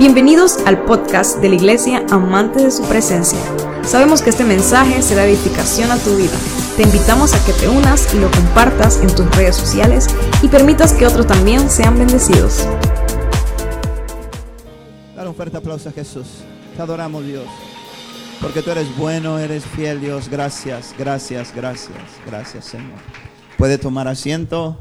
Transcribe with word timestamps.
Bienvenidos 0.00 0.56
al 0.64 0.86
podcast 0.86 1.40
de 1.42 1.50
la 1.50 1.56
Iglesia 1.56 2.06
Amante 2.10 2.64
de 2.64 2.70
su 2.70 2.82
Presencia. 2.84 3.38
Sabemos 3.84 4.22
que 4.22 4.30
este 4.30 4.44
mensaje 4.44 5.02
será 5.02 5.26
edificación 5.26 5.90
a 5.90 5.98
tu 5.98 6.16
vida. 6.16 6.32
Te 6.78 6.84
invitamos 6.84 7.34
a 7.34 7.44
que 7.44 7.52
te 7.52 7.68
unas 7.68 8.14
y 8.14 8.18
lo 8.18 8.30
compartas 8.30 8.98
en 9.02 9.14
tus 9.14 9.30
redes 9.36 9.56
sociales 9.56 10.06
y 10.40 10.48
permitas 10.48 10.94
que 10.94 11.06
otros 11.06 11.26
también 11.26 11.68
sean 11.68 11.98
bendecidos. 11.98 12.66
Dar 15.14 15.28
un 15.28 15.34
fuerte 15.34 15.58
aplauso 15.58 15.90
a 15.90 15.92
Jesús. 15.92 16.28
Te 16.74 16.80
adoramos 16.80 17.26
Dios. 17.26 17.44
Porque 18.40 18.62
tú 18.62 18.70
eres 18.70 18.96
bueno, 18.96 19.38
eres 19.38 19.66
fiel 19.66 20.00
Dios. 20.00 20.30
Gracias, 20.30 20.94
gracias, 20.98 21.54
gracias, 21.54 21.98
gracias 22.24 22.64
Señor. 22.64 22.98
Puede 23.58 23.76
tomar 23.76 24.08
asiento. 24.08 24.78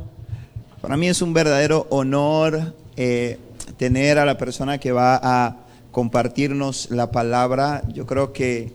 Para 0.80 0.96
mí 0.96 1.10
es 1.10 1.22
un 1.22 1.34
verdadero 1.34 1.88
honor 1.90 2.74
eh, 2.96 3.38
tener 3.80 4.20
a 4.20 4.26
la 4.26 4.38
persona 4.38 4.78
que 4.78 4.92
va 4.92 5.18
a 5.24 5.56
compartirnos 5.92 6.92
la 6.92 7.12
palabra. 7.12 7.82
Yo 7.94 8.06
creo 8.06 8.34
que 8.34 8.74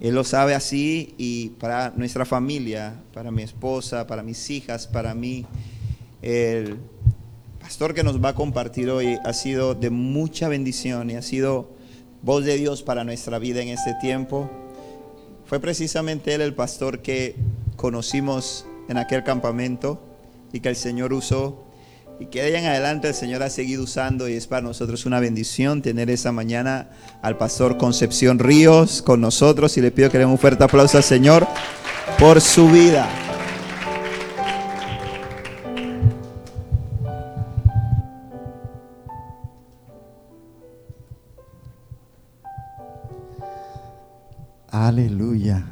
Él 0.00 0.16
lo 0.16 0.24
sabe 0.24 0.56
así 0.56 1.14
y 1.16 1.50
para 1.60 1.92
nuestra 1.94 2.24
familia, 2.24 2.96
para 3.14 3.30
mi 3.30 3.42
esposa, 3.42 4.08
para 4.08 4.24
mis 4.24 4.50
hijas, 4.50 4.88
para 4.88 5.14
mí, 5.14 5.46
el 6.22 6.76
pastor 7.60 7.94
que 7.94 8.02
nos 8.02 8.22
va 8.22 8.30
a 8.30 8.34
compartir 8.34 8.90
hoy 8.90 9.16
ha 9.24 9.32
sido 9.32 9.76
de 9.76 9.90
mucha 9.90 10.48
bendición 10.48 11.08
y 11.10 11.14
ha 11.14 11.22
sido 11.22 11.70
voz 12.22 12.44
de 12.44 12.56
Dios 12.56 12.82
para 12.82 13.04
nuestra 13.04 13.38
vida 13.38 13.62
en 13.62 13.68
este 13.68 13.94
tiempo. 14.00 14.50
Fue 15.46 15.60
precisamente 15.60 16.34
Él 16.34 16.40
el 16.40 16.54
pastor 16.54 16.98
que 16.98 17.36
conocimos 17.76 18.66
en 18.88 18.98
aquel 18.98 19.22
campamento 19.22 20.00
y 20.52 20.58
que 20.58 20.68
el 20.68 20.76
Señor 20.76 21.12
usó 21.12 21.71
y 22.22 22.26
que 22.26 22.40
de 22.40 22.56
ahí 22.56 22.62
en 22.62 22.70
adelante 22.70 23.08
el 23.08 23.14
Señor 23.14 23.42
ha 23.42 23.50
seguido 23.50 23.82
usando 23.82 24.28
y 24.28 24.34
es 24.34 24.46
para 24.46 24.62
nosotros 24.62 25.06
una 25.06 25.18
bendición 25.18 25.82
tener 25.82 26.08
esa 26.08 26.30
mañana 26.30 26.88
al 27.20 27.36
pastor 27.36 27.78
Concepción 27.78 28.38
Ríos 28.38 29.02
con 29.02 29.20
nosotros 29.20 29.76
y 29.76 29.80
le 29.80 29.90
pido 29.90 30.08
que 30.08 30.18
le 30.18 30.24
den 30.24 30.30
un 30.30 30.38
fuerte 30.38 30.62
aplauso 30.62 30.98
al 30.98 31.02
Señor 31.02 31.48
por 32.20 32.40
su 32.40 32.68
vida. 32.68 33.08
Aleluya. 44.70 45.64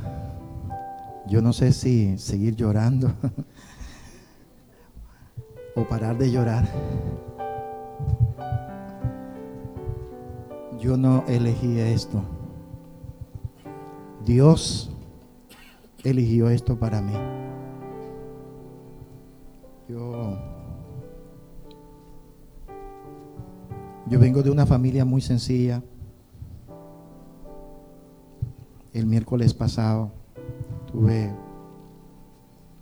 Yo 1.29 1.41
no 1.41 1.53
sé 1.53 1.73
si 1.73 2.19
seguir 2.19 2.57
llorando 2.57 3.15
o 5.75 5.85
parar 5.85 6.19
de 6.19 6.31
llorar. 6.31 6.69
Yo 10.81 10.97
no 10.97 11.25
elegí 11.29 11.79
esto. 11.79 12.23
Dios 14.25 14.91
eligió 16.05 16.49
esto 16.49 16.79
para 16.79 17.03
mí. 17.03 17.13
Yo, 19.89 20.39
yo 24.07 24.19
vengo 24.19 24.43
de 24.43 24.51
una 24.51 24.67
familia 24.67 25.05
muy 25.05 25.21
sencilla. 25.21 25.83
El 28.93 29.07
miércoles 29.07 29.53
pasado 29.53 30.11
estuve 30.87 31.33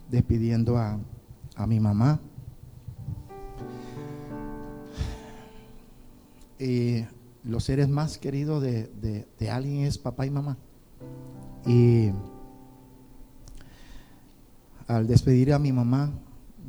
despidiendo 0.09 0.79
a, 0.79 0.99
a 1.57 1.67
mi 1.67 1.81
mamá. 1.81 2.21
Y 6.59 7.05
los 7.45 7.65
seres 7.65 7.89
más 7.89 8.19
queridos 8.19 8.63
de, 8.63 8.89
de, 8.89 9.27
de, 9.39 9.51
alguien 9.51 9.85
es 9.85 9.99
papá 9.99 10.27
y 10.27 10.31
mamá. 10.31 10.59
Y 11.67 12.11
al 14.87 15.07
despedir 15.07 15.53
a 15.53 15.59
mi 15.59 15.73
mamá, 15.73 16.13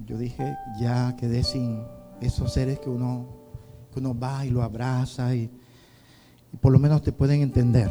yo 0.06 0.18
dije, 0.18 0.56
ya 0.80 1.16
quedé 1.16 1.44
sin 1.44 1.84
esos 2.22 2.54
seres 2.54 2.80
que 2.80 2.90
uno, 2.90 3.28
que 3.92 4.00
uno 4.00 4.18
va 4.18 4.46
y 4.46 4.50
lo 4.50 4.62
abraza 4.62 5.36
y, 5.36 5.50
y 6.54 6.58
por 6.58 6.72
lo 6.72 6.80
menos 6.80 7.02
te 7.02 7.12
pueden 7.12 7.42
entender. 7.42 7.90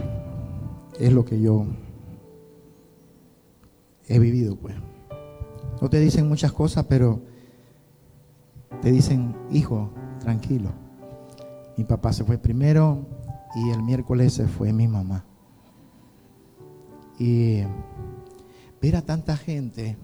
Es 0.99 1.13
lo 1.13 1.25
que 1.25 1.41
yo 1.41 1.67
he 4.07 4.19
vivido, 4.19 4.57
pues. 4.57 4.75
No 5.81 5.89
te 5.89 6.01
dicen 6.01 6.29
muchas 6.29 6.53
cosas, 6.53 6.87
pero 6.87 7.23
te 8.83 8.91
dicen, 8.91 9.37
hijo, 9.51 9.91
tranquilo. 10.21 10.88
Mi 11.79 11.85
papá 11.85 12.13
se 12.13 12.25
fue 12.25 12.37
primero 12.37 13.07
y 13.55 13.71
el 13.71 13.83
miércoles 13.83 14.35
se 14.35 14.47
fue 14.47 14.73
mi 14.73 14.89
mamá. 14.89 15.25
Y 17.19 17.63
ver 18.83 18.97
a 18.97 19.03
tanta 19.03 19.37
gente, 19.37 19.97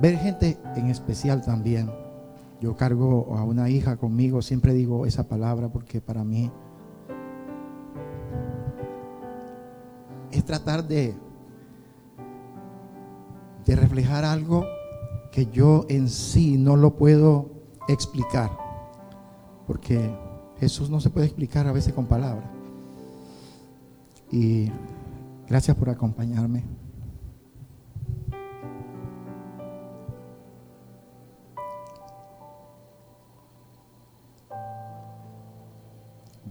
ver 0.00 0.18
gente 0.18 0.58
en 0.76 0.86
especial 0.86 1.42
también. 1.42 1.90
Yo 2.60 2.76
cargo 2.76 3.36
a 3.36 3.44
una 3.44 3.68
hija 3.70 3.96
conmigo, 3.96 4.42
siempre 4.42 4.74
digo 4.74 5.06
esa 5.06 5.28
palabra 5.28 5.68
porque 5.68 6.00
para 6.00 6.24
mí 6.24 6.50
es 10.30 10.44
tratar 10.44 10.86
de, 10.86 11.14
reflejar 13.66 14.24
algo 14.24 14.64
que 15.30 15.46
yo 15.46 15.84
en 15.88 16.08
sí 16.08 16.56
no 16.56 16.74
lo 16.76 16.96
puedo 16.96 17.50
explicar, 17.86 18.50
porque 19.68 20.10
Jesús 20.58 20.88
no 20.88 20.98
se 20.98 21.10
puede 21.10 21.26
explicar 21.26 21.68
a 21.68 21.72
veces 21.72 21.92
con 21.92 22.06
palabras. 22.06 22.48
Y 24.32 24.72
gracias 25.46 25.76
por 25.76 25.90
acompañarme. 25.90 26.64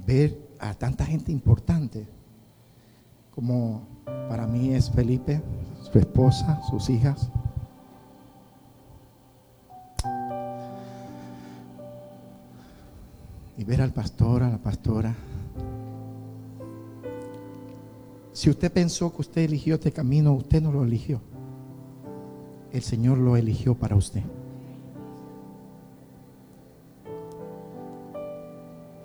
Ver 0.06 0.40
a 0.60 0.76
tanta 0.76 1.04
gente 1.04 1.32
importante 1.32 2.08
como 3.32 3.82
para 4.30 4.46
mí 4.46 4.76
es 4.76 4.92
Felipe, 4.92 5.42
su 5.92 5.98
esposa, 5.98 6.62
sus 6.70 6.88
hijas. 6.92 7.32
Y 13.57 13.63
ver 13.63 13.81
al 13.81 13.91
pastor, 13.91 14.44
a 14.44 14.50
la 14.50 14.57
pastora. 14.57 15.16
Si 18.31 18.51
usted 18.51 18.72
pensó 18.72 19.12
que 19.12 19.22
usted 19.22 19.41
eligió 19.41 19.75
este 19.75 19.91
camino, 19.91 20.34
usted 20.34 20.62
no 20.62 20.72
lo 20.72 20.84
eligió. 20.84 21.19
El 22.72 22.84
Señor 22.84 23.18
lo 23.18 23.35
eligió 23.35 23.73
para 23.73 23.95
usted. 23.95 24.22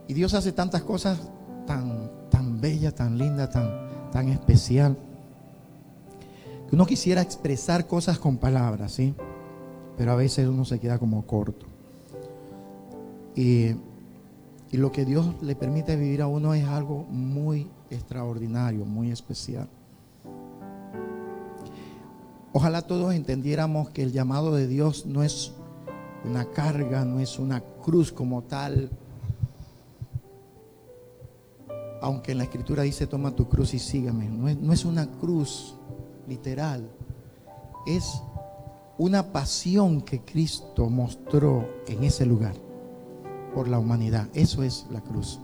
Y 0.07 0.13
Dios 0.13 0.35
hace 0.35 0.53
tantas 0.53 0.83
cosas 0.83 1.19
tan, 1.67 2.11
tan 2.29 2.61
bellas, 2.61 2.95
tan 2.95 3.17
lindas, 3.17 3.51
tan, 3.51 3.71
tan 4.11 4.29
especial. 4.29 4.99
Que 6.69 6.75
uno 6.75 6.85
quisiera 6.85 7.23
expresar 7.23 7.87
cosas 7.87 8.19
con 8.19 8.37
palabras, 8.37 8.93
¿sí? 8.93 9.15
Pero 9.97 10.13
a 10.13 10.17
veces 10.17 10.47
uno 10.47 10.67
se 10.67 10.79
queda 10.79 10.99
como 10.99 11.27
corto. 11.27 11.65
Y, 13.35 13.77
y 14.73 14.79
lo 14.79 14.91
que 14.91 15.05
Dios 15.05 15.27
le 15.43 15.55
permite 15.55 15.95
vivir 15.97 16.23
a 16.23 16.27
uno 16.27 16.55
es 16.55 16.67
algo 16.67 17.05
muy 17.11 17.71
extraordinario, 17.91 18.87
muy 18.87 19.11
especial. 19.11 19.69
Ojalá 22.55 22.81
todos 22.81 23.15
entendiéramos 23.15 23.91
que 23.91 24.03
el 24.03 24.13
llamado 24.13 24.55
de 24.55 24.67
Dios 24.67 25.05
no 25.05 25.23
es 25.23 25.53
una 26.25 26.47
carga, 26.47 27.05
no 27.05 27.21
es 27.21 27.39
una 27.39 27.61
cruz 27.61 28.13
como 28.13 28.45
tal, 28.45 28.91
aunque 32.01 32.33
en 32.33 32.39
la 32.39 32.45
escritura 32.45 32.83
dice 32.83 33.07
toma 33.07 33.37
tu 33.37 33.49
cruz 33.49 33.75
y 33.75 33.79
sígame, 33.79 34.31
no 34.31 34.49
es, 34.49 34.57
no 34.57 34.73
es 34.73 34.87
una 34.87 35.07
cruz 35.07 35.75
literal, 36.27 36.91
es 37.87 38.23
una 38.97 39.33
pasión 39.33 40.01
que 40.01 40.23
Cristo 40.23 40.89
mostró 40.89 41.69
en 41.87 42.05
ese 42.05 42.25
lugar 42.25 42.72
por 43.55 43.69
la 43.69 43.79
humanidad. 43.79 44.29
Eso 44.35 44.63
es 44.63 44.87
la 44.91 45.01
cruz. 45.01 45.39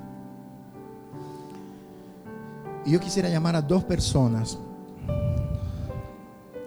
Y 2.85 2.93
yo 2.93 3.01
quisiera 3.01 3.29
llamar 3.29 3.57
a 3.57 3.63
dos 3.63 3.85
personas. 3.85 4.59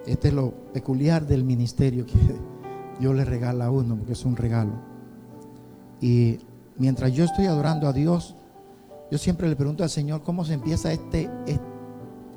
Este 0.06 0.28
es 0.28 0.34
lo 0.34 0.52
peculiar 0.72 1.26
del 1.26 1.44
ministerio 1.44 2.06
que 2.06 2.18
Dios 3.00 3.14
le 3.14 3.24
regala 3.24 3.66
a 3.66 3.70
uno, 3.70 3.96
porque 3.96 4.12
es 4.12 4.24
un 4.24 4.36
regalo. 4.36 4.72
Y 6.00 6.38
mientras 6.76 7.12
yo 7.12 7.24
estoy 7.24 7.46
adorando 7.46 7.88
a 7.88 7.92
Dios, 7.92 8.36
yo 9.10 9.18
siempre 9.18 9.48
le 9.48 9.56
pregunto 9.56 9.82
al 9.82 9.90
Señor 9.90 10.22
cómo 10.22 10.44
se 10.44 10.54
empieza 10.54 10.92
este, 10.92 11.28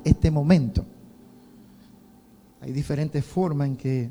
este 0.04 0.30
momento. 0.30 0.84
Hay 2.60 2.72
diferentes 2.72 3.24
formas 3.24 3.68
en 3.68 3.76
que... 3.76 4.10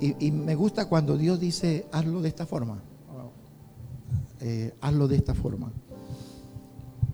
Y, 0.00 0.26
y, 0.26 0.30
me 0.30 0.54
gusta 0.54 0.88
cuando 0.88 1.16
Dios 1.16 1.40
dice, 1.40 1.86
hazlo 1.92 2.22
de 2.22 2.28
esta 2.28 2.46
forma. 2.46 2.80
Eh, 4.40 4.74
hazlo 4.80 5.08
de 5.08 5.16
esta 5.16 5.34
forma. 5.34 5.72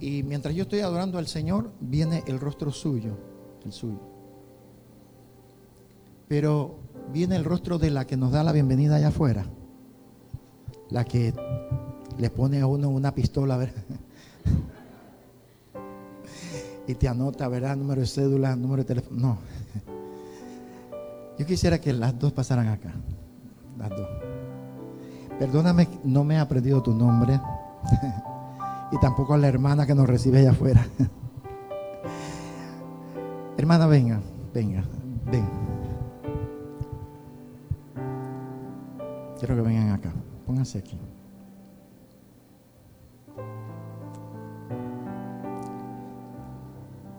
Y 0.00 0.22
mientras 0.22 0.54
yo 0.54 0.64
estoy 0.64 0.80
adorando 0.80 1.18
al 1.18 1.26
Señor, 1.26 1.70
viene 1.80 2.22
el 2.26 2.38
rostro 2.38 2.70
suyo, 2.70 3.16
el 3.64 3.72
suyo. 3.72 4.00
Pero 6.28 6.76
viene 7.12 7.36
el 7.36 7.44
rostro 7.44 7.78
de 7.78 7.90
la 7.90 8.06
que 8.06 8.16
nos 8.16 8.32
da 8.32 8.42
la 8.44 8.52
bienvenida 8.52 8.96
allá 8.96 9.08
afuera. 9.08 9.46
La 10.90 11.04
que 11.04 11.32
le 12.18 12.30
pone 12.30 12.60
a 12.60 12.66
uno 12.66 12.88
una 12.90 13.14
pistola, 13.14 13.66
y 16.86 16.94
te 16.94 17.08
anota, 17.08 17.48
¿verdad? 17.48 17.76
Número 17.76 18.00
de 18.02 18.06
cédula, 18.06 18.54
número 18.56 18.82
de 18.82 18.88
teléfono. 18.88 19.20
No. 19.20 19.38
Yo 21.38 21.46
quisiera 21.46 21.80
que 21.80 21.92
las 21.92 22.18
dos 22.18 22.32
pasaran 22.32 22.68
acá. 22.68 22.92
Las 23.78 23.90
dos. 23.90 24.33
Perdóname, 25.38 25.88
no 26.04 26.24
me 26.24 26.34
he 26.34 26.38
aprendido 26.38 26.82
tu 26.82 26.94
nombre. 26.94 27.40
y 28.92 28.98
tampoco 28.98 29.34
a 29.34 29.38
la 29.38 29.48
hermana 29.48 29.86
que 29.86 29.94
nos 29.94 30.08
recibe 30.08 30.38
allá 30.38 30.52
afuera. 30.52 30.86
hermana, 33.58 33.86
venga, 33.86 34.20
venga, 34.52 34.84
ven. 35.30 35.46
Quiero 39.38 39.56
que 39.56 39.62
vengan 39.62 39.90
acá. 39.90 40.12
Pónganse 40.46 40.78
aquí. 40.78 40.98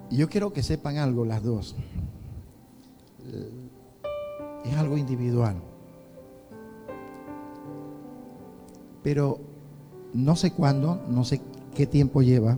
Y 0.09 0.17
yo 0.17 0.29
quiero 0.29 0.53
que 0.53 0.63
sepan 0.63 0.97
algo 0.97 1.25
las 1.25 1.43
dos. 1.43 1.75
Es 4.63 4.77
algo 4.77 4.97
individual. 4.97 5.57
Pero 9.05 9.39
no 10.15 10.35
sé 10.35 10.51
cuándo, 10.51 10.99
no 11.07 11.23
sé 11.23 11.39
qué 11.75 11.85
tiempo 11.85 12.23
lleva, 12.23 12.57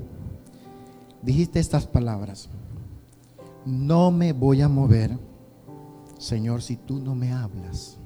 dijiste 1.22 1.60
estas 1.60 1.86
palabras. 1.86 2.50
No 3.66 4.12
me 4.12 4.32
voy 4.32 4.62
a 4.62 4.70
mover, 4.70 5.20
Señor, 6.18 6.62
si 6.62 6.78
tú 6.78 7.00
no 7.00 7.16
me 7.16 7.34
hablas. 7.34 8.00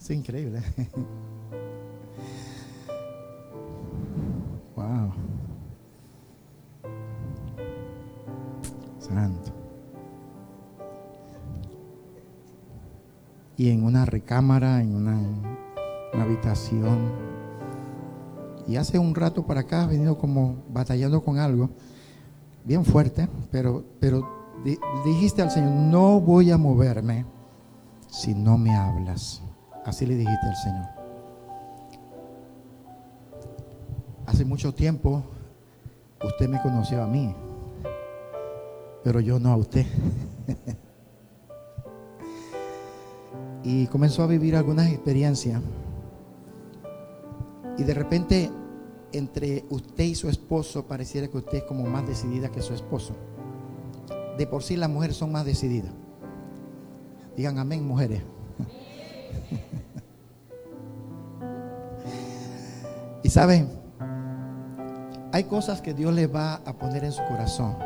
Es 0.00 0.10
increíble. 0.10 0.62
wow. 4.74 5.12
Santo. 8.98 9.59
Y 13.60 13.68
en 13.68 13.84
una 13.84 14.06
recámara, 14.06 14.80
en 14.80 14.94
una, 14.94 15.20
habitación. 16.14 17.12
Y 18.66 18.76
hace 18.76 18.98
un 18.98 19.14
rato 19.14 19.44
para 19.44 19.60
acá 19.60 19.82
has 19.82 19.90
venido 19.90 20.16
como 20.16 20.64
batallando 20.70 21.22
con 21.22 21.38
algo 21.38 21.68
bien 22.64 22.86
fuerte, 22.86 23.28
pero, 23.50 23.84
pero 24.00 24.26
dijiste 25.04 25.42
al 25.42 25.50
Señor, 25.50 25.72
no 25.72 26.22
voy 26.22 26.50
a 26.50 26.56
moverme 26.56 27.26
si 28.08 28.32
no 28.32 28.56
me 28.56 28.74
hablas. 28.74 29.42
Así 29.84 30.06
le 30.06 30.14
dijiste 30.14 30.46
al 30.46 30.56
Señor. 30.56 30.88
Hace 34.24 34.46
mucho 34.46 34.72
tiempo 34.72 35.22
usted 36.24 36.48
me 36.48 36.62
conoció 36.62 37.02
a 37.02 37.06
mí, 37.06 37.36
pero 39.04 39.20
yo 39.20 39.38
no 39.38 39.52
a 39.52 39.56
usted. 39.56 39.84
y 43.62 43.86
comenzó 43.86 44.22
a 44.22 44.26
vivir 44.26 44.56
algunas 44.56 44.88
experiencias. 44.88 45.60
Y 47.76 47.82
de 47.82 47.94
repente, 47.94 48.50
entre 49.12 49.64
usted 49.70 50.04
y 50.04 50.14
su 50.14 50.28
esposo, 50.28 50.86
pareciera 50.86 51.26
que 51.28 51.38
usted 51.38 51.58
es 51.58 51.64
como 51.64 51.84
más 51.84 52.06
decidida 52.06 52.50
que 52.50 52.62
su 52.62 52.74
esposo. 52.74 53.14
De 54.38 54.46
por 54.46 54.62
sí 54.62 54.76
las 54.76 54.88
mujeres 54.88 55.16
son 55.16 55.32
más 55.32 55.44
decididas. 55.44 55.92
Digan 57.36 57.58
amén, 57.58 57.84
mujeres. 57.86 58.22
y 63.22 63.28
saben, 63.28 63.68
hay 65.32 65.44
cosas 65.44 65.80
que 65.80 65.94
Dios 65.94 66.12
le 66.12 66.26
va 66.26 66.56
a 66.56 66.76
poner 66.76 67.04
en 67.04 67.12
su 67.12 67.22
corazón. 67.24 67.76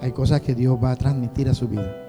Hay 0.00 0.12
cosas 0.12 0.42
que 0.42 0.54
Dios 0.54 0.78
va 0.82 0.92
a 0.92 0.96
transmitir 0.96 1.48
a 1.48 1.54
su 1.54 1.68
vida. 1.68 2.01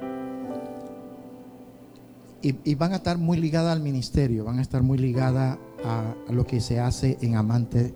Y, 2.45 2.75
van 2.75 2.91
a 2.91 2.97
estar 2.97 3.17
muy 3.17 3.37
ligadas 3.37 3.71
al 3.71 3.81
ministerio, 3.81 4.43
van 4.43 4.59
a 4.59 4.61
estar 4.61 4.83
muy 4.83 4.97
ligadas 4.97 5.57
a, 5.85 6.13
a 6.27 6.31
lo 6.33 6.45
que 6.45 6.59
se 6.59 6.77
hace 6.77 7.17
en 7.21 7.37
amante 7.37 7.93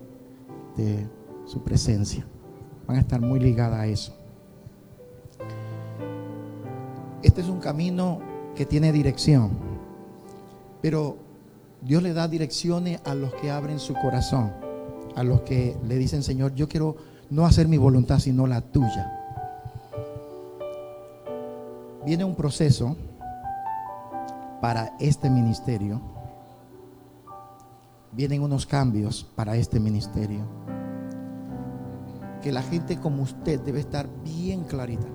de 0.74 1.06
su 1.44 1.62
presencia. 1.62 2.26
Van 2.86 2.96
a 2.96 3.00
estar 3.00 3.20
muy 3.20 3.40
ligadas 3.40 3.78
a 3.78 3.86
eso. 3.86 4.16
Este 7.22 7.42
es 7.42 7.48
un 7.48 7.60
camino 7.60 8.20
que 8.56 8.64
tiene 8.64 8.90
dirección. 8.90 9.50
Pero 10.80 11.18
Dios 11.82 12.02
le 12.02 12.14
da 12.14 12.26
direcciones 12.26 13.00
a 13.04 13.14
los 13.14 13.34
que 13.34 13.50
abren 13.50 13.78
su 13.78 13.92
corazón, 13.92 14.50
a 15.14 15.22
los 15.24 15.42
que 15.42 15.76
le 15.86 15.96
dicen, 15.96 16.22
Señor, 16.22 16.54
yo 16.54 16.68
quiero 16.68 16.96
no 17.28 17.44
hacer 17.44 17.68
mi 17.68 17.76
voluntad, 17.76 18.18
sino 18.18 18.46
la 18.46 18.62
tuya. 18.62 19.14
Viene 22.06 22.24
un 22.24 22.34
proceso 22.34 22.96
para 24.60 24.96
este 24.98 25.30
ministerio. 25.30 26.00
Vienen 28.12 28.42
unos 28.42 28.66
cambios 28.66 29.24
para 29.36 29.56
este 29.56 29.78
ministerio. 29.80 30.40
Que 32.42 32.52
la 32.52 32.62
gente 32.62 32.98
como 32.98 33.22
usted 33.22 33.60
debe 33.60 33.80
estar 33.80 34.08
bien 34.24 34.64
clarita. 34.64 35.08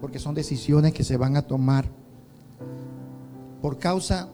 Porque 0.00 0.18
son 0.18 0.34
decisiones 0.34 0.92
que 0.92 1.04
se 1.04 1.16
van 1.16 1.36
a 1.36 1.42
tomar 1.42 1.86
por 3.60 3.78
causa 3.78 4.28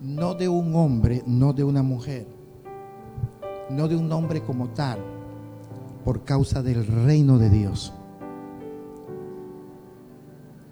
no 0.00 0.34
de 0.34 0.48
un 0.48 0.74
hombre, 0.76 1.22
no 1.26 1.52
de 1.52 1.64
una 1.64 1.82
mujer, 1.82 2.28
no 3.70 3.88
de 3.88 3.96
un 3.96 4.10
hombre 4.12 4.42
como 4.42 4.68
tal, 4.68 4.98
por 6.04 6.24
causa 6.24 6.62
del 6.62 6.86
reino 6.86 7.38
de 7.38 7.50
Dios. 7.50 7.92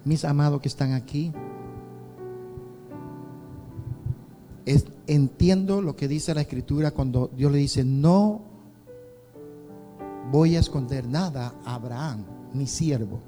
Mis 0.05 0.23
amados 0.23 0.61
que 0.61 0.69
están 0.69 0.93
aquí, 0.93 1.33
entiendo 5.07 5.81
lo 5.81 5.95
que 5.95 6.07
dice 6.07 6.33
la 6.33 6.41
escritura 6.41 6.91
cuando 6.91 7.29
Dios 7.35 7.51
le 7.51 7.57
dice, 7.57 7.83
no 7.83 8.41
voy 10.31 10.55
a 10.55 10.59
esconder 10.59 11.07
nada 11.07 11.55
a 11.63 11.75
Abraham, 11.75 12.25
mi 12.53 12.67
siervo. 12.67 13.19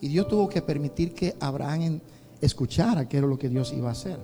Y 0.00 0.08
Dios 0.08 0.28
tuvo 0.28 0.48
que 0.48 0.62
permitir 0.62 1.14
que 1.14 1.36
Abraham 1.40 2.00
escuchara 2.40 3.08
qué 3.08 3.18
era 3.18 3.26
lo 3.26 3.38
que 3.38 3.48
Dios 3.48 3.72
iba 3.72 3.90
a 3.90 3.92
hacer. 3.92 4.18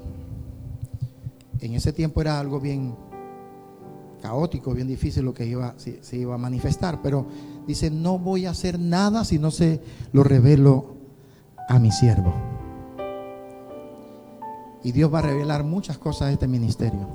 En 1.61 1.75
ese 1.75 1.93
tiempo 1.93 2.21
era 2.21 2.41
algo 2.41 2.59
bien 2.61 2.95
caótico, 4.21 4.75
bien 4.75 4.89
difícil 4.89 5.25
lo 5.25 5.35
que 5.35 5.47
iba, 5.47 5.75
se, 5.77 6.03
se 6.03 6.17
iba 6.17 6.35
a 6.35 6.39
manifestar, 6.39 7.01
pero 7.03 7.27
dice, 7.67 7.91
no 7.91 8.19
voy 8.19 8.47
a 8.47 8.51
hacer 8.51 8.79
nada 8.79 9.25
si 9.25 9.39
no 9.39 9.51
se 9.51 9.81
lo 10.13 10.25
revelo 10.25 10.97
a 11.69 11.79
mi 11.79 11.93
siervo. 11.93 12.46
Y 14.87 14.93
Dios 14.93 15.13
va 15.13 15.19
a 15.19 15.23
revelar 15.23 15.65
muchas 15.65 15.99
cosas 15.99 16.29
de 16.29 16.35
este 16.35 16.47
ministerio. 16.47 17.09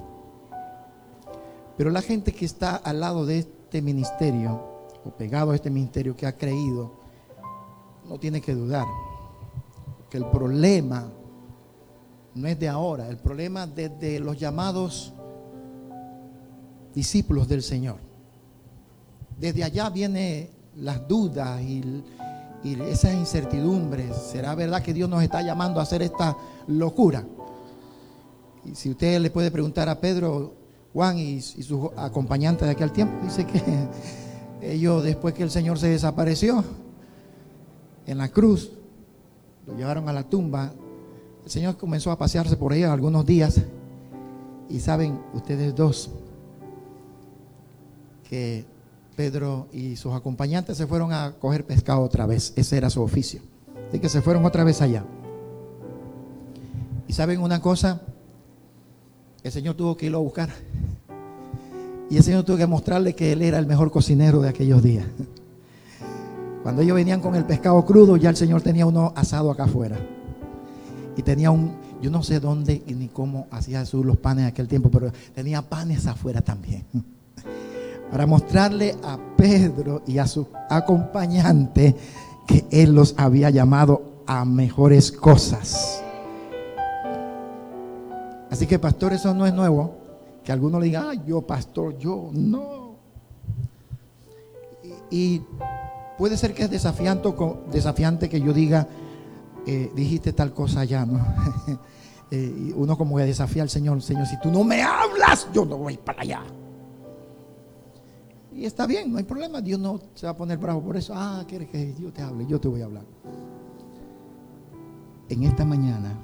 Pero 1.77 1.89
la 1.89 2.01
gente 2.01 2.33
que 2.33 2.43
está 2.43 2.75
al 2.75 2.99
lado 2.99 3.25
de 3.25 3.39
este 3.39 3.81
ministerio, 3.81 4.61
o 5.05 5.11
pegado 5.11 5.51
a 5.51 5.55
este 5.55 5.69
ministerio, 5.69 6.13
que 6.13 6.27
ha 6.27 6.35
creído, 6.35 6.91
no 8.09 8.19
tiene 8.19 8.41
que 8.41 8.53
dudar 8.53 8.85
que 10.09 10.17
el 10.17 10.25
problema 10.25 11.09
no 12.35 12.45
es 12.45 12.59
de 12.59 12.67
ahora, 12.67 13.07
el 13.07 13.15
problema 13.15 13.65
desde 13.65 14.19
los 14.19 14.37
llamados 14.37 15.13
discípulos 16.93 17.47
del 17.47 17.63
Señor. 17.63 17.99
Desde 19.39 19.63
allá 19.63 19.89
vienen 19.89 20.49
las 20.75 21.07
dudas 21.07 21.61
y, 21.61 22.03
y, 22.65 22.81
esas 22.81 23.13
incertidumbres. 23.13 24.13
¿Será 24.13 24.55
verdad 24.55 24.83
que 24.83 24.93
Dios 24.93 25.09
nos 25.09 25.23
está 25.23 25.41
llamando 25.41 25.79
a 25.79 25.83
hacer 25.83 26.01
esta 26.01 26.35
locura? 26.67 27.23
Y 28.65 28.75
si 28.75 28.89
usted 28.91 29.19
le 29.19 29.29
puede 29.29 29.51
preguntar 29.51 29.89
a 29.89 29.99
Pedro, 29.99 30.53
Juan 30.93 31.17
y, 31.17 31.41
sus 31.41 31.89
acompañantes 31.95 32.65
de 32.67 32.71
aquel 32.71 32.91
tiempo, 32.91 33.13
dice 33.23 33.45
que 33.45 33.61
ellos 34.61 35.03
después 35.03 35.33
que 35.33 35.43
el 35.43 35.51
Señor 35.51 35.79
se 35.79 35.87
desapareció 35.87 36.63
en 38.05 38.17
la 38.17 38.29
cruz, 38.29 38.71
lo 39.65 39.75
llevaron 39.75 40.09
a 40.09 40.13
la 40.13 40.23
tumba. 40.23 40.73
El 41.43 41.51
Señor 41.51 41.77
comenzó 41.77 42.11
a 42.11 42.17
pasearse 42.17 42.57
por 42.57 42.73
ahí 42.73 42.83
algunos 42.83 43.25
días. 43.25 43.61
Y 44.69 44.79
saben 44.79 45.19
ustedes 45.33 45.75
dos 45.75 46.09
que 48.29 48.65
Pedro 49.15 49.67
y 49.73 49.97
sus 49.97 50.13
acompañantes 50.13 50.77
se 50.77 50.87
fueron 50.87 51.11
a 51.11 51.33
coger 51.39 51.65
pescado 51.65 52.01
otra 52.01 52.25
vez. 52.25 52.53
Ese 52.55 52.77
era 52.77 52.89
su 52.89 53.01
oficio. 53.01 53.41
Así 53.89 53.99
que 53.99 54.07
se 54.07 54.21
fueron 54.21 54.45
otra 54.45 54.63
vez 54.63 54.81
allá. 54.81 55.03
Y 57.07 57.13
saben 57.13 57.41
una 57.41 57.61
cosa, 57.61 58.01
el 59.43 59.51
Señor 59.51 59.75
tuvo 59.75 59.97
que 59.97 60.05
irlo 60.07 60.19
a 60.19 60.21
buscar. 60.21 60.49
Y 62.09 62.17
el 62.17 62.23
Señor 62.23 62.43
tuvo 62.43 62.57
que 62.57 62.67
mostrarle 62.67 63.15
que 63.15 63.31
Él 63.31 63.41
era 63.41 63.57
el 63.57 63.65
mejor 63.65 63.91
cocinero 63.91 64.41
de 64.41 64.49
aquellos 64.49 64.83
días. 64.83 65.05
Cuando 66.63 66.81
ellos 66.81 66.95
venían 66.95 67.21
con 67.21 67.35
el 67.35 67.45
pescado 67.45 67.83
crudo, 67.85 68.17
ya 68.17 68.29
el 68.29 68.35
Señor 68.35 68.61
tenía 68.61 68.85
uno 68.85 69.13
asado 69.15 69.49
acá 69.49 69.63
afuera. 69.63 69.97
Y 71.17 71.23
tenía 71.23 71.49
un, 71.49 71.73
yo 72.01 72.11
no 72.11 72.21
sé 72.21 72.39
dónde 72.39 72.83
ni 72.85 73.07
cómo 73.07 73.47
hacía 73.49 73.79
Jesús 73.79 74.05
los 74.05 74.17
panes 74.17 74.43
en 74.43 74.49
aquel 74.49 74.67
tiempo, 74.67 74.89
pero 74.91 75.11
tenía 75.33 75.61
panes 75.61 76.05
afuera 76.05 76.41
también. 76.41 76.85
Para 78.11 78.27
mostrarle 78.27 78.95
a 79.03 79.17
Pedro 79.37 80.03
y 80.05 80.17
a 80.17 80.27
su 80.27 80.47
acompañante 80.69 81.95
que 82.45 82.65
Él 82.69 82.93
los 82.93 83.15
había 83.17 83.49
llamado 83.49 84.23
a 84.27 84.45
mejores 84.45 85.11
cosas. 85.11 86.03
Así 88.51 88.67
que 88.67 88.77
pastor, 88.77 89.13
eso 89.13 89.33
no 89.33 89.47
es 89.47 89.53
nuevo. 89.53 89.95
Que 90.43 90.51
alguno 90.51 90.79
le 90.79 90.87
diga, 90.87 91.09
ah, 91.09 91.13
yo 91.25 91.41
pastor, 91.41 91.97
yo 91.97 92.29
no. 92.33 92.95
Y, 95.09 95.41
puede 96.17 96.37
ser 96.37 96.53
que 96.53 96.63
es 96.63 96.69
desafiante, 96.69 98.29
que 98.29 98.41
yo 98.41 98.53
diga, 98.53 98.87
eh, 99.65 99.91
dijiste 99.95 100.33
tal 100.33 100.53
cosa 100.53 100.83
ya, 100.83 101.05
¿no? 101.05 101.19
Eh, 102.33 102.71
uno 102.77 102.97
como 102.97 103.17
que 103.17 103.23
desafía 103.23 103.61
al 103.61 103.69
Señor, 103.69 104.01
Señor, 104.01 104.25
si 104.25 104.39
tú 104.39 104.49
no 104.49 104.63
me 104.63 104.81
hablas, 104.81 105.49
yo 105.53 105.65
no 105.65 105.75
voy 105.75 105.97
para 105.97 106.21
allá. 106.21 106.41
Y 108.55 108.63
está 108.63 108.85
bien, 108.85 109.11
no 109.11 109.17
hay 109.17 109.25
problema, 109.25 109.59
Dios 109.59 109.77
no 109.81 109.99
se 110.13 110.27
va 110.27 110.31
a 110.31 110.37
poner 110.37 110.57
bravo 110.57 110.81
por 110.81 110.95
eso. 110.95 111.13
Ah, 111.13 111.43
quieres 111.45 111.67
que 111.67 111.87
Dios 111.87 112.13
te 112.13 112.21
hable, 112.21 112.45
yo 112.47 112.57
te 112.57 112.69
voy 112.69 112.79
a 112.83 112.85
hablar. 112.85 113.03
En 115.27 115.43
esta 115.43 115.65
mañana, 115.65 116.15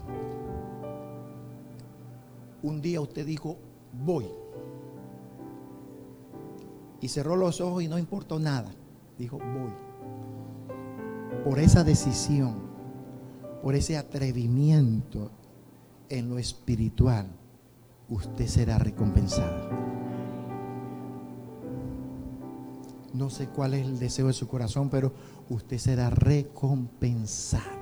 un 2.63 2.81
día 2.81 3.01
usted 3.01 3.25
dijo, 3.25 3.57
voy. 3.93 4.25
Y 7.01 7.09
cerró 7.09 7.35
los 7.35 7.61
ojos 7.61 7.83
y 7.83 7.87
no 7.87 7.97
importó 7.97 8.39
nada. 8.39 8.71
Dijo, 9.17 9.37
voy. 9.37 9.73
Por 11.43 11.59
esa 11.59 11.83
decisión, 11.83 12.55
por 13.61 13.75
ese 13.75 13.97
atrevimiento 13.97 15.31
en 16.09 16.29
lo 16.29 16.39
espiritual, 16.39 17.27
usted 18.09 18.47
será 18.47 18.77
recompensada. 18.77 19.69
No 23.13 23.29
sé 23.29 23.47
cuál 23.47 23.73
es 23.73 23.85
el 23.85 23.99
deseo 23.99 24.27
de 24.27 24.33
su 24.33 24.47
corazón, 24.47 24.89
pero 24.89 25.11
usted 25.49 25.77
será 25.77 26.09
recompensada. 26.09 27.76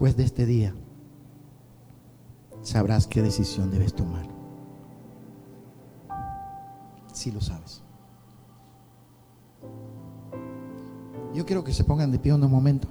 Después 0.00 0.16
de 0.16 0.24
este 0.24 0.46
día, 0.46 0.74
sabrás 2.62 3.06
qué 3.06 3.20
decisión 3.20 3.70
debes 3.70 3.92
tomar. 3.92 4.26
Si 7.12 7.30
lo 7.30 7.42
sabes. 7.42 7.82
Yo 11.34 11.44
quiero 11.44 11.62
que 11.62 11.74
se 11.74 11.84
pongan 11.84 12.10
de 12.10 12.18
pie 12.18 12.32
un 12.32 12.50
momento. 12.50 12.88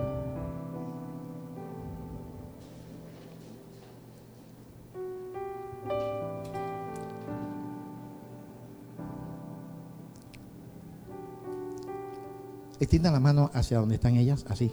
Extiendan 12.79 13.13
la 13.13 13.19
mano 13.19 13.49
hacia 13.55 13.79
donde 13.79 13.95
están 13.95 14.15
ellas, 14.15 14.45
así, 14.47 14.71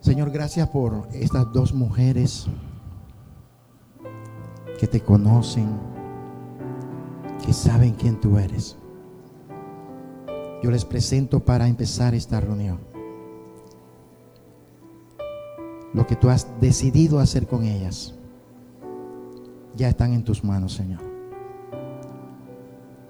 Señor, 0.00 0.30
gracias 0.30 0.68
por 0.68 1.08
estas 1.12 1.52
dos 1.52 1.72
mujeres 1.72 2.46
que 4.78 4.86
te 4.86 5.00
conocen, 5.00 5.68
que 7.44 7.52
saben 7.52 7.92
quién 7.94 8.20
tú 8.20 8.36
eres. 8.36 8.76
Yo 10.62 10.70
les 10.70 10.84
presento 10.84 11.40
para 11.40 11.68
empezar 11.68 12.14
esta 12.14 12.40
reunión. 12.40 12.80
Lo 15.94 16.06
que 16.06 16.16
tú 16.16 16.30
has 16.30 16.48
decidido 16.60 17.18
hacer 17.18 17.46
con 17.46 17.64
ellas 17.64 18.14
ya 19.76 19.88
están 19.88 20.12
en 20.12 20.24
tus 20.24 20.42
manos, 20.42 20.72
Señor. 20.72 21.11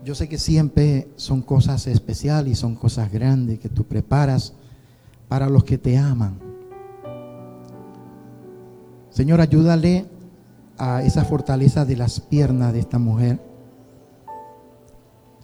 Yo 0.04 0.16
sé 0.16 0.28
que 0.28 0.38
siempre 0.38 1.09
son 1.14 1.42
cosas 1.42 1.87
especiales 1.87 2.52
y 2.52 2.56
son 2.56 2.75
cosas 2.75 3.12
grandes 3.12 3.61
que 3.61 3.68
tú 3.68 3.85
preparas 3.85 4.52
para 5.28 5.49
los 5.49 5.62
que 5.62 5.78
te 5.78 5.97
aman. 5.97 6.38
Señor, 9.11 9.40
ayúdale 9.40 10.06
a 10.76 11.02
esa 11.02 11.25
fortaleza 11.25 11.85
de 11.85 11.97
las 11.97 12.18
piernas 12.18 12.73
de 12.73 12.80
esta 12.80 12.99
mujer. 12.99 13.40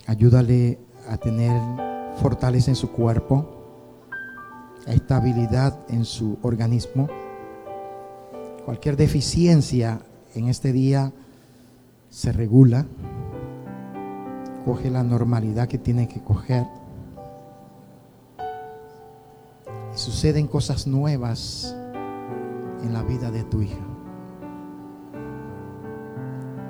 Ayúdale 0.07 0.81
a 1.09 1.19
tener 1.19 1.53
fortaleza 2.17 2.73
en 2.73 2.77
su 2.77 2.91
cuerpo, 2.91 3.47
estabilidad 4.87 5.79
en 5.89 6.05
su 6.05 6.37
organismo. 6.43 7.09
Cualquier 8.65 8.97
deficiencia 8.97 10.01
en 10.35 10.49
este 10.49 10.73
día 10.73 11.13
se 12.11 12.33
regula, 12.33 12.87
coge 14.69 14.91
la 14.91 15.03
normalidad 15.03 15.67
que 15.67 15.79
tiene 15.79 16.07
que 16.09 16.21
coger. 16.21 16.67
Y 19.95 19.97
suceden 19.99 20.47
cosas 20.47 20.87
nuevas 20.87 21.75
en 22.83 22.93
la 22.93 23.03
vida 23.03 23.31
de 23.31 23.45
tu 23.45 23.63
hija. 23.63 23.81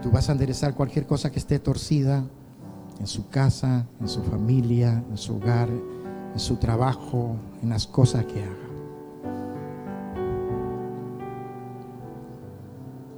Tú 0.00 0.12
vas 0.12 0.28
a 0.28 0.32
enderezar 0.32 0.74
cualquier 0.74 1.08
cosa 1.08 1.32
que 1.32 1.40
esté 1.40 1.58
torcida 1.58 2.24
en 3.00 3.08
su 3.08 3.28
casa, 3.30 3.84
en 4.00 4.06
su 4.06 4.22
familia, 4.22 5.02
en 5.10 5.16
su 5.16 5.34
hogar, 5.34 5.68
en 5.68 6.38
su 6.38 6.54
trabajo, 6.54 7.34
en 7.64 7.70
las 7.70 7.88
cosas 7.88 8.24
que 8.26 8.44
haga. 8.44 8.68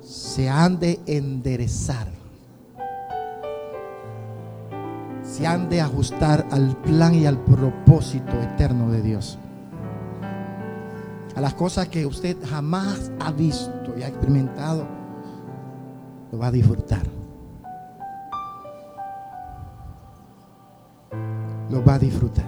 Se 0.00 0.48
han 0.48 0.80
de 0.80 0.98
enderezar. 1.04 2.19
Se 5.40 5.46
han 5.46 5.70
de 5.70 5.80
ajustar 5.80 6.46
al 6.50 6.76
plan 6.82 7.14
y 7.14 7.24
al 7.24 7.38
propósito 7.38 8.38
eterno 8.42 8.90
de 8.90 9.00
Dios. 9.00 9.38
A 11.34 11.40
las 11.40 11.54
cosas 11.54 11.88
que 11.88 12.04
usted 12.04 12.36
jamás 12.46 13.10
ha 13.20 13.32
visto 13.32 13.94
y 13.96 14.02
ha 14.02 14.08
experimentado 14.08 14.86
lo 16.30 16.38
va 16.38 16.48
a 16.48 16.50
disfrutar. 16.50 17.06
Lo 21.70 21.82
va 21.86 21.94
a 21.94 21.98
disfrutar. 21.98 22.44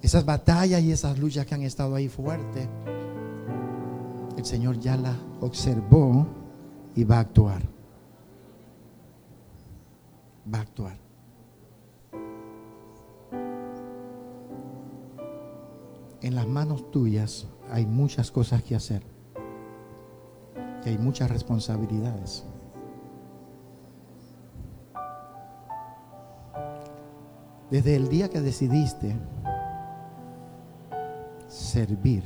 Esas 0.00 0.24
batallas 0.24 0.80
y 0.80 0.92
esas 0.92 1.18
luchas 1.18 1.44
que 1.44 1.56
han 1.56 1.62
estado 1.62 1.96
ahí 1.96 2.08
fuertes, 2.08 2.68
el 4.36 4.44
Señor 4.44 4.78
ya 4.78 4.96
las 4.96 5.16
observó 5.40 6.24
y 6.94 7.02
va 7.02 7.16
a 7.16 7.20
actuar. 7.20 7.81
Va 10.52 10.58
a 10.58 10.62
actuar. 10.62 10.96
En 16.20 16.34
las 16.34 16.46
manos 16.46 16.90
tuyas 16.90 17.48
hay 17.70 17.84
muchas 17.84 18.30
cosas 18.30 18.62
que 18.62 18.76
hacer 18.76 19.02
que 20.82 20.90
hay 20.90 20.98
muchas 20.98 21.30
responsabilidades. 21.30 22.44
Desde 27.70 27.96
el 27.96 28.08
día 28.08 28.28
que 28.28 28.40
decidiste 28.40 29.16
servir, 31.48 32.24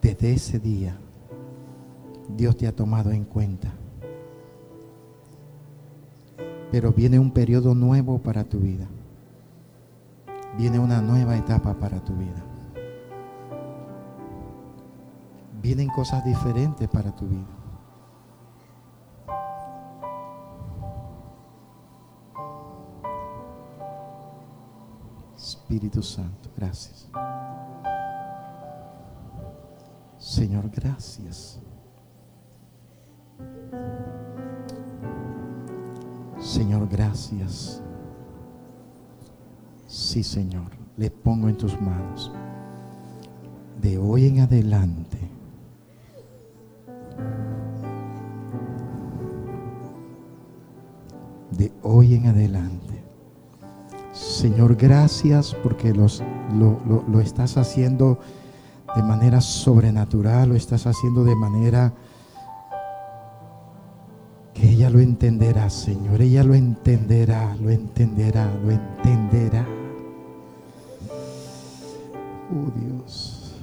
desde 0.00 0.32
ese 0.32 0.58
día 0.58 0.98
Dios 2.36 2.56
te 2.56 2.66
ha 2.66 2.74
tomado 2.74 3.12
en 3.12 3.24
cuenta. 3.24 3.72
Pero 6.72 6.92
viene 6.92 7.20
un 7.20 7.30
periodo 7.30 7.76
nuevo 7.76 8.18
para 8.18 8.42
tu 8.42 8.58
vida. 8.58 8.88
Viene 10.58 10.80
una 10.80 11.00
nueva 11.00 11.36
etapa 11.36 11.74
para 11.74 12.00
tu 12.00 12.14
vida. 12.14 12.42
vienen 15.62 15.88
cosas 15.88 16.24
diferentes 16.24 16.88
para 16.88 17.14
tu 17.14 17.26
vida. 17.26 17.46
Espíritu 25.36 26.02
Santo, 26.02 26.50
gracias. 26.56 27.08
Señor, 30.18 30.68
gracias. 30.70 31.60
Señor, 36.42 36.88
gracias. 36.90 37.80
Sí, 39.86 40.24
Señor, 40.24 40.72
le 40.96 41.08
pongo 41.08 41.48
en 41.48 41.56
tus 41.56 41.80
manos. 41.80 42.32
De 43.80 43.96
hoy 43.96 44.26
en 44.26 44.40
adelante. 44.40 45.18
De 51.52 51.72
hoy 51.82 52.14
en 52.14 52.26
adelante. 52.26 53.04
Señor, 54.12 54.74
gracias 54.74 55.54
porque 55.62 55.94
los, 55.94 56.24
lo, 56.58 56.80
lo, 56.86 57.04
lo 57.06 57.20
estás 57.20 57.56
haciendo 57.56 58.18
de 58.96 59.02
manera 59.02 59.40
sobrenatural, 59.40 60.48
lo 60.48 60.56
estás 60.56 60.86
haciendo 60.88 61.22
de 61.22 61.36
manera 61.36 61.94
entenderá, 65.22 65.70
Señor. 65.70 66.20
Ella 66.20 66.42
lo 66.42 66.52
entenderá, 66.52 67.56
lo 67.62 67.70
entenderá, 67.70 68.52
lo 68.64 68.72
entenderá. 68.72 69.64
Oh 72.50 72.70
Dios. 72.76 73.54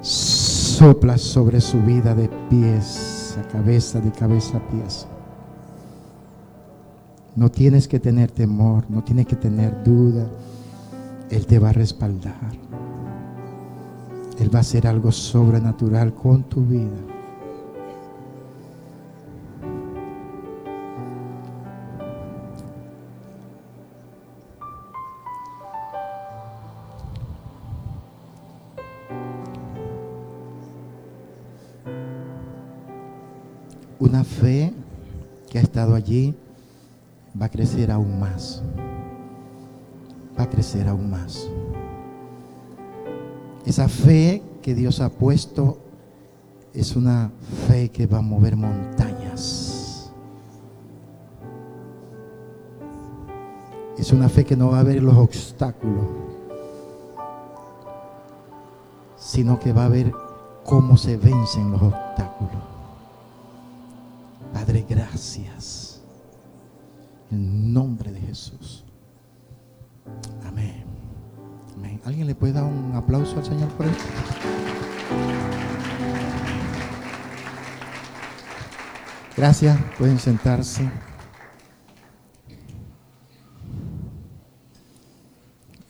Sopla 0.00 1.16
sobre 1.16 1.60
su 1.60 1.80
vida 1.82 2.16
de 2.16 2.28
pies 2.50 3.38
a 3.38 3.46
cabeza, 3.46 4.00
de 4.00 4.10
cabeza 4.10 4.56
a 4.56 4.68
pies. 4.68 5.06
No 7.36 7.48
tienes 7.48 7.86
que 7.86 8.00
tener 8.00 8.32
temor, 8.32 8.86
no 8.88 9.04
tienes 9.04 9.26
que 9.26 9.36
tener 9.36 9.84
duda. 9.84 10.26
Él 11.30 11.46
te 11.46 11.60
va 11.60 11.68
a 11.68 11.72
respaldar. 11.72 12.34
Él 14.40 14.52
va 14.52 14.58
a 14.58 14.62
hacer 14.62 14.88
algo 14.88 15.12
sobrenatural 15.12 16.12
con 16.12 16.42
tu 16.42 16.62
vida. 16.62 17.15
Aún 37.84 38.18
más. 38.18 38.62
Va 40.38 40.44
a 40.44 40.50
crecer 40.50 40.88
aún 40.88 41.10
más. 41.10 41.48
Esa 43.64 43.88
fe 43.88 44.42
que 44.62 44.74
Dios 44.74 45.00
ha 45.00 45.10
puesto 45.10 45.78
es 46.72 46.94
una 46.94 47.30
fe 47.68 47.90
que 47.90 48.06
va 48.06 48.18
a 48.18 48.22
mover 48.22 48.56
montañas. 48.56 50.12
Es 53.98 54.12
una 54.12 54.28
fe 54.28 54.44
que 54.44 54.56
no 54.56 54.70
va 54.70 54.80
a 54.80 54.82
ver 54.82 55.02
los 55.02 55.16
obstáculos, 55.16 56.06
sino 59.16 59.58
que 59.58 59.72
va 59.72 59.86
a 59.86 59.88
ver 59.88 60.12
cómo 60.64 60.96
se 60.96 61.16
vencen 61.16 61.70
los 61.70 61.82
obstáculos. 61.82 62.62
Padre, 64.52 64.84
gracias. 64.88 65.95
En 67.30 67.72
nombre 67.72 68.12
de 68.12 68.20
Jesús. 68.20 68.84
Amén. 70.44 70.84
Amén. 71.74 72.00
¿Alguien 72.04 72.26
le 72.26 72.34
puede 72.34 72.52
dar 72.52 72.64
un 72.64 72.92
aplauso 72.94 73.38
al 73.38 73.44
Señor 73.44 73.68
por 73.70 73.86
esto? 73.86 74.04
Gracias. 79.36 79.78
Pueden 79.98 80.18
sentarse. 80.18 80.90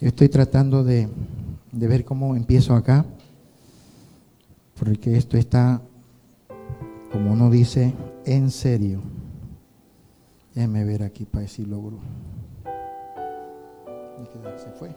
Yo 0.00 0.08
estoy 0.08 0.28
tratando 0.28 0.84
de, 0.84 1.08
de 1.72 1.86
ver 1.86 2.04
cómo 2.04 2.34
empiezo 2.34 2.74
acá. 2.74 3.04
Porque 4.78 5.16
esto 5.16 5.36
está, 5.36 5.80
como 7.12 7.32
uno 7.32 7.50
dice, 7.50 7.94
en 8.24 8.50
serio. 8.50 9.00
Déjeme 10.56 10.86
ver 10.86 11.02
aquí 11.02 11.26
para 11.26 11.40
ver 11.40 11.50
si 11.50 11.66
logro. 11.66 12.00
Se 14.56 14.70
fue. 14.70 14.88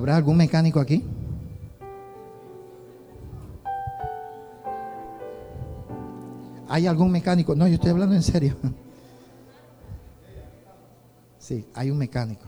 ¿Habrá 0.00 0.16
algún 0.16 0.38
mecánico 0.38 0.80
aquí? 0.80 1.04
¿Hay 6.70 6.86
algún 6.86 7.12
mecánico? 7.12 7.54
No, 7.54 7.68
yo 7.68 7.74
estoy 7.74 7.90
hablando 7.90 8.14
en 8.14 8.22
serio. 8.22 8.56
Sí, 11.38 11.66
hay 11.74 11.90
un 11.90 11.98
mecánico. 11.98 12.46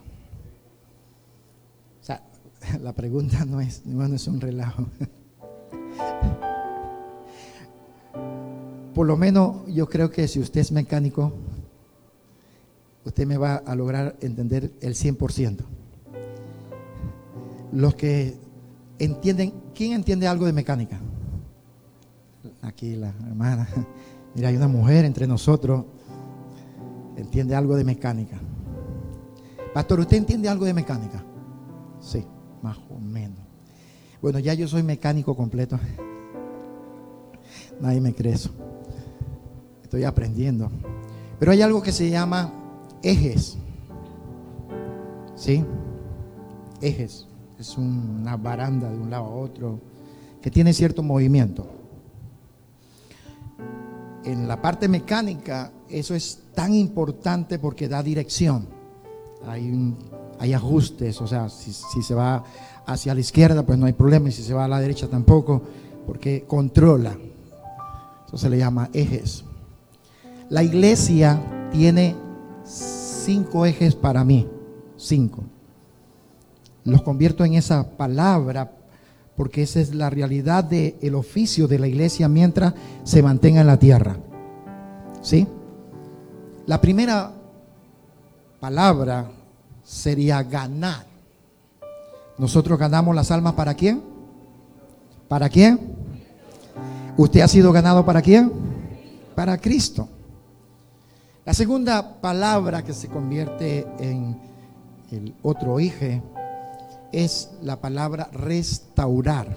O 2.01 2.05
sea, 2.05 2.23
la 2.81 2.95
pregunta 2.95 3.45
no 3.45 3.61
es, 3.61 3.85
no 3.85 4.03
es 4.07 4.27
un 4.29 4.41
relajo. 4.41 4.87
Por 8.95 9.07
lo 9.07 9.19
menos 9.19 9.67
yo 9.67 9.91
creo 9.91 10.11
que 10.11 10.27
si 10.27 10.41
usted 10.41 10.63
es 10.63 10.73
mecánico, 10.73 11.35
usted 13.05 13.27
me 13.27 13.37
va 13.37 13.57
a 13.57 13.75
lograr 13.75 14.17
entender 14.23 14.73
el 14.81 14.95
100%. 14.95 15.67
Los 17.73 17.95
que 17.95 18.37
entienden, 18.99 19.55
¿quién 19.75 19.93
entiende 19.93 20.29
algo 20.29 20.47
de 20.47 20.53
mecánica? 20.53 21.01
Aquí 22.61 22.95
la 22.97 23.09
hermana. 23.09 23.69
Mira, 24.35 24.49
hay 24.49 24.57
una 24.57 24.69
mujer 24.69 25.05
entre 25.05 25.27
nosotros, 25.27 25.85
entiende 27.17 27.55
algo 27.55 27.77
de 27.77 27.85
mecánica. 27.85 28.39
Pastor, 29.75 30.01
¿usted 30.01 30.19
entiende 30.19 30.49
algo 30.49 30.65
de 30.65 30.75
mecánica? 30.75 31.25
Sí, 32.01 32.25
más 32.63 32.79
o 32.91 32.99
menos. 32.99 33.39
Bueno, 34.21 34.39
ya 34.39 34.55
yo 34.55 34.69
soy 34.69 34.83
mecánico 34.83 35.35
completo. 35.35 35.79
Nadie 37.81 38.01
me 38.01 38.15
cree 38.15 38.35
eso. 38.35 38.51
Estoy 39.83 40.05
aprendiendo. 40.05 40.71
Pero 41.39 41.53
hay 41.53 41.63
algo 41.63 41.83
que 41.83 41.93
se 41.93 42.09
llama 42.09 42.53
ejes. 43.03 43.59
¿Sí? 45.35 45.65
Ejes. 46.81 47.27
Es 47.63 47.79
una 47.79 48.37
baranda 48.37 48.91
de 48.91 48.99
un 48.99 49.09
lado 49.09 49.27
a 49.27 49.37
otro 49.37 49.79
que 50.41 50.51
tiene 50.51 50.73
cierto 50.73 51.01
movimiento. 51.01 51.65
En 54.25 54.49
la 54.49 54.61
parte 54.61 54.89
mecánica 54.89 55.71
eso 55.89 56.17
es 56.17 56.41
tan 56.57 56.75
importante 56.75 57.61
porque 57.61 57.87
da 57.87 58.03
dirección 58.03 58.67
hay, 59.47 59.95
hay 60.41 60.53
ajustes, 60.53 61.21
o 61.21 61.29
sea, 61.29 61.49
si, 61.49 61.73
si, 61.73 62.03
se 62.03 62.17
va 62.17 62.43
hacia 62.85 63.15
la 63.15 63.21
izquierda, 63.21 63.65
pues 63.65 63.79
no 63.79 63.87
hay 63.87 63.93
problema, 63.93 64.29
y 64.29 64.33
si 64.33 64.43
se 64.43 64.55
va 64.55 64.65
a 64.65 64.69
la 64.69 64.81
derecha 64.81 65.07
tampoco, 65.07 65.63
porque 66.05 66.45
controla. 66.49 67.17
Eso 68.27 68.39
se 68.39 68.51
le 68.51 68.59
llama 68.59 68.91
ejes. 68.93 69.45
La 70.49 70.65
iglesia 70.65 71.69
tiene 71.71 72.17
cinco 72.65 73.65
ejes 73.67 73.95
para 73.95 74.25
mí, 74.25 74.49
cinco. 74.97 75.45
Los 76.85 77.03
convierto 77.03 77.45
en 77.45 77.55
esa 77.55 77.89
palabra 77.97 78.73
porque 79.37 79.63
esa 79.63 79.81
es 79.81 79.95
la 79.95 80.11
realidad 80.11 80.65
del 80.65 80.97
el 81.01 81.15
oficio 81.15 81.67
de 81.67 81.79
la 81.79 81.89
iglesia 81.89 82.29
mientras 82.29 82.75
se 83.05 83.23
mantenga 83.23 83.61
en 83.61 83.67
la 83.67 83.79
tierra. 83.79 84.17
¿Sí? 85.23 85.47
La 86.67 86.81
primera 86.81 87.33
palabra 88.61 89.31
sería 89.85 90.43
ganar. 90.43 91.07
Nosotros 92.39 92.79
ganamos 92.79 93.15
las 93.15 93.31
almas 93.31 93.55
para 93.55 93.75
quién? 93.75 94.03
¿Para 95.29 95.49
quién? 95.49 95.81
¿Usted 97.17 97.41
ha 97.41 97.49
sido 97.49 97.73
ganado 97.73 98.05
para 98.05 98.23
quién? 98.23 98.53
Para 99.35 99.59
Cristo. 99.59 100.09
La 101.45 101.55
segunda 101.55 102.21
palabra 102.21 102.83
que 102.85 102.93
se 102.93 103.09
convierte 103.09 103.87
en 103.99 104.37
el 105.11 105.35
otro 105.43 105.79
eje 105.79 106.23
es 107.13 107.51
la 107.63 107.81
palabra 107.81 108.29
restaurar 108.33 109.57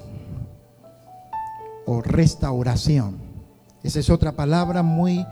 o 1.86 2.02
restauración. 2.02 3.18
Esa 3.84 4.00
es 4.00 4.10
otra 4.10 4.32
palabra 4.34 4.84
muy 4.84 5.26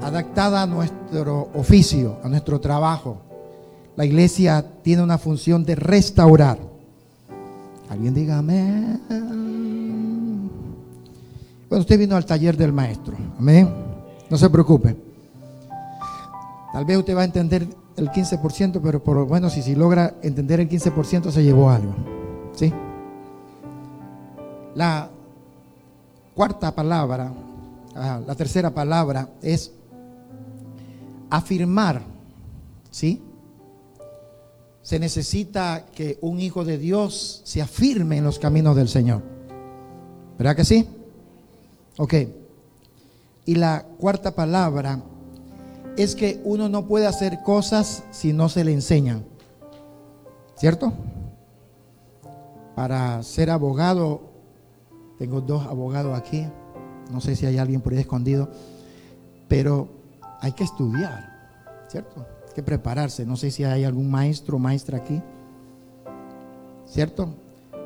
adaptada 0.00 0.62
a 0.62 0.66
nuestro 0.66 1.48
oficio, 1.54 2.18
a 2.22 2.28
nuestro 2.28 2.60
trabajo. 2.60 3.18
La 3.96 4.04
iglesia 4.04 4.64
tiene 4.82 5.02
una 5.02 5.18
función 5.18 5.64
de 5.64 5.74
restaurar. 5.74 6.58
Alguien 7.88 8.14
diga 8.14 8.38
amén. 8.38 9.00
Bueno, 11.68 11.80
usted 11.80 11.98
vino 11.98 12.16
al 12.16 12.24
taller 12.24 12.56
del 12.56 12.72
maestro. 12.72 13.16
Amén. 13.38 13.68
No 14.30 14.36
se 14.36 14.48
preocupe. 14.50 14.96
Tal 16.72 16.84
vez 16.84 16.98
usted 16.98 17.16
va 17.16 17.22
a 17.22 17.24
entender 17.24 17.66
el 17.98 18.10
15%, 18.10 18.80
pero 18.82 19.02
por 19.02 19.16
lo 19.16 19.26
bueno, 19.26 19.50
si, 19.50 19.62
si 19.62 19.74
logra 19.74 20.14
entender 20.22 20.60
el 20.60 20.68
15%, 20.68 21.30
se 21.30 21.42
llevó 21.42 21.70
algo. 21.70 21.94
¿Sí? 22.54 22.72
La 24.74 25.10
cuarta 26.34 26.74
palabra, 26.74 27.32
ah, 27.94 28.20
la 28.26 28.34
tercera 28.34 28.70
palabra 28.70 29.28
es 29.42 29.72
afirmar. 31.30 32.02
¿Sí? 32.90 33.22
Se 34.82 34.98
necesita 34.98 35.84
que 35.94 36.18
un 36.22 36.40
hijo 36.40 36.64
de 36.64 36.78
Dios 36.78 37.42
se 37.44 37.60
afirme 37.60 38.16
en 38.16 38.24
los 38.24 38.38
caminos 38.38 38.76
del 38.76 38.88
Señor. 38.88 39.22
¿Verdad 40.38 40.56
que 40.56 40.64
sí? 40.64 40.88
Ok. 41.98 42.14
Y 43.44 43.56
la 43.56 43.84
cuarta 43.98 44.34
palabra 44.34 45.02
es 45.98 46.14
que 46.14 46.40
uno 46.44 46.68
no 46.68 46.86
puede 46.86 47.08
hacer 47.08 47.42
cosas 47.42 48.04
si 48.12 48.32
no 48.32 48.48
se 48.48 48.62
le 48.62 48.72
enseñan. 48.72 49.24
¿Cierto? 50.54 50.92
Para 52.76 53.20
ser 53.24 53.50
abogado, 53.50 54.20
tengo 55.18 55.40
dos 55.40 55.66
abogados 55.66 56.16
aquí. 56.16 56.46
No 57.10 57.20
sé 57.20 57.34
si 57.34 57.46
hay 57.46 57.58
alguien 57.58 57.80
por 57.80 57.92
ahí 57.92 57.98
escondido. 57.98 58.48
Pero 59.48 59.88
hay 60.40 60.52
que 60.52 60.62
estudiar. 60.62 61.36
¿Cierto? 61.88 62.24
Hay 62.46 62.54
que 62.54 62.62
prepararse. 62.62 63.26
No 63.26 63.36
sé 63.36 63.50
si 63.50 63.64
hay 63.64 63.82
algún 63.82 64.08
maestro 64.08 64.56
o 64.56 64.60
maestra 64.60 64.98
aquí. 64.98 65.20
¿Cierto? 66.86 67.28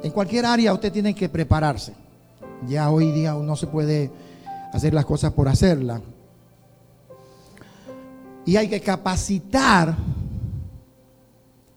En 0.03 0.11
cualquier 0.11 0.45
área 0.45 0.75
usted 0.75 0.93
tiene 0.93 1.15
que 1.15 1.31
prepararse. 1.31 1.95
Ya 2.69 2.91
hoy 2.91 3.11
día 3.11 3.35
uno 3.35 3.57
se 3.57 3.69
puede 3.69 4.11
hacer 4.71 4.93
las 4.93 5.07
cosas 5.07 5.33
por 5.33 5.49
hacerlas. 5.49 6.03
Y 8.45 8.57
hay 8.57 8.69
que 8.69 8.81
capacitar 8.81 9.97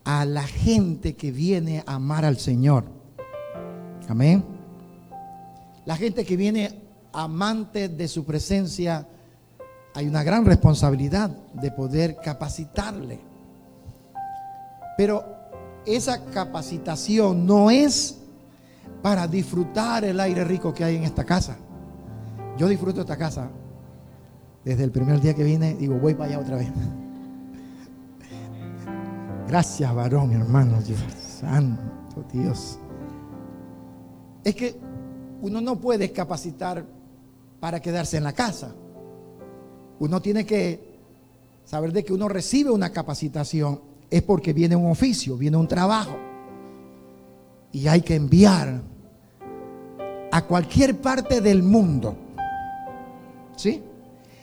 a 0.04 0.26
la 0.26 0.44
gente 0.44 1.16
que 1.16 1.32
viene 1.32 1.84
a 1.86 1.96
amar 1.96 2.26
al 2.26 2.38
Señor. 2.38 2.86
Amén. 4.08 4.44
La 5.86 5.96
gente 5.96 6.26
que 6.26 6.36
viene 6.36 6.82
amante 7.14 7.90
de 7.90 8.08
su 8.08 8.26
presencia, 8.26 9.08
hay 9.94 10.08
una 10.08 10.24
gran 10.24 10.46
responsabilidad 10.46 11.30
de 11.54 11.72
poder 11.72 12.18
capacitarle. 12.18 13.20
Pero 14.98 15.24
esa 15.86 16.26
capacitación 16.26 17.46
no 17.46 17.70
es 17.70 18.18
para 19.02 19.28
disfrutar 19.28 20.04
el 20.04 20.20
aire 20.20 20.44
rico 20.44 20.74
que 20.74 20.84
hay 20.84 20.96
en 20.96 21.04
esta 21.04 21.24
casa. 21.24 21.58
Yo 22.58 22.68
disfruto 22.68 23.02
esta 23.02 23.18
casa. 23.18 23.50
Desde 24.66 24.84
el 24.84 24.92
primer 24.92 25.22
día 25.22 25.34
que 25.34 25.44
vine, 25.44 25.76
digo, 25.76 25.98
voy 26.00 26.16
para 26.16 26.32
allá 26.32 26.40
otra 26.40 26.58
vez. 26.58 26.68
Gracias, 29.48 29.94
varón, 29.94 30.32
hermano. 30.34 30.82
Dios, 30.82 31.00
santo 31.40 32.26
Dios. 32.34 32.80
Es 34.44 34.56
que 34.56 34.76
uno 35.42 35.62
no 35.62 35.80
puede 35.80 36.12
capacitar 36.12 36.86
para 37.60 37.80
quedarse 37.80 38.18
en 38.18 38.24
la 38.24 38.34
casa. 38.34 38.74
Uno 40.00 40.22
tiene 40.22 40.46
que 40.46 41.00
saber 41.64 41.94
de 41.94 42.04
que 42.04 42.14
uno 42.14 42.28
recibe 42.28 42.72
una 42.72 42.92
capacitación 42.92 43.80
es 44.10 44.22
porque 44.24 44.54
viene 44.54 44.76
un 44.76 44.90
oficio, 44.92 45.38
viene 45.38 45.58
un 45.58 45.68
trabajo. 45.68 46.18
Y 47.72 47.88
hay 47.88 48.02
que 48.02 48.16
enviar 48.16 48.82
a 50.32 50.42
cualquier 50.46 51.00
parte 51.00 51.40
del 51.40 51.64
mundo 51.64 52.18
¿Sí? 53.56 53.82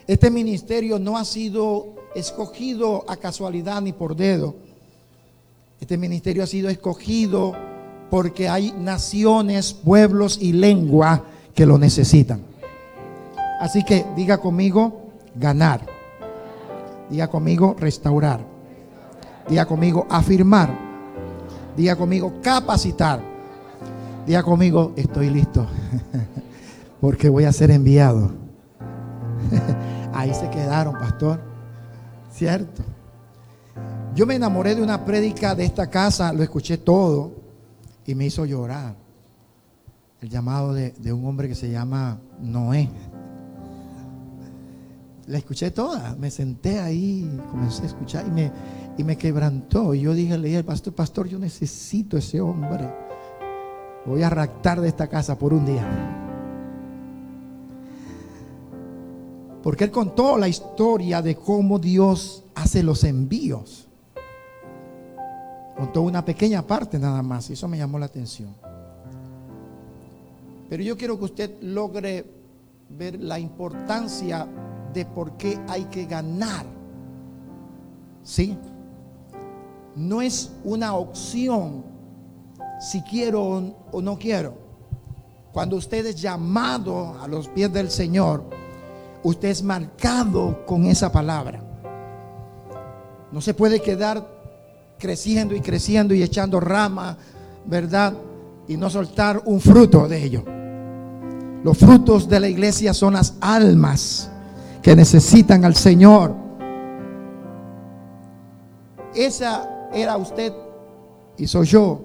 Este 0.07 0.31
ministerio 0.31 0.99
no 0.99 1.17
ha 1.17 1.25
sido 1.25 1.95
escogido 2.15 3.05
a 3.09 3.17
casualidad 3.17 3.81
ni 3.81 3.93
por 3.93 4.17
dedo. 4.17 4.55
Este 5.81 5.97
ministerio 5.97 6.43
ha 6.43 6.47
sido 6.47 6.69
escogido 6.69 7.53
porque 8.11 8.49
hay 8.49 8.73
naciones, 8.73 9.73
pueblos 9.73 10.39
y 10.41 10.53
lengua 10.53 11.25
que 11.55 11.67
lo 11.67 11.79
necesitan. 11.79 12.43
Así 13.61 13.85
que 13.85 14.05
diga 14.17 14.39
conmigo, 14.39 15.13
ganar. 15.35 15.87
Diga 17.09 17.29
conmigo, 17.29 17.77
restaurar. 17.79 18.45
Diga 19.49 19.67
conmigo, 19.67 20.07
afirmar. 20.11 20.77
Diga 21.77 21.97
conmigo, 21.97 22.35
capacitar. 22.43 23.23
Diga 24.27 24.43
conmigo, 24.43 24.93
estoy 24.97 25.31
listo. 25.31 25.67
porque 27.01 27.29
voy 27.29 27.45
a 27.45 27.53
ser 27.53 27.71
enviado. 27.71 28.42
Ahí 30.13 30.33
se 30.35 30.49
quedaron, 30.51 30.95
pastor. 30.95 31.41
¿Cierto? 32.33 32.83
Yo 34.15 34.27
me 34.27 34.35
enamoré 34.35 34.75
de 34.75 34.83
una 34.83 35.05
prédica 35.05 35.55
de 35.55 35.65
esta 35.65 35.89
casa, 35.89 36.33
lo 36.33 36.43
escuché 36.43 36.79
todo 36.79 37.33
y 38.07 38.15
me 38.15 38.27
hizo 38.27 38.45
llorar. 38.45 38.95
El 40.21 40.29
llamado 40.29 40.73
de, 40.75 41.13
un 41.13 41.27
hombre 41.27 41.49
que 41.49 41.55
se 41.55 41.71
llama 41.71 42.21
Noé. 42.41 42.89
La 45.27 45.39
escuché 45.39 45.71
toda, 45.71 46.15
me 46.17 46.31
senté 46.31 46.79
ahí, 46.79 47.41
comencé 47.51 47.85
a 47.85 47.87
escuchar 47.87 48.27
y 48.27 48.31
me, 48.31 48.53
y 48.99 49.05
me 49.05 49.17
quebrantó. 49.17 49.95
Y 49.95 50.03
yo 50.03 50.15
dije, 50.15 50.37
leí 50.37 50.57
al 50.57 50.65
pastor, 50.65 50.95
pastor, 50.95 51.29
yo 51.29 51.39
necesito 51.39 52.19
ese 52.19 52.41
hombre. 52.41 52.89
Voy 54.05 54.23
a 54.23 54.31
raptar 54.31 54.81
de 54.81 54.89
esta 54.89 55.09
casa 55.09 55.39
por 55.39 55.55
un 55.55 55.65
día. 55.65 56.32
Porque 59.63 59.85
él 59.85 59.91
contó 59.91 60.37
la 60.37 60.49
historia 60.49 61.23
de 61.23 61.37
cómo 61.37 61.79
Dios 61.79 62.45
hace 62.55 62.83
los 62.83 63.05
envíos. 63.05 63.89
Contó 65.77 66.03
una 66.03 66.25
pequeña 66.25 66.63
parte 66.67 66.99
nada 66.99 67.23
más 67.23 67.49
y 67.49 67.53
eso 67.53 67.69
me 67.69 67.79
llamó 67.79 67.99
la 67.99 68.07
atención. 68.07 68.55
Pero 70.69 70.83
yo 70.83 70.97
quiero 70.97 71.19
que 71.19 71.25
usted 71.25 71.63
logre 71.63 72.25
ver 72.89 73.21
la 73.21 73.39
importancia 73.39 74.47
de 74.93 75.05
por 75.05 75.37
qué 75.37 75.59
hay 75.69 75.85
que 75.85 76.07
ganar. 76.07 76.67
¿Sí? 78.23 78.57
No 79.95 80.23
es 80.23 80.53
una 80.65 80.95
opción 80.95 81.85
si 82.81 83.03
quiero 83.03 83.75
o 83.93 84.03
no 84.03 84.19
quiero. 84.19 84.55
Cuando 85.53 85.77
usted 85.77 86.07
es 86.07 86.21
llamado 86.21 87.21
a 87.21 87.29
los 87.29 87.49
pies 87.49 87.73
del 87.73 87.91
Señor, 87.91 88.62
usted 89.23 89.49
es 89.49 89.63
marcado 89.63 90.65
con 90.67 90.87
esa 90.87 91.11
palabra. 91.13 91.63
No 93.31 93.41
se 93.41 93.55
puede 93.55 93.81
quedar 93.81 94.27
creciendo 94.99 95.55
y 95.55 95.61
creciendo 95.61 96.15
y 96.15 96.23
echando 96.23 96.61
rama, 96.61 97.17
¿verdad? 97.67 98.15
Y 98.69 98.77
no 98.77 98.91
soltar 98.91 99.43
un 99.45 99.61
fruto 99.61 100.07
de 100.07 100.23
ello. 100.23 100.45
Los 101.65 101.79
frutos 101.79 102.29
de 102.29 102.41
la 102.41 102.49
iglesia 102.49 102.93
son 102.93 103.15
las 103.15 103.35
almas 103.41 104.31
que 104.83 104.97
necesitan 104.97 105.65
al 105.65 105.77
Señor. 105.77 106.35
Esa 109.15 109.89
era 109.93 110.17
usted 110.17 110.53
y 111.37 111.47
soy 111.47 111.67
yo. 111.67 112.01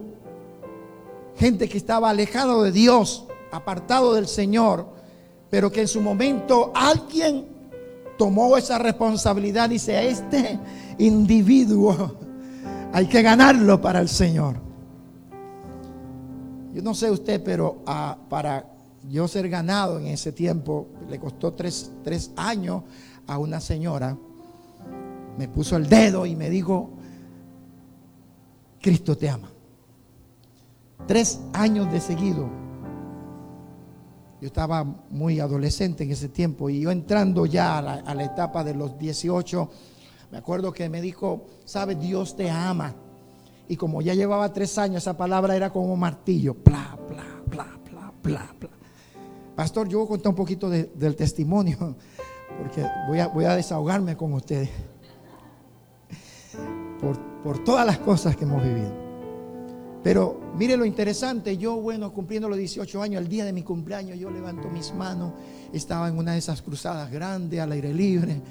Gente 1.36 1.68
que 1.70 1.78
estaba 1.78 2.10
alejado 2.10 2.64
de 2.64 2.72
Dios, 2.72 3.28
apartado 3.52 4.14
del 4.14 4.28
Señor 4.28 4.97
pero 5.50 5.72
que 5.72 5.82
en 5.82 5.88
su 5.88 6.02
momento 6.02 6.72
alguien 6.76 7.46
tomó 8.18 8.58
esa 8.58 8.78
responsabilidad 8.78 9.70
y 9.70 9.74
dice, 9.74 10.10
este 10.10 10.60
individuo 10.98 12.16
hay 12.92 13.06
que 13.08 13.22
ganarlo 13.22 13.80
para 13.80 14.00
el 14.00 14.10
Señor. 14.10 14.56
Yo 16.74 16.82
no 16.82 16.94
sé 16.94 17.10
usted, 17.10 17.42
pero 17.44 17.78
ah, 17.86 18.18
para 18.30 18.66
yo 19.10 19.28
ser 19.28 19.50
ganado 19.50 20.00
en 20.00 20.08
ese 20.08 20.32
tiempo, 20.32 20.88
le 21.10 21.20
costó 21.20 21.54
tres, 21.54 21.92
tres 22.04 22.32
años 22.36 22.84
a 23.26 23.38
una 23.38 23.60
señora, 23.60 24.18
me 25.38 25.48
puso 25.48 25.78
el 25.78 25.88
dedo 25.88 26.26
y 26.26 26.36
me 26.36 26.50
dijo, 26.50 26.90
Cristo 28.82 29.18
te 29.18 29.30
ama. 29.30 29.50
Tres 31.06 31.40
años 31.54 31.92
de 31.92 32.02
seguido 32.02 32.67
yo 34.40 34.48
estaba 34.48 34.84
muy 34.84 35.40
adolescente 35.40 36.04
en 36.04 36.12
ese 36.12 36.30
tiempo 36.30 36.70
y 36.70 36.82
yo 36.82 36.92
entrando 36.92 37.46
ya 37.46 37.80
a 37.80 38.14
la, 38.14 38.24
etapa 38.24 38.64
de 38.64 38.76
los 38.76 38.98
18, 39.00 39.70
me 40.32 40.38
acuerdo 40.38 40.72
que 40.72 40.90
me 40.90 41.02
dijo, 41.02 41.46
sabes, 41.66 42.00
Dios 42.00 42.36
te 42.36 42.50
ama. 42.50 42.94
Y 43.68 43.76
como 43.76 44.02
ya 44.02 44.14
llevaba 44.14 44.54
tres 44.54 44.78
años, 44.78 45.04
esa 45.04 45.18
palabra 45.18 45.56
era 45.56 45.72
como 45.72 45.96
martillo. 45.98 46.56
Bla, 46.64 46.98
bla, 47.10 47.26
bla, 47.48 47.68
bla, 47.90 48.14
bla, 48.24 48.56
bla. 48.60 48.70
Pastor, 49.56 49.90
yo 49.90 50.00
voy 50.00 50.06
a 50.06 50.10
contar 50.10 50.30
un 50.30 50.36
poquito 50.36 50.70
del 50.70 51.16
testimonio. 51.16 51.96
porque 52.58 52.86
voy 53.08 53.20
a, 53.20 53.28
voy 53.28 53.46
a 53.46 53.56
desahogarme 53.56 54.16
con 54.16 54.34
ustedes 54.34 54.70
por, 57.02 57.20
por 57.44 57.64
todas 57.64 57.86
las 57.86 57.98
cosas 57.98 58.36
que 58.36 58.46
hemos 58.46 58.64
vivido. 58.64 59.07
Pero 60.04 60.40
mire 60.58 60.78
lo 60.78 60.86
interesante, 60.86 61.58
yo 61.58 61.76
bueno, 61.76 62.14
cumpliendo 62.14 62.48
los 62.48 62.58
18 62.58 63.02
años, 63.02 63.22
el 63.22 63.28
día 63.28 63.46
de 63.46 63.52
mi 63.52 63.64
cumpleaños, 63.64 64.18
yo 64.18 64.30
levanto 64.30 64.70
mis 64.70 64.94
manos, 64.94 65.34
estaba 65.74 66.08
en 66.08 66.18
una 66.18 66.34
de 66.34 66.38
esas 66.38 66.62
cruzadas 66.62 67.12
grandes, 67.12 67.60
al 67.60 67.72
aire 67.72 67.94
libre, 67.94 68.42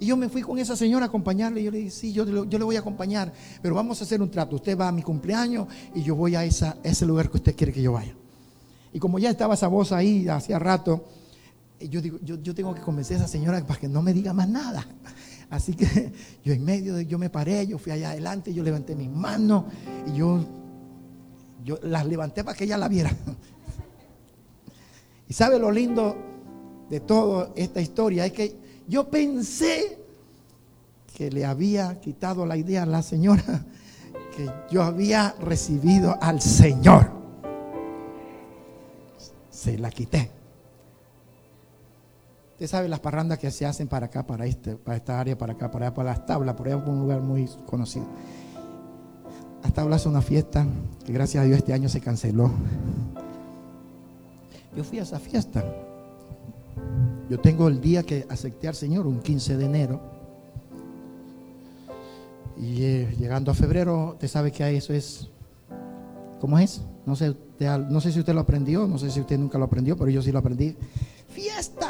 y 0.00 0.06
yo 0.06 0.16
me 0.16 0.28
fui 0.28 0.42
con 0.42 0.58
esa 0.58 0.76
señora 0.76 1.06
a 1.06 1.08
acompañarle, 1.08 1.60
y 1.60 1.64
yo 1.64 1.70
le 1.70 1.78
dije, 1.78 1.90
sí, 1.90 2.12
yo, 2.12 2.24
yo 2.44 2.58
le 2.58 2.64
voy 2.64 2.76
a 2.76 2.80
acompañar, 2.80 3.32
pero 3.62 3.74
vamos 3.74 4.00
a 4.00 4.04
hacer 4.04 4.20
un 4.20 4.30
trato, 4.30 4.56
usted 4.56 4.76
va 4.78 4.88
a 4.88 4.92
mi 4.92 5.02
cumpleaños 5.02 5.68
y 5.94 6.02
yo 6.02 6.16
voy 6.16 6.34
a 6.34 6.44
esa, 6.44 6.76
ese 6.82 7.06
lugar 7.06 7.30
que 7.30 7.36
usted 7.36 7.54
quiere 7.54 7.72
que 7.72 7.82
yo 7.82 7.92
vaya. 7.92 8.14
Y 8.92 8.98
como 8.98 9.18
ya 9.18 9.30
estaba 9.30 9.54
esa 9.54 9.68
voz 9.68 9.92
ahí 9.92 10.28
hacía 10.28 10.58
rato, 10.58 11.06
yo 11.80 12.00
digo, 12.00 12.18
yo, 12.22 12.40
yo 12.40 12.54
tengo 12.54 12.74
que 12.74 12.80
convencer 12.80 13.16
a 13.16 13.20
esa 13.20 13.28
señora 13.28 13.64
para 13.66 13.80
que 13.80 13.88
no 13.88 14.02
me 14.02 14.12
diga 14.12 14.32
más 14.32 14.48
nada. 14.48 14.86
Así 15.50 15.74
que 15.74 16.12
yo 16.44 16.52
en 16.52 16.64
medio 16.64 16.94
de, 16.94 17.06
yo 17.06 17.18
me 17.18 17.30
paré, 17.30 17.66
yo 17.66 17.78
fui 17.78 17.92
allá 17.92 18.10
adelante, 18.10 18.52
yo 18.52 18.62
levanté 18.62 18.94
mis 18.94 19.10
manos 19.10 19.64
y 20.06 20.18
yo 20.18 20.44
yo 21.64 21.78
las 21.82 22.06
levanté 22.06 22.44
para 22.44 22.56
que 22.56 22.64
ella 22.64 22.78
la 22.78 22.88
viera. 22.88 23.10
Y 25.26 25.32
sabe 25.32 25.58
lo 25.58 25.70
lindo 25.70 26.16
de 26.90 27.00
toda 27.00 27.50
esta 27.56 27.80
historia 27.80 28.26
es 28.26 28.32
que 28.32 28.56
yo 28.86 29.08
pensé 29.08 29.98
que 31.16 31.30
le 31.30 31.46
había 31.46 31.98
quitado 32.00 32.44
la 32.44 32.56
idea 32.56 32.82
a 32.82 32.86
la 32.86 33.02
señora 33.02 33.64
que 34.36 34.50
yo 34.70 34.82
había 34.82 35.34
recibido 35.40 36.16
al 36.20 36.40
Señor. 36.40 37.10
Se 39.50 39.78
la 39.78 39.90
quité. 39.90 40.30
Usted 42.52 42.66
sabe 42.66 42.88
las 42.88 43.00
parrandas 43.00 43.38
que 43.38 43.50
se 43.50 43.66
hacen 43.66 43.88
para 43.88 44.06
acá, 44.06 44.26
para, 44.26 44.46
este, 44.46 44.76
para 44.76 44.96
esta 44.96 45.18
área, 45.18 45.36
para 45.38 45.54
acá, 45.54 45.70
para 45.70 45.86
allá, 45.86 45.94
para 45.94 46.10
las 46.10 46.26
tablas, 46.26 46.54
por 46.54 46.66
allá, 46.66 46.84
por 46.84 46.92
un 46.92 47.00
lugar 47.00 47.20
muy 47.20 47.48
conocido. 47.66 48.06
Hasta 49.64 49.80
hablas 49.80 50.04
una 50.04 50.20
fiesta 50.20 50.66
que 51.04 51.12
gracias 51.12 51.42
a 51.42 51.46
Dios 51.46 51.58
este 51.58 51.72
año 51.72 51.88
se 51.88 52.00
canceló. 52.00 52.52
Yo 54.76 54.84
fui 54.84 54.98
a 54.98 55.02
esa 55.02 55.18
fiesta. 55.18 55.64
Yo 57.30 57.40
tengo 57.40 57.66
el 57.68 57.80
día 57.80 58.02
que 58.02 58.26
acepté 58.28 58.68
al 58.68 58.74
Señor, 58.74 59.06
un 59.06 59.20
15 59.20 59.56
de 59.56 59.64
enero. 59.64 60.00
Y 62.58 62.84
eh, 62.84 63.16
llegando 63.18 63.50
a 63.50 63.54
febrero, 63.54 64.10
usted 64.12 64.28
sabe 64.28 64.52
que 64.52 64.76
eso 64.76 64.92
es. 64.92 65.28
¿Cómo 66.40 66.58
es? 66.58 66.82
No 67.06 67.16
sé, 67.16 67.34
no 67.88 68.00
sé 68.02 68.12
si 68.12 68.20
usted 68.20 68.34
lo 68.34 68.40
aprendió, 68.40 68.86
no 68.86 68.98
sé 68.98 69.10
si 69.10 69.20
usted 69.20 69.38
nunca 69.38 69.56
lo 69.56 69.64
aprendió, 69.64 69.96
pero 69.96 70.10
yo 70.10 70.20
sí 70.20 70.30
lo 70.30 70.40
aprendí. 70.40 70.76
¡Fiesta! 71.28 71.88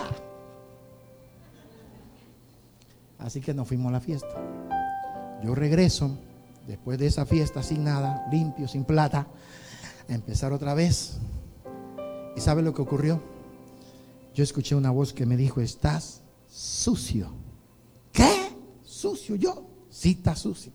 Así 3.19 3.41
que 3.41 3.53
nos 3.53 3.67
fuimos 3.67 3.89
a 3.89 3.93
la 3.93 4.01
fiesta. 4.01 4.37
Yo 5.43 5.57
regreso 5.57 6.17
después 6.67 6.99
de 6.99 7.07
esa 7.07 7.27
fiesta 7.27 7.63
sin 7.63 7.85
nada, 7.85 8.27
limpio, 8.31 8.69
sin 8.69 8.85
plata, 8.85 9.29
a 10.09 10.15
empezar 10.15 10.53
otra 10.53 10.75
vez. 10.75 11.19
¿Y 12.37 12.41
sabe 12.41 12.63
lo 12.63 12.75
que 12.75 12.83
ocurrió? 12.83 13.23
Yo 14.35 14.43
escuché 14.43 14.75
una 14.75 14.91
voz 14.91 15.13
que 15.13 15.27
me 15.27 15.37
dijo, 15.37 15.61
estás 15.61 16.23
sucio. 16.49 17.29
¿Qué? 18.13 18.51
¿Sucio 18.83 19.37
yo? 19.37 19.67
Sí, 19.89 20.13
está 20.19 20.35
sucio. 20.35 20.73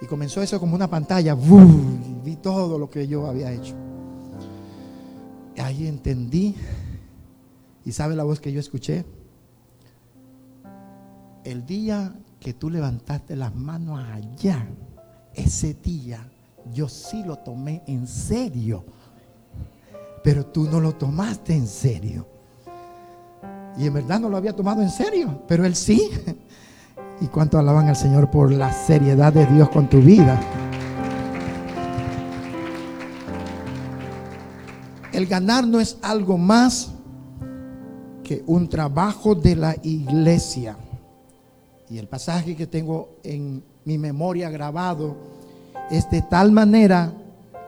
Y 0.00 0.06
comenzó 0.06 0.40
eso 0.42 0.58
como 0.58 0.74
una 0.74 0.88
pantalla. 0.88 1.34
Vi 1.34 2.36
todo 2.36 2.78
lo 2.78 2.88
que 2.88 3.06
yo 3.06 3.26
había 3.26 3.52
hecho. 3.52 3.74
Ahí 5.58 5.86
entendí. 5.86 6.54
¿Y 7.84 7.92
sabe 7.92 8.16
la 8.16 8.24
voz 8.24 8.40
que 8.40 8.52
yo 8.52 8.60
escuché? 8.60 9.04
El 11.44 11.66
día 11.66 12.14
que 12.40 12.54
tú 12.54 12.70
levantaste 12.70 13.36
las 13.36 13.54
manos 13.54 14.00
allá, 14.02 14.66
ese 15.34 15.74
día 15.74 16.26
yo 16.72 16.88
sí 16.88 17.22
lo 17.22 17.36
tomé 17.36 17.82
en 17.86 18.06
serio. 18.06 18.84
Pero 20.24 20.46
tú 20.46 20.64
no 20.64 20.80
lo 20.80 20.94
tomaste 20.94 21.54
en 21.54 21.66
serio. 21.66 22.26
Y 23.78 23.86
en 23.86 23.94
verdad 23.94 24.20
no 24.20 24.28
lo 24.28 24.36
había 24.36 24.54
tomado 24.54 24.82
en 24.82 24.90
serio, 24.90 25.42
pero 25.46 25.64
él 25.64 25.74
sí. 25.76 26.10
Y 27.20 27.26
cuánto 27.26 27.58
alaban 27.58 27.88
al 27.88 27.96
Señor 27.96 28.30
por 28.30 28.50
la 28.50 28.72
seriedad 28.72 29.32
de 29.32 29.46
Dios 29.46 29.68
con 29.68 29.88
tu 29.90 30.00
vida. 30.00 30.40
El 35.12 35.26
ganar 35.26 35.66
no 35.66 35.80
es 35.80 35.98
algo 36.00 36.38
más 36.38 36.92
que 38.24 38.42
un 38.46 38.68
trabajo 38.68 39.34
de 39.34 39.56
la 39.56 39.76
iglesia. 39.82 40.76
Y 41.90 41.98
el 41.98 42.06
pasaje 42.06 42.54
que 42.54 42.68
tengo 42.68 43.16
en 43.24 43.64
mi 43.84 43.98
memoria 43.98 44.48
grabado 44.48 45.16
es 45.90 46.08
de 46.08 46.22
tal 46.22 46.52
manera, 46.52 47.12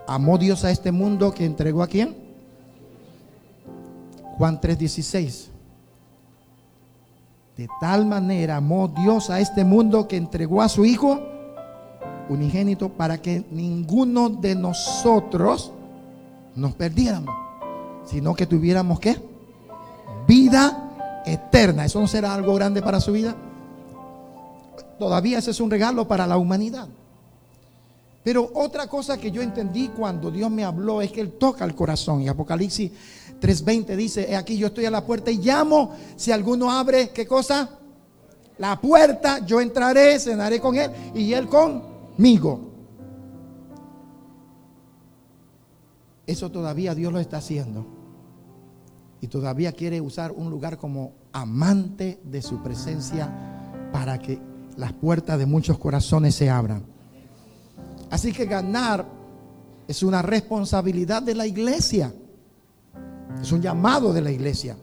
amó 0.07 0.39
Dios 0.39 0.65
a 0.65 0.71
este 0.71 0.93
mundo 0.93 1.35
que 1.35 1.45
entregó 1.45 1.83
a 1.83 1.89
quién? 1.89 2.15
Juan 4.39 4.61
3:16. 4.61 5.49
De 7.57 7.69
tal 7.81 8.07
manera 8.07 8.57
amó 8.57 8.87
Dios 8.87 9.29
a 9.29 9.41
este 9.41 9.65
mundo 9.65 10.07
que 10.07 10.17
entregó 10.17 10.63
a 10.63 10.69
su 10.69 10.85
Hijo 10.85 11.21
unigénito 12.29 12.91
para 12.91 13.21
que 13.21 13.45
ninguno 13.51 14.29
de 14.29 14.55
nosotros 14.55 15.73
nos 16.55 16.75
perdiéramos, 16.75 17.35
sino 18.05 18.35
que 18.35 18.47
tuviéramos 18.47 19.01
qué? 19.01 19.21
Vida 20.29 21.23
eterna. 21.27 21.85
¿Eso 21.85 22.01
no 22.01 22.07
será 22.07 22.33
algo 22.33 22.55
grande 22.55 22.83
para 22.83 23.01
su 23.01 23.11
vida? 23.11 23.35
Todavía 25.03 25.38
ese 25.38 25.51
es 25.51 25.59
un 25.59 25.69
regalo 25.69 26.07
para 26.07 26.29
la 26.29 26.37
humanidad. 26.37 26.87
Pero 28.23 28.53
otra 28.55 28.87
cosa 28.87 29.19
que 29.19 29.33
yo 29.33 29.43
entendí 29.43 29.88
cuando 29.88 30.31
Dios 30.31 30.49
me 30.49 30.62
habló 30.62 31.03
es 31.03 31.11
que 31.11 31.21
Él 31.21 31.33
toca 31.33 31.65
el 31.65 31.75
corazón. 31.75 32.23
Y 32.23 32.29
Apocalipsis 32.29 32.93
3:20 33.41 33.97
dice, 33.97 34.37
aquí 34.37 34.57
yo 34.57 34.69
estoy 34.69 34.85
a 34.85 34.93
la 34.93 35.05
puerta 35.05 35.33
y 35.33 35.38
llamo. 35.38 35.91
Si 36.15 36.31
alguno 36.31 36.71
abre, 36.71 37.11
¿qué 37.11 37.27
cosa? 37.27 37.69
La 38.59 38.81
puerta, 38.81 39.45
yo 39.45 39.61
entraré, 39.61 40.21
cenaré 40.21 40.61
con 40.61 40.77
Él 40.77 40.93
y 41.17 41.33
Él 41.33 41.49
conmigo. 41.49 42.61
Eso 46.29 46.49
todavía 46.49 46.95
Dios 46.95 47.12
lo 47.12 47.19
está 47.19 47.38
haciendo. 47.38 47.85
Y 49.21 49.27
todavía 49.27 49.73
quiere 49.73 50.01
usar 50.01 50.31
un 50.31 50.49
lugar 50.49 50.79
como 50.79 51.11
amante 51.33 52.21
de 52.23 52.41
su 52.41 52.62
presencia 52.62 53.29
para 53.93 54.17
que 54.21 54.52
las 54.77 54.93
puertas 54.93 55.39
de 55.39 55.47
muchos 55.47 55.79
corazones 55.79 56.35
se 56.35 56.51
abran. 56.51 56.85
Así 58.11 58.33
que 58.33 58.47
ganar 58.47 59.07
es 59.89 60.03
una 60.03 60.23
responsabilidad 60.23 61.23
de 61.23 61.35
la 61.35 61.47
iglesia. 61.47 62.13
Es 63.41 63.53
un 63.53 63.63
llamado 63.63 64.13
de 64.13 64.21
la 64.21 64.31
iglesia. 64.31 64.77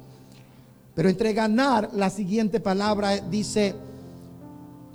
Pero 0.96 1.10
entre 1.10 1.34
ganar, 1.34 1.90
la 1.94 2.10
siguiente 2.10 2.60
palabra 2.60 3.18
dice 3.18 3.76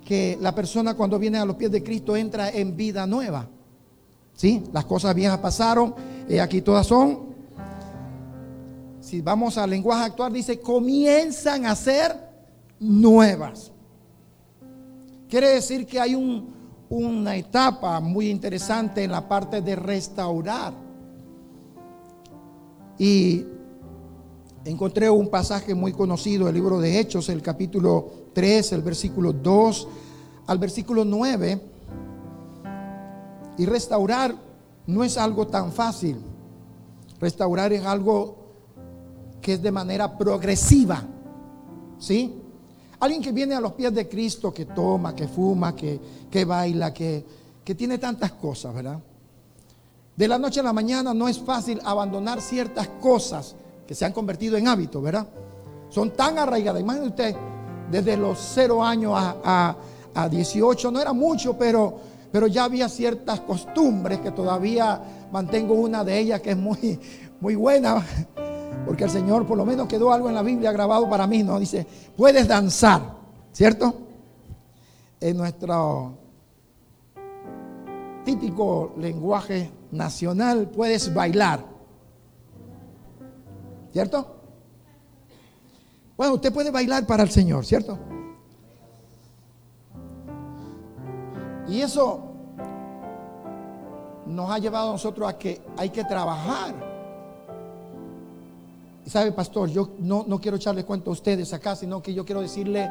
que 0.05 0.37
la 0.39 0.53
persona 0.53 0.93
cuando 0.93 1.17
viene 1.17 1.39
a 1.39 1.45
los 1.45 1.55
pies 1.55 1.71
de 1.71 1.83
Cristo 1.83 2.15
entra 2.15 2.49
en 2.49 2.75
vida 2.75 3.07
nueva. 3.07 3.47
¿Sí? 4.35 4.63
Las 4.71 4.85
cosas 4.85 5.15
viejas 5.15 5.39
pasaron, 5.39 5.95
y 6.27 6.37
aquí 6.37 6.61
todas 6.61 6.85
son. 6.85 7.33
Si 8.99 9.21
vamos 9.21 9.57
al 9.57 9.69
lenguaje 9.69 10.03
actual, 10.03 10.33
dice, 10.33 10.59
comienzan 10.59 11.65
a 11.65 11.75
ser 11.75 12.15
nuevas. 12.79 13.71
Quiere 15.29 15.49
decir 15.49 15.87
que 15.87 15.99
hay 15.99 16.15
una 16.89 17.35
etapa 17.35 17.99
muy 17.99 18.29
interesante 18.29 19.03
en 19.03 19.11
la 19.11 19.27
parte 19.27 19.61
de 19.61 19.75
restaurar. 19.75 20.73
Y 22.97 23.43
encontré 24.63 25.09
un 25.09 25.29
pasaje 25.29 25.73
muy 25.73 25.93
conocido, 25.93 26.47
el 26.47 26.55
libro 26.55 26.79
de 26.79 26.99
Hechos, 26.99 27.29
el 27.29 27.41
capítulo 27.41 28.11
3, 28.33 28.73
el 28.73 28.81
versículo 28.81 29.33
2 29.33 29.87
al 30.47 30.59
versículo 30.59 31.03
9. 31.03 31.61
Y 33.57 33.65
restaurar 33.65 34.35
no 34.85 35.03
es 35.03 35.17
algo 35.17 35.47
tan 35.47 35.71
fácil. 35.71 36.17
Restaurar 37.19 37.73
es 37.73 37.83
algo 37.85 38.37
que 39.41 39.53
es 39.53 39.61
de 39.61 39.71
manera 39.71 40.17
progresiva. 40.17 41.03
¿Sí? 41.97 42.41
Alguien 42.99 43.21
que 43.21 43.31
viene 43.31 43.55
a 43.55 43.59
los 43.59 43.73
pies 43.73 43.93
de 43.93 44.07
Cristo, 44.07 44.53
que 44.53 44.65
toma, 44.65 45.15
que 45.15 45.27
fuma, 45.27 45.75
que, 45.75 45.99
que 46.29 46.45
baila, 46.45 46.93
que, 46.93 47.25
que 47.63 47.75
tiene 47.75 47.97
tantas 47.97 48.31
cosas, 48.33 48.73
¿verdad? 48.73 48.99
De 50.15 50.27
la 50.29 50.37
noche 50.37 50.61
a 50.61 50.63
la 50.63 50.71
mañana 50.71 51.13
no 51.13 51.27
es 51.27 51.39
fácil 51.39 51.81
abandonar 51.83 52.41
ciertas 52.41 52.87
cosas 53.01 53.55
que 53.85 53.93
se 53.93 54.05
han 54.05 54.13
convertido 54.13 54.55
en 54.55 54.67
hábitos, 54.67 55.03
¿verdad? 55.03 55.27
Son 55.89 56.11
tan 56.11 56.39
arraigadas. 56.39 56.81
Imagínese 56.81 57.09
usted, 57.09 57.35
desde 57.91 58.15
los 58.15 58.39
0 58.53 58.83
años 58.83 59.13
a, 59.15 59.75
a, 60.13 60.29
18, 60.29 60.91
no 60.91 61.01
era 61.01 61.11
mucho, 61.11 61.57
pero, 61.57 61.99
pero 62.31 62.47
ya 62.47 62.63
había 62.63 62.87
ciertas 62.87 63.41
costumbres 63.41 64.19
que 64.19 64.31
todavía 64.31 65.01
mantengo 65.31 65.73
una 65.73 66.05
de 66.05 66.17
ellas 66.17 66.39
que 66.39 66.51
es 66.51 66.57
muy, 66.57 66.99
muy 67.41 67.55
buena. 67.55 68.05
Porque 68.85 69.05
el 69.05 69.09
Señor 69.09 69.45
por 69.45 69.57
lo 69.57 69.65
menos 69.65 69.87
quedó 69.87 70.11
algo 70.11 70.29
en 70.29 70.35
la 70.35 70.43
Biblia 70.43 70.71
grabado 70.71 71.09
para 71.09 71.25
mí, 71.27 71.43
¿no? 71.43 71.59
Dice, 71.59 71.85
puedes 72.15 72.47
danzar, 72.47 73.01
¿cierto? 73.51 73.93
En 75.19 75.37
nuestro 75.37 76.17
típico 78.23 78.93
lenguaje 78.97 79.71
nacional 79.91 80.69
puedes 80.69 81.13
bailar, 81.13 81.63
¿cierto? 83.91 84.35
Bueno, 86.17 86.35
usted 86.35 86.53
puede 86.53 86.71
bailar 86.71 87.05
para 87.05 87.23
el 87.23 87.29
Señor, 87.29 87.65
¿cierto? 87.65 87.97
Y 91.67 91.81
eso 91.81 92.21
nos 94.27 94.49
ha 94.49 94.59
llevado 94.59 94.89
a 94.89 94.91
nosotros 94.93 95.27
a 95.27 95.37
que 95.37 95.61
hay 95.77 95.89
que 95.89 96.03
trabajar. 96.03 96.84
Sabe, 99.05 99.31
pastor, 99.33 99.69
yo 99.69 99.91
no, 99.99 100.25
no 100.27 100.41
quiero 100.41 100.57
echarle 100.57 100.83
cuento 100.83 101.11
a 101.11 101.13
ustedes 101.13 101.53
acá, 101.53 101.75
sino 101.75 102.01
que 102.01 102.13
yo 102.13 102.25
quiero 102.25 102.41
decirle 102.41 102.89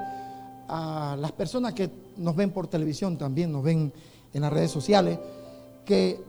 a 0.69 1.17
las 1.19 1.33
personas 1.33 1.75
que 1.75 1.91
nos 2.17 2.37
ven 2.37 2.53
por 2.53 2.69
televisión 2.69 3.19
también, 3.19 3.51
nos 3.51 3.65
ven 3.65 3.93
en 4.33 4.41
las 4.41 4.53
redes 4.53 4.71
sociales, 4.71 5.19
que 5.85 6.23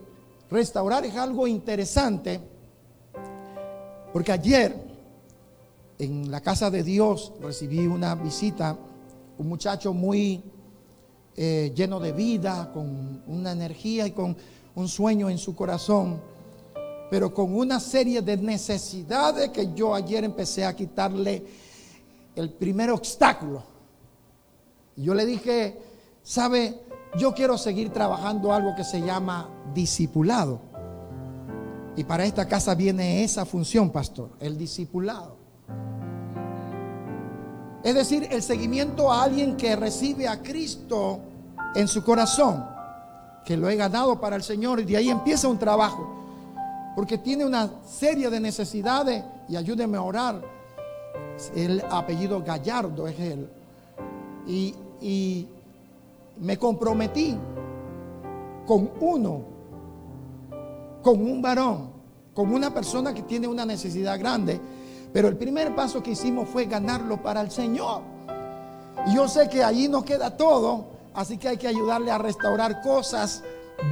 restaurar 0.50 1.04
es 1.04 1.14
algo 1.16 1.46
interesante, 1.46 2.40
porque 4.12 4.32
ayer 4.32 4.76
en 5.98 6.30
la 6.30 6.40
casa 6.40 6.70
de 6.70 6.82
Dios 6.82 7.32
recibí 7.40 7.86
una 7.86 8.16
visita, 8.16 8.76
un 9.38 9.48
muchacho 9.48 9.94
muy 9.94 10.42
eh, 11.36 11.72
lleno 11.76 12.00
de 12.00 12.12
vida, 12.12 12.72
con 12.72 13.22
una 13.28 13.52
energía 13.52 14.06
y 14.06 14.10
con 14.10 14.36
un 14.74 14.88
sueño 14.88 15.30
en 15.30 15.38
su 15.38 15.54
corazón, 15.54 16.20
pero 17.10 17.32
con 17.32 17.54
una 17.54 17.80
serie 17.80 18.22
de 18.22 18.36
necesidades 18.36 19.50
que 19.50 19.72
yo 19.74 19.94
ayer 19.94 20.24
empecé 20.24 20.64
a 20.64 20.74
quitarle 20.74 21.44
el 22.34 22.52
primer 22.52 22.90
obstáculo. 22.90 23.62
Y 24.96 25.04
yo 25.04 25.14
le 25.14 25.24
dije, 25.24 25.78
¿sabe? 26.22 26.80
Yo 27.18 27.32
quiero 27.32 27.56
seguir 27.56 27.90
trabajando 27.90 28.52
algo 28.52 28.74
que 28.74 28.84
se 28.84 29.00
llama 29.00 29.48
discipulado. 29.74 30.60
Y 31.96 32.04
para 32.04 32.24
esta 32.24 32.46
casa 32.46 32.74
viene 32.74 33.24
esa 33.24 33.46
función, 33.46 33.90
pastor, 33.90 34.30
el 34.40 34.58
discipulado. 34.58 35.36
Es 37.82 37.94
decir, 37.94 38.26
el 38.30 38.42
seguimiento 38.42 39.12
a 39.12 39.22
alguien 39.22 39.56
que 39.56 39.76
recibe 39.76 40.26
a 40.26 40.42
Cristo 40.42 41.20
en 41.74 41.86
su 41.86 42.02
corazón, 42.02 42.66
que 43.44 43.56
lo 43.56 43.68
he 43.68 43.76
ganado 43.76 44.20
para 44.20 44.34
el 44.34 44.42
Señor 44.42 44.80
y 44.80 44.84
de 44.84 44.96
ahí 44.96 45.08
empieza 45.08 45.46
un 45.46 45.58
trabajo, 45.58 46.25
porque 46.96 47.18
tiene 47.18 47.44
una 47.44 47.70
serie 47.86 48.28
de 48.28 48.40
necesidades 48.40 49.22
y 49.48 49.54
ayúdeme 49.54 49.96
a 49.96 50.02
orar. 50.02 50.42
El 51.54 51.84
apellido 51.90 52.42
Gallardo 52.42 53.06
es 53.06 53.20
él. 53.20 53.48
Y, 54.48 55.46
me 56.38 56.58
comprometí 56.58 57.36
con 58.66 58.90
uno, 59.00 59.40
con 61.02 61.22
un 61.22 61.40
varón, 61.40 61.90
con 62.34 62.52
una 62.52 62.74
persona 62.74 63.14
que 63.14 63.22
tiene 63.22 63.46
una 63.46 63.64
necesidad 63.64 64.18
grande 64.18 64.60
pero 65.16 65.28
el 65.28 65.36
primer 65.38 65.74
paso 65.74 66.02
que 66.02 66.10
hicimos 66.10 66.46
fue 66.46 66.66
ganarlo 66.66 67.22
para 67.22 67.40
el 67.40 67.50
Señor. 67.50 68.02
Y 69.06 69.14
yo 69.14 69.26
sé 69.28 69.48
que 69.48 69.64
allí 69.64 69.88
nos 69.88 70.04
queda 70.04 70.36
todo, 70.36 70.88
así 71.14 71.38
que 71.38 71.48
hay 71.48 71.56
que 71.56 71.68
ayudarle 71.68 72.10
a 72.10 72.18
restaurar 72.18 72.82
cosas 72.82 73.42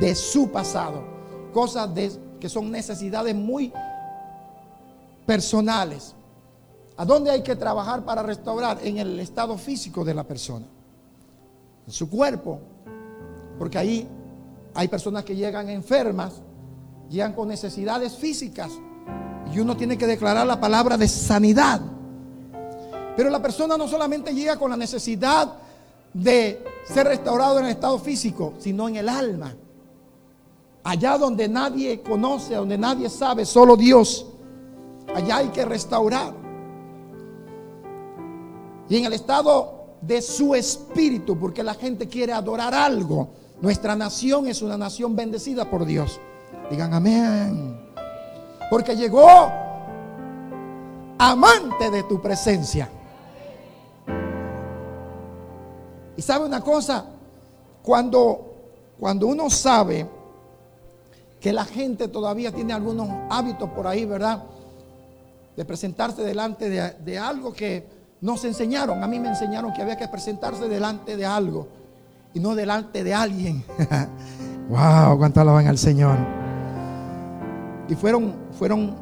de 0.01 0.14
su 0.14 0.51
pasado, 0.51 1.03
cosas 1.55 1.95
de, 1.95 2.12
que 2.44 2.50
son 2.50 2.70
necesidades 2.70 3.35
muy 3.35 3.72
personales. 5.24 6.14
¿A 6.94 7.07
dónde 7.07 7.30
hay 7.30 7.42
que 7.42 7.57
trabajar 7.57 8.04
para 8.04 8.22
restaurar? 8.22 8.80
En 8.85 8.98
el 8.98 9.18
estado 9.18 9.57
físico 9.57 10.04
de 10.04 10.12
la 10.12 10.24
persona, 10.24 10.66
en 11.87 11.90
su 11.90 12.11
cuerpo, 12.11 12.61
porque 13.59 13.78
ahí 13.78 14.07
hay 14.74 14.88
personas 14.88 15.24
que 15.24 15.35
llegan 15.35 15.70
enfermas, 15.70 16.35
llegan 17.09 17.33
con 17.33 17.48
necesidades 17.48 18.12
físicas 18.12 18.72
y 19.50 19.59
uno 19.59 19.74
tiene 19.74 19.96
que 19.96 20.07
declarar 20.07 20.46
la 20.46 20.61
palabra 20.61 20.98
de 20.98 21.09
sanidad. 21.09 21.80
Pero 23.16 23.30
la 23.30 23.40
persona 23.40 23.78
no 23.78 23.88
solamente 23.88 24.35
llega 24.35 24.59
con 24.59 24.70
la 24.70 24.76
necesidad 24.76 25.50
de 26.12 26.62
ser 26.85 27.07
restaurado 27.07 27.61
en 27.61 27.64
el 27.64 27.70
estado 27.70 27.98
físico, 27.98 28.52
sino 28.59 28.87
en 28.87 28.96
el 28.96 29.09
alma. 29.09 29.54
Allá 30.85 31.16
donde 31.16 31.49
nadie 31.49 32.03
conoce, 32.03 32.55
donde 32.55 32.77
nadie 32.77 33.09
sabe, 33.09 33.47
solo 33.47 33.75
Dios. 33.75 34.27
Allá 35.14 35.38
hay 35.38 35.49
que 35.49 35.64
restaurar. 35.64 36.35
Y 38.90 38.99
en 38.99 39.07
el 39.07 39.14
estado 39.14 39.97
de 40.03 40.20
su 40.20 40.55
espíritu, 40.55 41.38
porque 41.38 41.62
la 41.62 41.73
gente 41.73 42.07
quiere 42.07 42.35
adorar 42.35 42.75
algo. 42.75 43.29
Nuestra 43.62 43.97
nación 43.97 44.47
es 44.47 44.61
una 44.61 44.77
nación 44.77 45.16
bendecida 45.16 45.70
por 45.70 45.87
Dios. 45.87 46.20
Digan 46.70 46.92
amén. 46.92 47.81
Porque 48.68 48.94
llegó 48.94 49.51
amante 51.18 51.90
de 51.90 52.03
tu 52.03 52.20
presencia. 52.20 52.90
Y 56.14 56.20
sabe 56.20 56.44
una 56.44 56.61
cosa, 56.61 57.07
cuando, 57.83 58.53
cuando 59.01 59.27
uno 59.29 59.49
sabe 59.49 60.07
que 61.44 61.52
la 61.52 61.66
gente 61.66 62.09
todavía 62.09 62.52
tiene 62.52 62.72
algunos 62.72 63.07
hábitos 63.28 63.68
por 63.68 63.87
ahí, 63.87 64.07
¿verdad? 64.07 64.44
De 65.54 65.62
presentarse 65.66 66.22
delante 66.22 66.70
de, 66.70 66.92
de 66.92 67.18
algo 67.18 67.52
que 67.52 67.87
nos 68.22 68.46
enseñaron. 68.46 69.04
A 69.04 69.07
mí 69.07 69.20
me 69.20 69.28
enseñaron 69.28 69.70
que 69.74 69.83
había 69.83 69.98
que 69.98 70.09
presentarse 70.09 70.70
delante 70.70 71.18
de 71.18 71.26
algo 71.26 71.68
y 72.33 72.40
no 72.40 72.54
delante 72.54 73.04
de 73.04 73.12
alguien. 73.12 73.62
wow, 74.70 75.18
cuánto 75.18 75.42
alaban 75.42 75.66
al 75.66 75.76
Señor. 75.76 76.16
Y 77.90 77.94
fueron, 77.94 78.35
fueron 78.59 78.96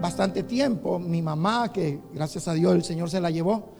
bastante 0.00 0.44
tiempo. 0.44 0.98
Mi 0.98 1.20
mamá, 1.20 1.70
que 1.74 2.00
gracias 2.14 2.48
a 2.48 2.54
Dios 2.54 2.74
el 2.74 2.84
Señor 2.84 3.10
se 3.10 3.20
la 3.20 3.28
llevó, 3.28 3.74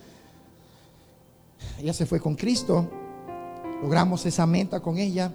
ella 1.79 1.95
se 1.95 2.05
fue 2.05 2.21
con 2.21 2.35
Cristo. 2.35 2.91
Logramos 3.81 4.27
esa 4.27 4.45
meta 4.45 4.81
con 4.81 4.99
ella. 4.99 5.33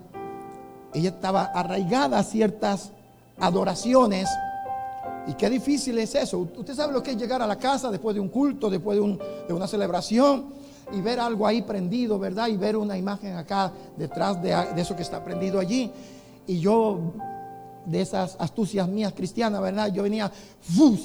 Ella 0.93 1.09
estaba 1.09 1.45
arraigada 1.45 2.19
a 2.19 2.23
ciertas 2.23 2.91
adoraciones. 3.39 4.29
Y 5.27 5.33
qué 5.33 5.49
difícil 5.49 5.97
es 5.97 6.15
eso. 6.15 6.39
Usted 6.39 6.73
sabe 6.73 6.93
lo 6.93 7.03
que 7.03 7.11
es 7.11 7.17
llegar 7.17 7.41
a 7.41 7.47
la 7.47 7.57
casa 7.57 7.91
después 7.91 8.15
de 8.15 8.21
un 8.21 8.29
culto, 8.29 8.69
después 8.69 8.97
de, 8.97 9.53
una 9.53 9.67
celebración 9.67 10.45
y 10.91 11.01
ver 11.01 11.19
algo 11.19 11.45
ahí 11.45 11.61
prendido, 11.61 12.17
¿verdad? 12.17 12.47
Y 12.47 12.55
ver 12.55 12.77
una 12.77 12.97
imagen 12.97 13.35
acá 13.35 13.71
detrás 13.97 14.41
de, 14.41 14.55
eso 14.77 14.95
que 14.95 15.01
está 15.01 15.23
prendido 15.23 15.59
allí. 15.59 15.91
Y 16.47 16.59
yo 16.59 17.13
de 17.85 18.01
esas 18.01 18.37
astucias 18.39 18.87
mías 18.87 19.13
cristianas, 19.13 19.61
¿verdad? 19.61 19.91
Yo 19.91 20.03
venía, 20.03 20.31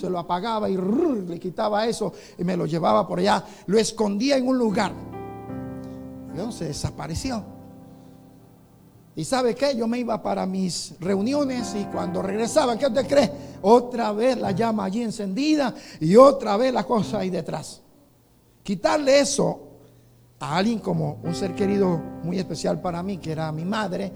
se 0.01 0.09
lo 0.09 0.19
apagaba 0.21 0.71
y 0.71 0.77
le 0.77 1.41
quitaba 1.41 1.87
eso 1.87 2.13
y 2.39 2.45
me 2.45 2.57
lo 2.57 2.67
llevaba 2.67 3.07
por 3.07 3.19
allá, 3.19 3.45
lo 3.67 3.79
escondía 3.79 4.37
en 4.37 4.47
un 4.47 4.57
lugar. 4.57 4.93
Y 6.35 6.53
se 6.53 6.67
desapareció. 6.67 7.62
¿Y 9.15 9.25
sabe 9.25 9.55
qué? 9.55 9.77
Yo 9.77 9.87
me 9.87 9.99
iba 9.99 10.23
para 10.23 10.47
mis 10.47 10.95
reuniones 11.01 11.75
y 11.75 11.85
cuando 11.87 12.23
regresaba, 12.23 12.79
¿qué 12.79 12.87
usted 12.87 13.07
cree? 13.07 13.33
Otra 13.61 14.13
vez 14.13 14.39
la 14.39 14.53
llama 14.53 14.85
allí 14.85 15.03
encendida 15.03 15.75
y 16.01 16.17
otra 16.17 16.57
vez 16.57 16.73
la 16.73 16.85
cosa 16.85 17.19
ahí 17.19 17.31
detrás. 17.31 17.83
Quitarle 18.63 19.21
eso 19.21 19.69
a 20.41 20.57
alguien 20.57 20.79
como 20.79 21.21
un 21.23 21.35
ser 21.35 21.55
querido 21.55 21.99
muy 22.23 22.39
especial 22.39 22.81
para 22.81 23.03
mí, 23.03 23.19
que 23.19 23.33
era 23.33 23.53
mi 23.53 23.65
madre, 23.65 24.13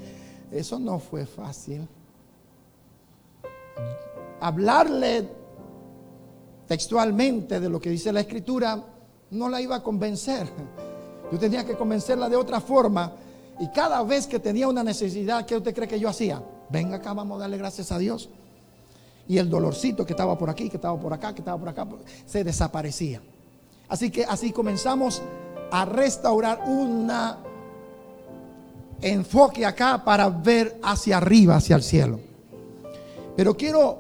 eso 0.51 0.79
no 0.79 0.99
fue 0.99 1.27
fácil 1.27 1.87
hablarle 4.41 5.29
textualmente 6.67 7.61
de 7.61 7.69
lo 7.69 7.81
que 7.81 7.91
dice 7.91 8.13
la 8.13 8.21
escritura, 8.21 8.83
no 9.31 9.49
la 9.49 9.61
iba 9.61 9.77
a 9.77 9.83
convencer. 9.83 10.49
Yo 11.31 11.39
tenía 11.39 11.65
que 11.65 11.77
convencerla 11.77 12.29
de 12.29 12.37
otra 12.37 12.61
forma. 12.61 13.13
Y 13.59 13.69
cada 13.69 14.03
vez 14.03 14.27
que 14.27 14.39
tenía 14.39 14.69
una 14.69 14.85
necesidad, 14.85 15.47
¿qué 15.47 15.57
usted 15.57 15.75
cree 15.75 15.89
que 15.89 15.99
yo 15.99 16.09
hacía? 16.09 16.43
Venga 16.69 16.97
acá, 16.97 17.15
vamos 17.15 17.37
a 17.39 17.43
darle 17.43 17.57
gracias 17.57 17.91
a 17.91 17.99
Dios. 17.99 18.29
Y 19.29 19.39
el 19.39 19.49
dolorcito 19.49 20.05
que 20.05 20.13
estaba 20.13 20.37
por 20.37 20.51
aquí, 20.51 20.69
que 20.69 20.77
estaba 20.77 20.99
por 20.99 21.13
acá, 21.13 21.35
que 21.35 21.41
estaba 21.41 21.59
por 21.59 21.69
acá, 21.69 21.87
se 22.27 22.45
desaparecía. 22.45 23.23
Así 23.89 24.11
que 24.11 24.25
así 24.25 24.53
comenzamos 24.53 25.23
a 25.71 25.85
restaurar 25.85 26.63
un 26.67 27.11
enfoque 29.01 29.65
acá 29.65 30.05
para 30.05 30.29
ver 30.29 30.79
hacia 30.83 31.17
arriba, 31.17 31.57
hacia 31.57 31.77
el 31.77 31.83
cielo. 31.83 32.21
Pero 33.37 33.57
quiero 33.57 33.99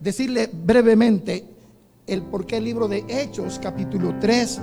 decirle 0.00 0.50
brevemente 0.52 1.44
el 2.06 2.22
por 2.22 2.46
qué 2.46 2.58
el 2.58 2.64
libro 2.64 2.88
de 2.88 3.04
Hechos, 3.08 3.58
capítulo 3.60 4.18
3, 4.20 4.60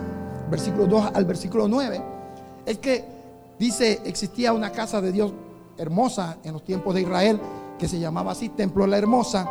versículo 0.50 0.86
2 0.86 1.12
al 1.14 1.26
versículo 1.26 1.68
9, 1.68 2.02
es 2.66 2.78
que 2.78 3.20
dice, 3.62 4.01
existía 4.05 4.53
una 4.53 4.72
casa 4.72 4.99
de 5.01 5.12
Dios 5.12 5.32
hermosa 5.78 6.39
en 6.43 6.53
los 6.53 6.64
tiempos 6.64 6.95
de 6.95 7.01
Israel, 7.01 7.39
que 7.78 7.88
se 7.88 7.99
llamaba 7.99 8.32
así, 8.32 8.49
Templo 8.49 8.88
la 8.88 8.97
Hermosa. 8.97 9.47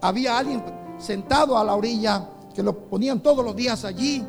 Había 0.00 0.36
alguien 0.36 0.60
sentado 0.98 1.56
a 1.56 1.62
la 1.62 1.76
orilla, 1.76 2.28
que 2.52 2.64
lo 2.64 2.76
ponían 2.76 3.20
todos 3.20 3.44
los 3.44 3.54
días 3.54 3.84
allí 3.84 4.26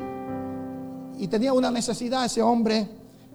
y 1.18 1.26
tenía 1.26 1.52
una 1.52 1.72
necesidad 1.72 2.24
ese 2.24 2.42
hombre. 2.42 2.88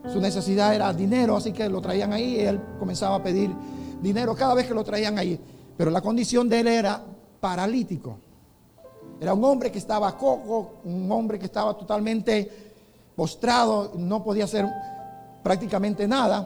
Su 0.08 0.22
necesidad 0.22 0.74
era 0.74 0.94
dinero, 0.94 1.36
así 1.36 1.52
que 1.52 1.68
lo 1.68 1.82
traían 1.82 2.14
ahí 2.14 2.38
y 2.38 2.40
él 2.40 2.62
comenzaba 2.80 3.18
a 3.18 3.24
pedir 3.24 3.54
dinero 4.02 4.36
cada 4.36 4.54
vez 4.54 4.68
que 4.68 4.74
lo 4.74 4.86
traían 4.86 5.20
ahí. 5.20 5.38
Pero 5.76 5.92
la 5.92 6.00
condición 6.00 6.48
de 6.48 6.62
él 6.62 6.68
era 6.68 7.04
paralítico. 7.42 8.18
Era 9.20 9.34
un 9.34 9.44
hombre 9.44 9.70
que 9.70 9.80
estaba 9.80 10.16
cojo, 10.16 10.76
un 10.86 11.12
hombre 11.12 11.38
que 11.38 11.46
estaba 11.46 11.78
totalmente 11.78 12.50
postrado, 13.18 13.92
no 13.98 14.24
podía 14.24 14.46
hacer 14.46 14.66
prácticamente 15.48 16.06
nada. 16.10 16.46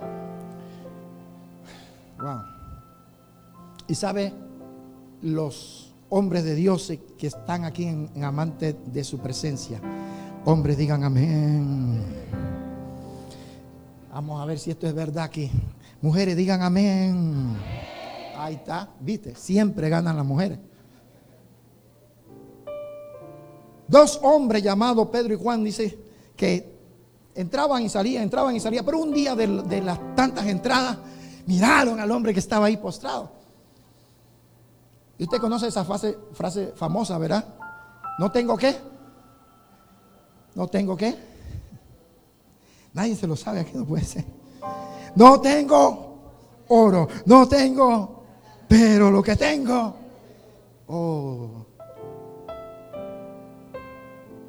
Wow. 2.20 2.44
Y 3.88 3.96
sabe, 3.96 4.32
los 5.24 5.96
hombres 6.10 6.44
de 6.44 6.54
Dios 6.54 6.94
que 7.18 7.26
están 7.26 7.66
aquí 7.66 7.86
en, 7.86 8.24
amante 8.24 8.74
de 8.74 9.04
su 9.04 9.18
presencia, 9.18 9.82
hombres 10.46 10.78
digan 10.78 11.04
amén. 11.04 12.00
Vamos 14.14 14.40
a 14.40 14.46
ver 14.46 14.60
si 14.60 14.70
esto 14.70 14.86
es 14.86 14.94
verdad 14.94 15.24
aquí. 15.24 15.50
Mujeres 16.00 16.38
digan 16.38 16.62
amén. 16.62 17.58
Ahí 18.38 18.54
está, 18.54 18.88
viste, 19.00 19.34
siempre 19.34 19.90
ganan 19.90 20.16
las 20.16 20.26
mujeres. 20.28 20.60
Dos 23.88 24.20
hombres 24.22 24.62
llamados 24.62 25.08
Pedro 25.08 25.34
y 25.34 25.38
Juan, 25.38 25.64
dice 25.64 25.98
que 26.36 26.81
entraban 27.36 27.84
y 27.84 27.90
salían, 27.90 28.24
entraban 28.24 28.56
y 28.56 28.60
salían, 28.60 28.86
pero 28.86 29.00
un 29.00 29.14
día 29.14 29.36
de, 29.36 29.82
las 29.82 30.16
tantas 30.16 30.46
entradas 30.48 30.98
miraron 31.46 32.00
al 32.00 32.12
hombre 32.12 32.34
que 32.34 32.40
estaba 32.40 32.68
ahí 32.68 32.78
postrado. 32.78 33.32
Y 35.18 35.24
usted 35.24 35.40
conoce 35.40 35.68
esa 35.68 35.86
frase, 35.86 36.18
frase 36.34 36.74
famosa, 36.76 37.18
¿verdad? 37.18 37.46
No 38.18 38.32
tengo 38.32 38.58
qué. 38.58 38.76
No 40.56 40.68
tengo 40.68 40.98
qué. 40.98 41.16
Nadie 42.94 43.16
se 43.16 43.28
lo 43.28 43.36
sabe, 43.36 43.62
aquí 43.62 43.72
no 43.76 43.86
puede 43.86 44.04
ser. 44.04 44.26
No 45.16 45.40
tengo 45.40 46.12
oro, 46.70 47.08
no 47.26 47.48
tengo, 47.48 48.24
pero 48.68 49.12
lo 49.12 49.22
que 49.22 49.36
tengo, 49.36 49.96
oh. 50.88 51.66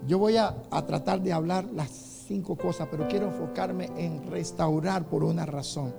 Yo 0.07 0.19
voy 0.19 0.37
a, 0.37 0.55
a 0.71 0.85
tratar 0.85 1.21
de 1.21 1.33
hablar 1.33 1.65
las 1.73 2.12
cinco 2.27 2.57
cosas, 2.57 2.89
pero 2.91 3.09
quiero 3.09 3.27
enfocarme 3.27 3.91
en 3.97 4.31
restaurar 4.31 5.05
por 5.05 5.25
una 5.25 5.47
razón. 5.47 5.93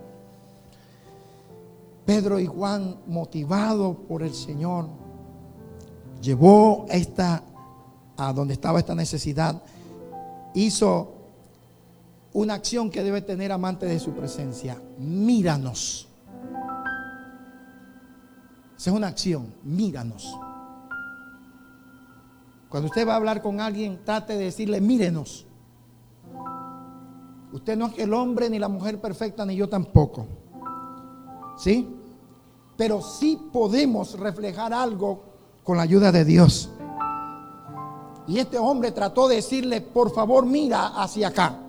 Pedro 2.05 2.39
y 2.39 2.45
Juan, 2.45 2.97
motivado 3.07 3.93
por 3.93 4.24
el 4.24 4.34
Señor, 4.34 4.88
llevó 6.21 6.86
esta 6.89 7.43
a 8.17 8.34
donde 8.34 8.53
estaba 8.53 8.80
esta 8.80 8.95
necesidad, 8.95 9.61
hizo 10.53 11.13
una 12.34 12.55
acción 12.55 12.89
que 12.89 13.03
debe 13.03 13.21
tener 13.21 13.51
amante 13.51 13.86
de 13.86 13.99
su 13.99 14.11
presencia. 14.11 14.82
Míranos. 14.97 16.07
Esa 18.78 18.89
es 18.89 18.95
una 18.95 19.07
acción, 19.07 19.53
míranos. 19.63 20.36
Cuando 22.69 22.88
usted 22.88 23.07
va 23.07 23.13
a 23.13 23.17
hablar 23.17 23.41
con 23.41 23.61
alguien, 23.61 23.99
trate 24.03 24.34
de 24.34 24.45
decirle, 24.45 24.82
mírenos. 24.82 25.45
Usted 27.54 27.78
no 27.78 27.86
es 27.86 27.99
el 27.99 28.12
hombre 28.16 28.49
ni 28.49 28.58
la 28.58 28.68
mujer 28.68 28.99
perfecta, 28.99 29.45
ni 29.45 29.56
yo 29.56 29.70
tampoco. 29.70 30.26
¿Sí? 31.56 31.88
Pero 32.76 32.99
sí 32.99 33.39
podemos 33.54 34.20
reflejar 34.20 34.74
algo 34.74 35.22
con 35.64 35.78
la 35.78 35.84
ayuda 35.84 36.12
de 36.12 36.26
Dios. 36.26 36.72
Y 38.28 38.39
este 38.39 38.58
hombre 38.58 38.91
trató 38.91 39.28
de 39.28 39.36
decirle, 39.36 39.82
por 39.82 40.12
favor, 40.12 40.47
mira 40.47 40.88
hacia 40.99 41.28
acá. 41.28 41.60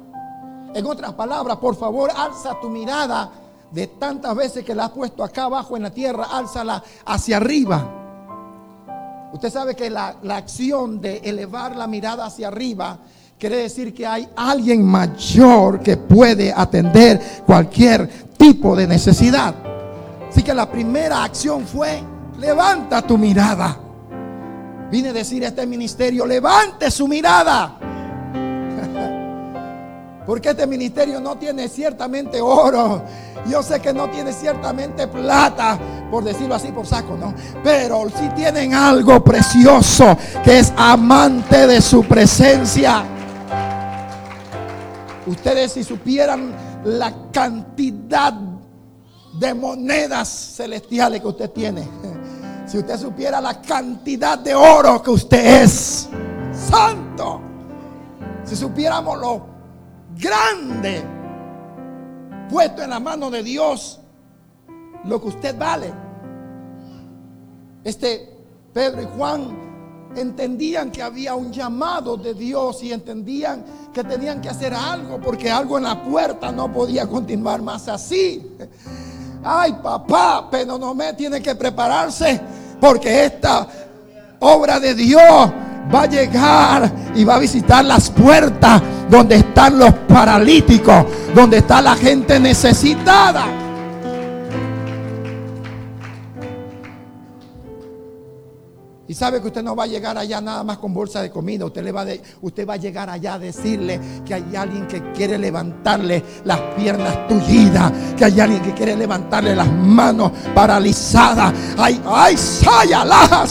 En 0.72 0.87
otras 0.87 1.12
palabras, 1.12 1.59
por 1.59 1.76
favor, 1.76 2.11
alza 2.16 2.59
tu 2.62 2.70
mirada 2.70 3.30
de 3.70 3.87
tantas 3.89 4.35
veces 4.35 4.64
que 4.64 4.74
la 4.74 4.87
has 4.87 4.91
puesto 4.93 5.22
acá 5.22 5.45
abajo 5.45 5.76
en 5.76 5.82
la 5.82 5.91
tierra, 5.91 6.28
álzala 6.32 6.82
hacia 7.05 7.37
arriba. 7.37 9.30
Usted 9.35 9.51
sabe 9.51 9.76
que 9.76 9.91
la, 9.91 10.16
la 10.22 10.37
acción 10.37 10.99
de 11.01 11.18
elevar 11.18 11.76
la 11.76 11.87
mirada 11.87 12.24
hacia 12.24 12.49
arriba 12.49 13.01
quiere 13.39 13.57
decir 13.57 13.93
que 13.93 14.07
hay 14.07 14.28
alguien 14.37 14.85
mayor 14.85 15.80
que 15.80 15.97
puede 15.97 16.53
atender 16.55 17.20
cualquier 17.47 18.09
tipo 18.37 18.76
de 18.76 18.87
necesidad. 18.87 19.55
Así 20.28 20.43
que 20.43 20.53
la 20.55 20.70
primera 20.70 21.24
acción 21.24 21.66
fue, 21.66 22.03
levanta 22.39 23.03
tu 23.03 23.18
mirada. 23.18 23.78
Vine 24.91 25.11
a 25.11 25.12
decir 25.12 25.45
a 25.45 25.49
este 25.49 25.66
ministerio, 25.66 26.26
levante 26.26 26.91
su 26.91 27.07
mirada. 27.09 27.78
Porque 30.26 30.51
este 30.51 30.66
ministerio 30.66 31.20
no 31.20 31.37
tiene 31.37 31.68
ciertamente 31.68 32.41
oro. 32.41 33.03
Yo 33.47 33.62
sé 33.62 33.80
que 33.80 33.93
no 33.93 34.09
tiene 34.09 34.32
ciertamente 34.32 35.07
plata, 35.07 35.78
por 36.11 36.24
decirlo 36.24 36.55
así 36.55 36.72
por 36.72 36.87
saco, 36.87 37.14
¿no? 37.16 37.35
Pero 37.62 38.07
sí 38.09 38.30
tienen 38.35 38.72
algo 38.72 39.22
precioso 39.22 40.16
que 40.43 40.61
es 40.61 40.72
amante 40.76 41.66
de 41.66 41.82
su 41.82 42.05
presencia. 42.05 43.05
Ustedes 45.26 45.72
si 45.72 45.84
supieran 45.84 46.54
la 46.84 47.30
cantidad 47.32 48.34
de 49.38 49.54
monedas 49.54 50.28
celestiales 50.56 51.20
que 51.20 51.28
usted 51.28 51.50
tiene. 51.50 51.88
Si 52.66 52.78
usted 52.78 52.98
supiera 52.98 53.42
la 53.42 53.60
cantidad 53.60 54.38
de 54.38 54.54
oro 54.54 55.02
que 55.02 55.10
usted 55.10 55.64
es. 55.64 56.08
Santo. 56.50 57.38
Si 58.42 58.56
supiéramos 58.56 59.20
lo 59.20 59.46
grande 60.18 61.04
puesto 62.48 62.82
en 62.82 62.90
la 62.90 63.00
mano 63.00 63.30
de 63.30 63.42
Dios 63.42 64.00
lo 65.04 65.20
que 65.20 65.28
usted 65.28 65.58
vale. 65.58 65.92
Este 67.84 68.34
Pedro 68.72 69.02
y 69.02 69.08
Juan 69.16 69.63
entendían 70.16 70.90
que 70.90 71.02
había 71.02 71.34
un 71.34 71.52
llamado 71.52 72.16
de 72.16 72.34
Dios 72.34 72.82
y 72.82 72.92
entendían 72.92 73.64
que 73.92 74.04
tenían 74.04 74.40
que 74.40 74.48
hacer 74.48 74.74
algo 74.74 75.20
porque 75.20 75.50
algo 75.50 75.78
en 75.78 75.84
la 75.84 76.02
puerta 76.02 76.50
no 76.50 76.72
podía 76.72 77.06
continuar 77.06 77.62
más 77.62 77.88
así. 77.88 78.56
Ay, 79.42 79.74
papá, 79.82 80.48
pero 80.50 80.78
no 80.78 80.94
me 80.94 81.12
tiene 81.12 81.40
que 81.40 81.54
prepararse 81.54 82.40
porque 82.80 83.26
esta 83.26 83.66
obra 84.40 84.80
de 84.80 84.94
Dios 84.94 85.50
va 85.94 86.02
a 86.02 86.06
llegar 86.06 86.92
y 87.14 87.24
va 87.24 87.36
a 87.36 87.38
visitar 87.38 87.84
las 87.84 88.10
puertas 88.10 88.82
donde 89.10 89.36
están 89.36 89.78
los 89.78 89.92
paralíticos, 90.08 91.04
donde 91.34 91.58
está 91.58 91.82
la 91.82 91.94
gente 91.94 92.40
necesitada. 92.40 93.63
Y 99.14 99.16
sabe 99.16 99.40
que 99.40 99.46
usted 99.46 99.62
no 99.62 99.76
va 99.76 99.84
a 99.84 99.86
llegar 99.86 100.18
allá 100.18 100.40
nada 100.40 100.64
más 100.64 100.78
con 100.78 100.92
bolsa 100.92 101.22
de 101.22 101.30
comida. 101.30 101.64
Usted, 101.64 101.84
le 101.84 101.92
va, 101.92 102.04
usted 102.40 102.68
va 102.68 102.74
a 102.74 102.76
llegar 102.78 103.08
allá 103.08 103.34
a 103.34 103.38
decirle 103.38 104.00
que 104.26 104.34
hay 104.34 104.56
alguien 104.56 104.88
que 104.88 105.12
quiere 105.12 105.38
levantarle 105.38 106.20
las 106.42 106.58
piernas 106.76 107.28
tullidas. 107.28 107.92
Que 108.16 108.24
hay 108.24 108.40
alguien 108.40 108.60
que 108.60 108.74
quiere 108.74 108.96
levantarle 108.96 109.54
las 109.54 109.70
manos 109.70 110.32
paralizadas. 110.52 111.54
Ay, 111.78 112.02
ay, 112.04 112.36
saya 112.36 113.04
la. 113.04 113.46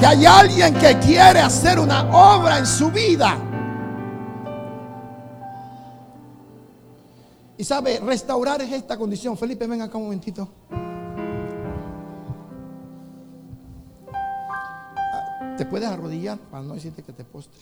Que 0.00 0.06
hay 0.06 0.26
alguien 0.26 0.74
que 0.74 0.98
quiere 0.98 1.38
hacer 1.38 1.78
una 1.78 2.02
obra 2.10 2.58
en 2.58 2.66
su 2.66 2.90
vida. 2.90 3.38
Y 7.56 7.62
sabe, 7.62 8.00
restaurar 8.00 8.62
es 8.62 8.72
esta 8.72 8.96
condición. 8.96 9.38
Felipe, 9.38 9.64
ven 9.68 9.82
acá 9.82 9.96
un 9.96 10.02
momentito. 10.02 10.48
Te 15.56 15.66
puedes 15.66 15.88
arrodillar 15.88 16.38
para 16.38 16.62
no 16.62 16.74
decirte 16.74 17.02
que 17.02 17.12
te 17.12 17.24
postre. 17.24 17.60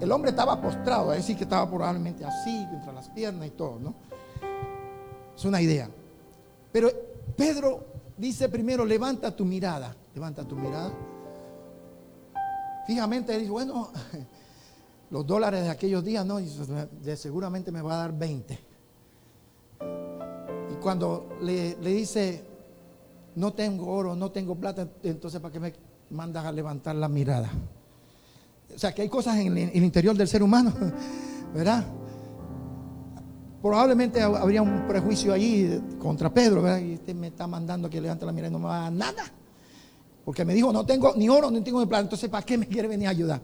El 0.00 0.12
hombre 0.12 0.30
estaba 0.30 0.60
postrado, 0.60 1.12
es 1.12 1.18
decir, 1.18 1.36
que 1.36 1.44
estaba 1.44 1.68
probablemente 1.68 2.24
así, 2.24 2.66
entre 2.70 2.92
las 2.92 3.08
piernas 3.10 3.48
y 3.48 3.50
todo, 3.50 3.78
¿no? 3.78 3.94
Es 5.36 5.44
una 5.44 5.60
idea. 5.60 5.90
Pero 6.72 6.90
Pedro 7.36 7.84
dice 8.16 8.48
primero, 8.48 8.84
levanta 8.84 9.34
tu 9.34 9.44
mirada, 9.44 9.94
levanta 10.14 10.44
tu 10.44 10.56
mirada. 10.56 10.92
Fijamente 12.86 13.38
dice, 13.38 13.50
bueno, 13.50 13.90
los 15.10 15.26
dólares 15.26 15.64
de 15.64 15.70
aquellos 15.70 16.04
días, 16.04 16.24
no, 16.24 16.38
seguramente 17.14 17.70
me 17.70 17.82
va 17.82 17.94
a 17.94 17.98
dar 17.98 18.12
20. 18.16 18.58
Y 20.70 20.74
cuando 20.80 21.28
le 21.42 21.74
dice, 21.76 22.49
no 23.36 23.52
tengo 23.52 23.86
oro, 23.86 24.16
no 24.16 24.30
tengo 24.30 24.54
plata, 24.54 24.88
entonces 25.02 25.40
¿para 25.40 25.52
qué 25.52 25.60
me 25.60 25.72
mandas 26.10 26.44
a 26.44 26.52
levantar 26.52 26.96
la 26.96 27.08
mirada? 27.08 27.50
O 28.74 28.78
sea, 28.78 28.92
que 28.94 29.02
hay 29.02 29.08
cosas 29.08 29.36
en 29.38 29.56
el 29.56 29.82
interior 29.82 30.16
del 30.16 30.28
ser 30.28 30.42
humano, 30.42 30.72
¿verdad? 31.54 31.84
probablemente 33.62 34.22
habría 34.22 34.62
un 34.62 34.86
prejuicio 34.86 35.32
allí 35.32 35.80
contra 35.98 36.32
Pedro, 36.32 36.62
¿verdad? 36.62 36.80
Y 36.80 36.94
este 36.94 37.14
me 37.14 37.28
está 37.28 37.46
mandando 37.46 37.90
que 37.90 38.00
levante 38.00 38.24
la 38.24 38.32
mirada 38.32 38.48
y 38.48 38.52
no 38.52 38.58
me 38.58 38.66
va 38.66 38.78
a 38.78 38.82
dar 38.84 38.92
nada. 38.92 39.24
Porque 40.24 40.44
me 40.44 40.54
dijo, 40.54 40.72
no 40.72 40.84
tengo 40.86 41.14
ni 41.16 41.28
oro 41.28 41.50
ni 41.50 41.60
tengo 41.60 41.80
ni 41.80 41.86
plata, 41.86 42.02
entonces 42.02 42.28
¿para 42.30 42.44
qué 42.44 42.56
me 42.56 42.66
quiere 42.66 42.88
venir 42.88 43.08
a 43.08 43.10
ayudar? 43.10 43.40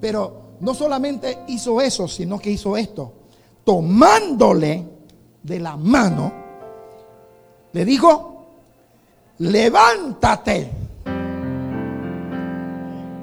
Pero 0.00 0.56
no 0.60 0.74
solamente 0.74 1.38
hizo 1.48 1.80
eso, 1.80 2.06
sino 2.08 2.38
que 2.38 2.50
hizo 2.50 2.76
esto. 2.76 3.12
Tomándole 3.64 4.84
de 5.42 5.60
la 5.60 5.76
mano, 5.76 6.32
le 7.72 7.84
dijo, 7.84 8.33
levántate. 9.38 10.70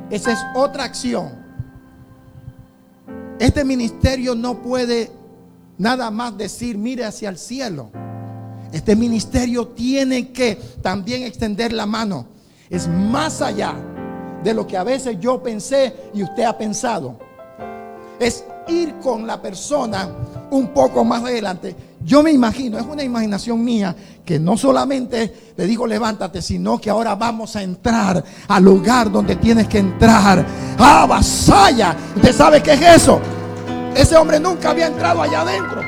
Esa 0.10 0.32
es 0.34 0.40
otra 0.56 0.84
acción. 0.84 1.42
Este 3.40 3.64
ministerio 3.64 4.36
no 4.36 4.62
puede 4.62 5.10
nada 5.78 6.12
más 6.12 6.38
decir, 6.38 6.78
mire 6.78 7.06
hacia 7.06 7.30
el 7.30 7.38
cielo. 7.38 7.90
Este 8.72 8.96
ministerio 8.96 9.70
tiene 9.70 10.32
que 10.32 10.56
también 10.82 11.24
extender 11.24 11.74
la 11.74 11.86
mano. 11.86 12.28
Es 12.70 12.88
más 12.88 13.42
allá 13.42 13.76
de 14.44 14.54
lo 14.54 14.66
que 14.68 14.78
a 14.78 14.84
veces 14.84 15.18
yo 15.20 15.42
pensé 15.42 15.94
y 16.14 16.24
usted 16.24 16.44
ha 16.44 16.58
pensado. 16.58 17.18
Es 18.20 18.46
ir 18.68 18.96
con 19.00 19.26
la 19.26 19.42
persona 19.42 20.10
un 20.52 20.68
poco 20.68 21.04
más 21.04 21.24
adelante. 21.24 21.76
Yo 22.04 22.22
me 22.22 22.32
imagino, 22.32 22.78
es 22.78 22.86
una 22.86 23.04
imaginación 23.04 23.64
mía, 23.64 23.96
que 24.24 24.40
no 24.40 24.58
solamente 24.58 25.54
le 25.58 25.66
digo 25.66 25.88
levántate, 25.88 26.42
sino 26.42 26.80
que 26.80 26.90
ahora 26.90 27.16
vamos 27.16 27.56
a 27.56 27.64
entrar 27.64 28.24
al 28.48 28.64
lugar 28.64 29.12
donde 29.12 29.36
tienes 29.38 29.68
que 29.68 29.80
entrar. 29.80 30.46
¡Ah, 30.78 31.06
vasalla! 31.08 31.96
¿Usted 32.16 32.34
sabe 32.34 32.62
qué 32.62 32.74
es 32.74 32.82
eso? 32.82 33.20
Ese 33.96 34.16
hombre 34.16 34.40
nunca 34.40 34.72
había 34.72 34.88
entrado 34.88 35.22
allá 35.22 35.42
adentro. 35.42 35.82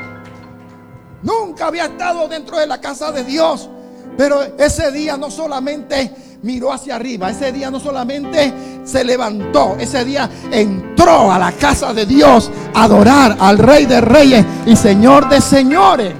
Nunca 1.22 1.66
había 1.66 1.86
estado 1.86 2.28
dentro 2.28 2.58
de 2.58 2.66
la 2.66 2.80
casa 2.80 3.12
de 3.12 3.24
Dios. 3.24 3.68
Pero 4.16 4.42
ese 4.58 4.92
día 4.92 5.16
no 5.16 5.30
solamente 5.30 6.12
miró 6.42 6.72
hacia 6.72 6.96
arriba, 6.96 7.30
ese 7.30 7.50
día 7.52 7.70
no 7.70 7.80
solamente 7.80 8.52
se 8.84 9.02
levantó, 9.02 9.76
ese 9.78 10.04
día 10.04 10.30
entró 10.50 11.32
a 11.32 11.38
la 11.38 11.52
casa 11.52 11.92
de 11.92 12.06
Dios 12.06 12.50
a 12.74 12.84
adorar 12.84 13.36
al 13.40 13.58
Rey 13.58 13.86
de 13.86 14.00
Reyes 14.00 14.44
y 14.66 14.76
Señor 14.76 15.28
de 15.28 15.40
Señores. 15.40 16.12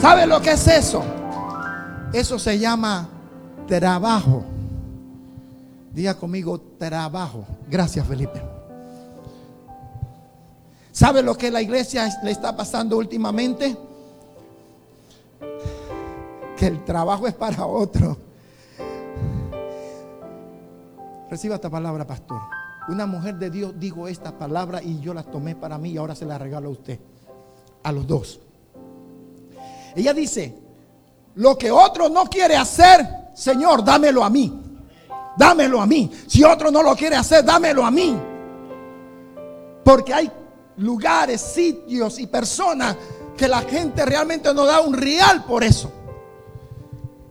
¿Sabe 0.00 0.26
lo 0.26 0.40
que 0.40 0.52
es 0.52 0.66
eso? 0.66 1.04
Eso 2.12 2.38
se 2.38 2.58
llama 2.58 3.08
trabajo. 3.66 4.44
Diga 5.92 6.14
conmigo 6.14 6.60
trabajo. 6.78 7.44
Gracias, 7.70 8.06
Felipe. 8.06 8.42
¿Sabe 10.90 11.22
lo 11.22 11.36
que 11.36 11.50
la 11.50 11.60
iglesia 11.60 12.08
le 12.22 12.30
está 12.30 12.56
pasando 12.56 12.96
últimamente? 12.96 13.76
Que 16.56 16.66
el 16.68 16.84
trabajo 16.84 17.26
es 17.26 17.34
para 17.34 17.66
otro. 17.66 18.16
Reciba 21.30 21.54
esta 21.56 21.70
palabra, 21.70 22.06
pastor. 22.06 22.40
Una 22.88 23.06
mujer 23.06 23.36
de 23.36 23.50
Dios 23.50 23.72
dijo 23.78 24.08
esta 24.08 24.36
palabra 24.36 24.82
y 24.82 25.00
yo 25.00 25.14
la 25.14 25.22
tomé 25.22 25.56
para 25.56 25.78
mí 25.78 25.90
y 25.90 25.96
ahora 25.96 26.14
se 26.14 26.26
la 26.26 26.38
regalo 26.38 26.68
a 26.68 26.72
usted. 26.72 26.98
A 27.82 27.92
los 27.92 28.06
dos. 28.06 28.40
Ella 29.94 30.12
dice, 30.12 30.54
lo 31.36 31.56
que 31.56 31.70
otro 31.70 32.08
no 32.08 32.24
quiere 32.24 32.56
hacer, 32.56 33.30
Señor, 33.34 33.84
dámelo 33.84 34.22
a 34.22 34.30
mí. 34.30 34.60
Dámelo 35.36 35.80
a 35.80 35.86
mí. 35.86 36.10
Si 36.26 36.44
otro 36.44 36.70
no 36.70 36.82
lo 36.82 36.94
quiere 36.94 37.16
hacer, 37.16 37.44
dámelo 37.44 37.84
a 37.84 37.90
mí. 37.90 38.16
Porque 39.82 40.14
hay 40.14 40.30
lugares, 40.76 41.40
sitios 41.40 42.18
y 42.18 42.26
personas 42.26 42.96
que 43.36 43.48
la 43.48 43.62
gente 43.62 44.04
realmente 44.04 44.52
no 44.54 44.64
da 44.64 44.80
un 44.80 44.94
real 44.94 45.44
por 45.44 45.64
eso. 45.64 45.90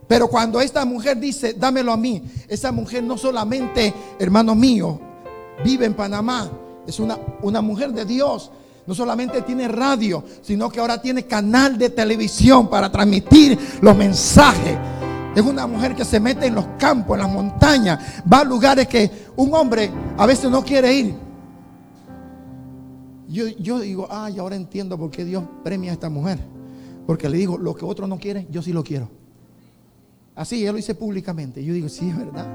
Pero 0.06 0.28
cuando 0.28 0.60
esta 0.60 0.84
mujer 0.84 1.18
dice, 1.18 1.54
dámelo 1.54 1.92
a 1.92 1.96
mí, 1.96 2.22
esa 2.48 2.72
mujer 2.72 3.02
no 3.02 3.16
solamente, 3.16 3.92
hermano 4.18 4.54
mío, 4.54 5.00
vive 5.64 5.86
en 5.86 5.94
Panamá, 5.94 6.50
es 6.86 7.00
una, 7.00 7.18
una 7.42 7.60
mujer 7.60 7.92
de 7.92 8.04
Dios. 8.04 8.50
No 8.86 8.94
solamente 8.94 9.40
tiene 9.42 9.66
radio, 9.66 10.22
sino 10.42 10.68
que 10.68 10.78
ahora 10.78 11.00
tiene 11.00 11.24
canal 11.24 11.78
de 11.78 11.88
televisión 11.88 12.68
para 12.68 12.92
transmitir 12.92 13.58
los 13.80 13.96
mensajes. 13.96 14.76
Es 15.34 15.42
una 15.42 15.66
mujer 15.66 15.94
que 15.94 16.04
se 16.04 16.20
mete 16.20 16.46
en 16.46 16.54
los 16.54 16.66
campos, 16.78 17.16
en 17.16 17.22
las 17.22 17.32
montañas, 17.32 17.98
va 18.30 18.40
a 18.40 18.44
lugares 18.44 18.86
que 18.86 19.10
un 19.36 19.54
hombre 19.54 19.90
a 20.18 20.26
veces 20.26 20.50
no 20.50 20.62
quiere 20.62 20.92
ir. 20.94 21.14
Yo, 23.26 23.80
digo, 23.80 24.06
ay, 24.10 24.38
ahora 24.38 24.54
entiendo 24.54 24.96
por 24.96 25.10
qué 25.10 25.24
Dios 25.24 25.42
premia 25.64 25.90
a 25.90 25.94
esta 25.94 26.08
mujer. 26.08 26.38
Porque 27.06 27.28
le 27.28 27.36
digo, 27.36 27.58
lo 27.58 27.74
que 27.74 27.84
otros 27.84 28.08
no 28.08 28.18
quieren, 28.18 28.46
yo 28.50 28.62
sí 28.62 28.72
lo 28.72 28.84
quiero. 28.84 29.08
Así, 30.36 30.66
él 30.66 30.72
lo 30.72 30.76
dice 30.76 30.96
públicamente. 30.96 31.62
Yo 31.62 31.72
digo, 31.72 31.88
sí, 31.88 32.08
es 32.08 32.18
verdad. 32.18 32.46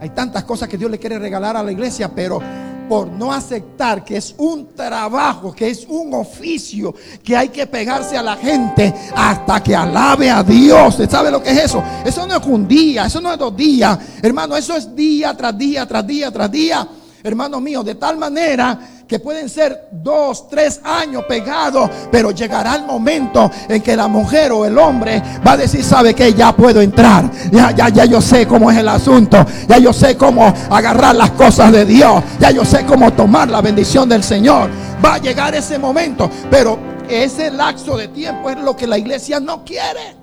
Hay 0.00 0.10
tantas 0.10 0.44
cosas 0.44 0.68
que 0.68 0.78
Dios 0.78 0.90
le 0.90 0.98
quiere 0.98 1.18
regalar 1.18 1.56
a 1.56 1.62
la 1.62 1.70
iglesia, 1.70 2.10
pero 2.14 2.40
por 2.88 3.08
no 3.08 3.32
aceptar 3.32 4.04
que 4.04 4.16
es 4.16 4.34
un 4.38 4.68
trabajo, 4.74 5.52
que 5.52 5.68
es 5.68 5.84
un 5.86 6.14
oficio, 6.14 6.94
que 7.22 7.36
hay 7.36 7.48
que 7.48 7.66
pegarse 7.66 8.16
a 8.16 8.22
la 8.22 8.36
gente 8.36 8.94
hasta 9.14 9.62
que 9.62 9.74
alabe 9.74 10.30
a 10.30 10.42
Dios. 10.42 10.88
¿Usted 10.90 11.10
sabe 11.10 11.30
lo 11.30 11.42
que 11.42 11.50
es 11.50 11.64
eso? 11.64 11.82
Eso 12.04 12.26
no 12.26 12.36
es 12.36 12.46
un 12.46 12.66
día, 12.66 13.06
eso 13.06 13.20
no 13.20 13.32
es 13.32 13.38
dos 13.38 13.54
días. 13.54 13.98
Hermano, 14.22 14.56
eso 14.56 14.74
es 14.74 14.94
día 14.94 15.36
tras 15.36 15.56
día, 15.58 15.86
tras 15.86 16.06
día, 16.06 16.30
tras 16.30 16.50
día. 16.50 16.88
Hermano 17.22 17.60
mío, 17.60 17.82
de 17.82 17.96
tal 17.96 18.16
manera 18.16 18.78
que 19.06 19.20
pueden 19.20 19.48
ser 19.48 19.88
dos, 19.92 20.48
tres 20.48 20.80
años 20.82 21.24
pegados, 21.28 21.88
pero 22.10 22.32
llegará 22.32 22.74
el 22.74 22.84
momento 22.84 23.50
en 23.68 23.80
que 23.80 23.96
la 23.96 24.08
mujer 24.08 24.50
o 24.52 24.64
el 24.64 24.76
hombre 24.78 25.22
va 25.46 25.52
a 25.52 25.56
decir, 25.56 25.84
sabe 25.84 26.14
que 26.14 26.34
ya 26.34 26.54
puedo 26.54 26.80
entrar, 26.80 27.30
ya, 27.52 27.70
ya, 27.70 27.88
ya 27.88 28.04
yo 28.04 28.20
sé 28.20 28.46
cómo 28.46 28.70
es 28.70 28.78
el 28.78 28.88
asunto, 28.88 29.44
ya 29.68 29.78
yo 29.78 29.92
sé 29.92 30.16
cómo 30.16 30.52
agarrar 30.70 31.14
las 31.14 31.30
cosas 31.32 31.70
de 31.70 31.84
Dios, 31.84 32.22
ya 32.40 32.50
yo 32.50 32.64
sé 32.64 32.84
cómo 32.84 33.12
tomar 33.12 33.48
la 33.48 33.60
bendición 33.60 34.08
del 34.08 34.24
Señor. 34.24 34.70
Va 35.04 35.14
a 35.14 35.18
llegar 35.18 35.54
ese 35.54 35.78
momento, 35.78 36.28
pero 36.50 36.78
ese 37.08 37.50
lapso 37.50 37.96
de 37.96 38.08
tiempo 38.08 38.50
es 38.50 38.58
lo 38.58 38.74
que 38.74 38.88
la 38.88 38.98
iglesia 38.98 39.38
no 39.38 39.64
quiere. 39.64 40.16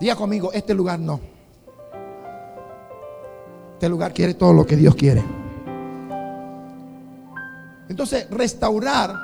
Diga 0.00 0.16
conmigo, 0.16 0.50
este 0.52 0.72
lugar 0.72 0.98
no. 0.98 1.20
Este 3.74 3.88
lugar 3.88 4.14
quiere 4.14 4.34
todo 4.34 4.52
lo 4.52 4.64
que 4.64 4.76
Dios 4.76 4.94
quiere. 4.94 5.22
Entonces, 7.88 8.28
restaurar 8.30 9.14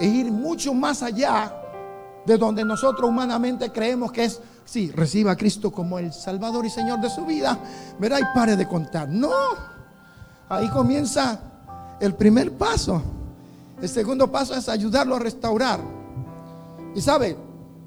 es 0.00 0.08
ir 0.08 0.30
mucho 0.30 0.72
más 0.74 1.02
allá 1.02 1.54
de 2.24 2.38
donde 2.38 2.64
nosotros 2.64 3.08
humanamente 3.08 3.70
creemos 3.70 4.12
que 4.12 4.24
es, 4.24 4.40
sí, 4.64 4.90
reciba 4.90 5.32
a 5.32 5.36
Cristo 5.36 5.70
como 5.70 5.98
el 5.98 6.12
Salvador 6.12 6.64
y 6.64 6.70
Señor 6.70 7.00
de 7.00 7.10
su 7.10 7.26
vida, 7.26 7.58
verá 7.98 8.18
y 8.20 8.24
pare 8.34 8.56
de 8.56 8.66
contar. 8.66 9.08
No, 9.08 9.30
ahí 10.48 10.68
comienza 10.68 11.40
el 12.00 12.14
primer 12.14 12.52
paso. 12.52 13.02
El 13.80 13.88
segundo 13.88 14.30
paso 14.30 14.54
es 14.54 14.68
ayudarlo 14.68 15.16
a 15.16 15.18
restaurar. 15.18 15.80
Y 16.94 17.00
sabe, 17.00 17.36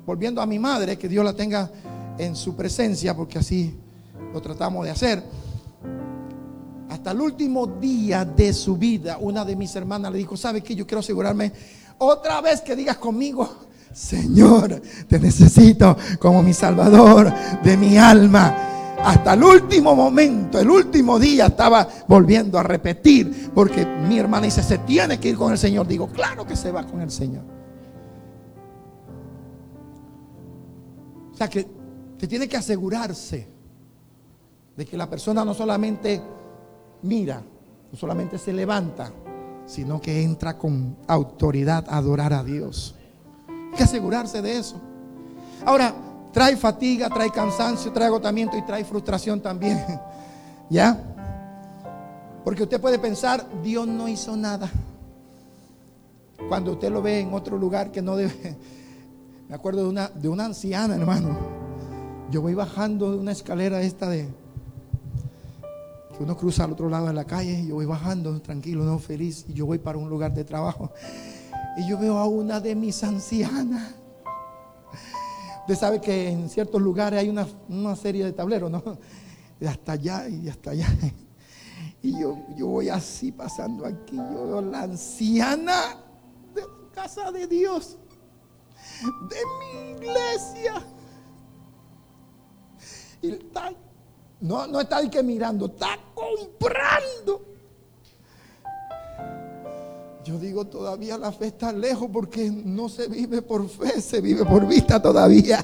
volviendo 0.05 0.41
a 0.41 0.45
mi 0.45 0.59
madre, 0.59 0.97
que 0.97 1.07
Dios 1.07 1.23
la 1.23 1.33
tenga 1.33 1.69
en 2.17 2.35
su 2.35 2.55
presencia, 2.55 3.15
porque 3.15 3.39
así 3.39 3.79
lo 4.33 4.41
tratamos 4.41 4.83
de 4.85 4.91
hacer 4.91 5.23
hasta 6.95 7.11
el 7.11 7.19
último 7.19 7.67
día 7.67 8.23
de 8.23 8.53
su 8.53 8.77
vida, 8.77 9.17
una 9.19 9.43
de 9.43 9.57
mis 9.57 9.75
hermanas 9.75 10.13
le 10.13 10.17
dijo, 10.17 10.37
¿sabe 10.37 10.61
qué? 10.61 10.73
Yo 10.75 10.87
quiero 10.87 11.01
asegurarme 11.01 11.51
otra 11.97 12.39
vez 12.39 12.61
que 12.61 12.73
digas 12.73 12.97
conmigo, 12.97 13.49
Señor, 13.91 14.81
te 15.05 15.19
necesito 15.19 15.97
como 16.19 16.41
mi 16.41 16.53
Salvador 16.53 17.33
de 17.61 17.75
mi 17.75 17.97
alma. 17.97 18.95
Hasta 19.03 19.33
el 19.33 19.43
último 19.43 19.93
momento, 19.93 20.57
el 20.57 20.69
último 20.69 21.19
día 21.19 21.47
estaba 21.47 21.85
volviendo 22.07 22.57
a 22.57 22.63
repetir, 22.63 23.51
porque 23.53 23.85
mi 23.85 24.17
hermana 24.17 24.45
dice, 24.45 24.63
se 24.63 24.77
tiene 24.79 25.19
que 25.19 25.29
ir 25.29 25.35
con 25.35 25.51
el 25.51 25.57
Señor. 25.57 25.85
Digo, 25.87 26.07
claro 26.07 26.47
que 26.47 26.55
se 26.55 26.71
va 26.71 26.85
con 26.85 27.01
el 27.01 27.11
Señor. 27.11 27.43
O 31.33 31.35
sea 31.35 31.49
que, 31.49 31.67
que 32.17 32.25
tiene 32.25 32.47
que 32.47 32.55
asegurarse 32.55 33.49
de 34.77 34.85
que 34.85 34.95
la 34.95 35.09
persona 35.09 35.43
no 35.43 35.53
solamente 35.53 36.21
mira, 37.05 37.41
no 37.91 37.97
solamente 37.97 38.37
se 38.37 38.51
levanta, 38.51 39.11
sino 39.65 40.01
que 40.01 40.23
entra 40.23 40.57
con 40.57 40.97
autoridad 41.07 41.85
a 41.87 41.97
adorar 41.97 42.33
a 42.33 42.43
Dios. 42.43 42.95
Hay 43.47 43.77
que 43.77 43.83
asegurarse 43.83 44.41
de 44.41 44.57
eso. 44.57 44.75
Ahora, 45.65 45.93
trae 46.31 46.57
fatiga, 46.57 47.09
trae 47.09 47.29
cansancio, 47.29 47.91
trae 47.91 48.07
agotamiento 48.07 48.57
y 48.57 48.61
trae 48.63 48.83
frustración 48.83 49.41
también. 49.41 49.83
¿Ya? 50.69 50.99
Porque 52.43 52.63
usted 52.63 52.81
puede 52.81 52.99
pensar, 52.99 53.45
Dios 53.63 53.87
no 53.87 54.07
hizo 54.07 54.35
nada. 54.35 54.69
Cuando 56.49 56.73
usted 56.73 56.91
lo 56.91 57.01
ve 57.01 57.21
en 57.21 57.33
otro 57.33 57.57
lugar 57.57 57.91
que 57.91 58.01
no 58.01 58.15
debe. 58.15 58.57
Me 59.49 59.55
acuerdo 59.55 59.83
de 59.83 59.89
una, 59.89 60.09
de 60.09 60.27
una 60.27 60.45
anciana, 60.45 60.95
hermano. 60.95 61.37
Yo 62.31 62.41
voy 62.41 62.55
bajando 62.55 63.11
de 63.11 63.17
una 63.17 63.31
escalera 63.31 63.81
esta 63.81 64.09
de, 64.09 64.27
que 66.16 66.24
uno 66.24 66.38
cruza 66.38 66.63
al 66.63 66.72
otro 66.72 66.89
lado 66.89 67.07
de 67.07 67.13
la 67.13 67.26
calle, 67.26 67.59
y 67.59 67.68
yo 67.68 67.76
voy 67.76 67.86
bajando 67.86 68.41
tranquilo, 68.41 68.84
no 68.84 68.99
feliz, 68.99 69.45
y 69.47 69.53
yo 69.53 69.66
voy 69.66 69.80
para 69.80 69.97
un 69.97 70.09
lugar 70.09 70.34
de 70.34 70.43
trabajo. 70.43 70.91
Y 71.78 71.88
yo 71.88 71.97
veo 71.97 72.18
a 72.18 72.26
una 72.26 72.59
de 72.59 72.76
mis 72.76 73.03
ancianas. 73.03 73.95
Usted 75.61 75.76
sabe 75.76 75.99
que 75.99 76.30
en 76.30 76.49
ciertos 76.49 76.82
lugares 76.82 77.20
hay 77.20 77.28
una, 77.28 77.47
una 77.68 77.95
serie 77.95 78.24
de 78.24 78.34
tableros, 78.34 78.72
¿no? 78.72 78.84
De 79.59 79.68
hasta 79.68 79.93
allá 79.93 80.30
y 80.30 80.47
hasta 80.47 80.72
allá. 80.72 80.88
Y 82.01 82.20
yo, 82.20 82.38
yo 82.55 82.68
voy 82.68 82.89
así 82.89 83.32
pasando 83.32 83.84
aquí. 83.84 84.16
Yo 84.16 84.45
veo 84.45 84.61
la 84.61 84.84
anciana 84.84 85.97
de 86.53 86.61
la 86.61 86.91
casa 86.93 87.32
de 87.32 87.47
Dios, 87.47 87.97
de 89.28 89.38
mi 89.59 89.91
iglesia. 89.93 90.86
Y 93.24 93.32
está, 93.32 93.74
no, 94.41 94.67
no 94.67 94.81
está 94.81 94.97
ahí 94.97 95.09
que 95.09 95.23
mirando, 95.23 95.67
está 95.67 95.97
comprando. 96.13 97.41
Yo 100.23 100.39
digo, 100.39 100.65
todavía 100.65 101.17
la 101.17 101.31
fe 101.31 101.47
está 101.47 101.71
lejos 101.71 102.09
porque 102.11 102.49
no 102.49 102.89
se 102.89 103.07
vive 103.07 103.43
por 103.43 103.69
fe, 103.69 104.01
se 104.01 104.21
vive 104.21 104.43
por 104.43 104.65
vista 104.65 104.99
todavía. 104.99 105.63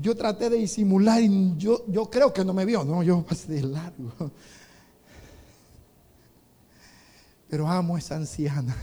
Yo 0.00 0.14
traté 0.14 0.48
de 0.48 0.56
disimular 0.56 1.20
y 1.20 1.56
yo, 1.56 1.84
yo 1.88 2.08
creo 2.08 2.32
que 2.32 2.44
no 2.44 2.54
me 2.54 2.64
vio, 2.64 2.84
no, 2.84 3.02
yo 3.02 3.22
pasé 3.22 3.52
de 3.52 3.62
largo. 3.62 4.30
Pero 7.48 7.66
amo 7.68 7.96
a 7.96 7.98
esa 7.98 8.14
anciana. 8.14 8.76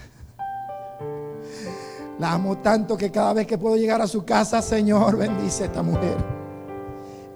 La 2.20 2.34
amo 2.34 2.58
tanto 2.58 2.98
que 2.98 3.10
cada 3.10 3.32
vez 3.32 3.48
que 3.48 3.58
puedo 3.58 3.78
llegar 3.78 4.02
a 4.02 4.08
su 4.08 4.26
casa, 4.26 4.62
Señor, 4.62 5.16
bendice 5.18 5.64
a 5.64 5.66
esta 5.68 5.82
mujer. 5.82 6.37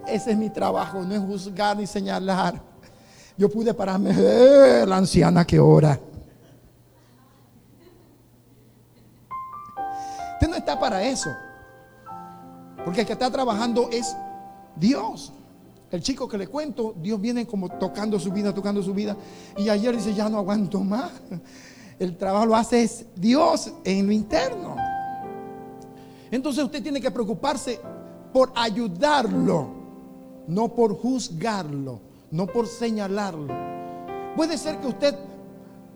Ese 0.08 0.32
es 0.32 0.38
mi 0.38 0.50
trabajo, 0.50 1.02
no 1.04 1.14
es 1.14 1.22
juzgar 1.22 1.78
ni 1.78 1.88
señalar. 1.88 2.62
Yo 3.38 3.50
pude 3.50 3.74
pararme, 3.74 4.12
eh, 4.18 4.86
la 4.86 4.98
anciana 4.98 5.46
que 5.46 5.60
ora. 5.60 6.00
Usted 10.34 10.48
no 10.48 10.56
está 10.56 10.80
para 10.80 11.04
eso. 11.04 11.30
Porque 12.84 13.02
el 13.02 13.08
que 13.08 13.14
está 13.14 13.30
trabajando 13.30 13.90
es 13.92 14.16
Dios. 14.76 15.34
El 15.92 16.02
chico 16.02 16.28
que 16.28 16.38
le 16.38 16.48
cuento, 16.48 16.96
Dios 16.98 17.20
viene 17.20 17.46
como 17.46 17.70
tocando 17.70 18.20
su 18.20 18.32
vida, 18.32 18.54
tocando 18.54 18.82
su 18.82 18.94
vida. 18.94 19.16
Y 19.58 19.70
ayer 19.70 19.96
dice, 19.96 20.14
ya 20.14 20.30
no 20.30 20.38
aguanto 20.38 20.80
más. 20.80 21.12
El 22.00 22.18
trabajo 22.18 22.48
lo 22.48 22.56
hace 22.56 22.82
es 22.82 23.06
Dios 23.16 23.72
en 23.84 24.08
lo 24.08 24.12
interno. 24.12 24.76
Entonces 26.32 26.64
usted 26.64 26.82
tiene 26.82 27.00
que 27.00 27.12
preocuparse 27.12 27.80
por 28.34 28.52
ayudarlo, 28.56 29.70
no 30.48 30.70
por 30.70 30.98
juzgarlo, 30.98 32.00
no 32.32 32.48
por 32.48 32.68
señalarlo. 32.68 33.54
Puede 34.36 34.58
ser 34.58 34.80
que 34.80 34.88
usted 34.88 35.16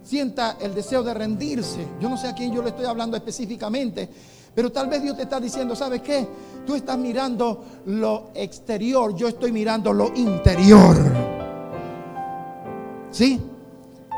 sienta 0.04 0.58
el 0.62 0.74
deseo 0.76 1.04
de 1.04 1.14
rendirse. 1.14 1.86
Yo 2.00 2.10
no 2.10 2.18
sé 2.18 2.28
a 2.28 2.36
quién 2.36 2.54
yo 2.54 2.62
le 2.62 2.70
estoy 2.70 2.86
hablando 2.86 3.18
específicamente, 3.18 4.10
pero 4.54 4.72
tal 4.72 4.88
vez 4.88 5.02
Dios 5.02 5.18
te 5.18 5.24
está 5.24 5.39
diciendo, 5.39 5.76
¿sabes 5.76 6.02
qué? 6.02 6.28
Tú 6.66 6.76
estás 6.76 6.98
mirando 6.98 7.64
lo 7.86 8.30
exterior, 8.34 9.16
yo 9.16 9.28
estoy 9.28 9.52
mirando 9.52 9.91
lo 9.91 10.14
interior. 10.16 10.96
¿Sí? 13.12 13.41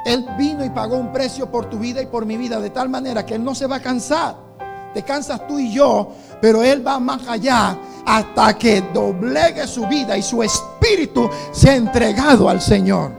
Él 0.06 0.26
vino 0.38 0.64
y 0.64 0.70
pagó 0.70 0.98
un 0.98 1.12
precio 1.12 1.52
por 1.52 1.70
tu 1.70 1.78
vida 1.80 2.02
y 2.02 2.06
por 2.06 2.26
mi 2.26 2.38
vida 2.38 2.60
de 2.60 2.70
tal 2.70 2.90
manera 2.90 3.26
que 3.26 3.36
Él 3.36 3.44
no 3.44 3.54
se 3.56 3.68
va 3.68 3.78
a 3.78 3.82
cansar. 3.82 4.47
Te 4.98 5.04
cansas 5.04 5.46
tú 5.46 5.60
y 5.60 5.72
yo, 5.72 6.12
pero 6.42 6.64
Él 6.64 6.86
va 6.86 6.98
más 6.98 7.28
allá 7.28 7.78
hasta 8.04 8.58
que 8.58 8.82
doblegue 8.92 9.68
su 9.68 9.86
vida 9.86 10.18
y 10.18 10.24
su 10.24 10.42
espíritu 10.42 11.30
se 11.52 11.70
ha 11.70 11.76
entregado 11.76 12.50
al 12.50 12.60
Señor. 12.60 13.12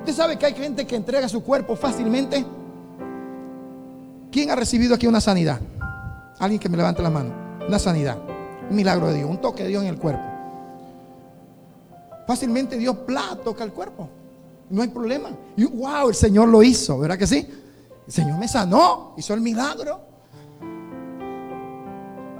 ¿Usted 0.00 0.12
sabe 0.12 0.36
que 0.36 0.46
hay 0.46 0.54
gente 0.54 0.84
que 0.84 0.96
entrega 0.96 1.28
su 1.28 1.44
cuerpo 1.44 1.76
fácilmente? 1.76 2.44
¿Quién 4.32 4.50
ha 4.50 4.56
recibido 4.56 4.96
aquí 4.96 5.06
una 5.06 5.20
sanidad? 5.20 5.60
Alguien 6.40 6.58
que 6.58 6.68
me 6.68 6.76
levante 6.76 7.04
la 7.04 7.10
mano. 7.10 7.32
Una 7.68 7.78
sanidad. 7.78 8.18
Un 8.68 8.74
milagro 8.74 9.12
de 9.12 9.18
Dios. 9.18 9.30
Un 9.30 9.40
toque 9.40 9.62
de 9.62 9.68
Dios 9.68 9.84
en 9.84 9.90
el 9.90 9.96
cuerpo. 9.96 10.24
Fácilmente 12.26 12.76
Dios 12.78 12.96
toca 13.44 13.62
el 13.62 13.72
cuerpo. 13.72 14.08
No 14.70 14.82
hay 14.82 14.88
problema. 14.88 15.30
Y 15.56 15.66
wow, 15.66 16.08
el 16.08 16.16
Señor 16.16 16.48
lo 16.48 16.64
hizo, 16.64 16.98
¿verdad 16.98 17.16
que 17.16 17.28
sí? 17.28 17.48
El 18.08 18.12
Señor 18.12 18.40
me 18.40 18.48
sanó, 18.48 19.14
hizo 19.16 19.34
el 19.34 19.40
milagro. 19.40 20.10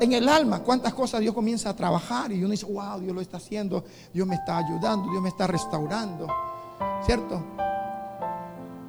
En 0.02 0.12
el 0.12 0.28
alma, 0.28 0.64
cuántas 0.64 0.94
cosas 0.94 1.20
Dios 1.20 1.32
comienza 1.32 1.70
a 1.70 1.76
trabajar 1.76 2.32
y 2.32 2.40
uno 2.40 2.50
dice, 2.50 2.66
wow, 2.66 2.98
Dios 2.98 3.14
lo 3.14 3.20
está 3.20 3.36
haciendo, 3.36 3.84
Dios 4.12 4.26
me 4.26 4.34
está 4.34 4.58
ayudando, 4.58 5.08
Dios 5.08 5.22
me 5.22 5.28
está 5.28 5.46
restaurando, 5.46 6.26
¿cierto? 7.06 7.40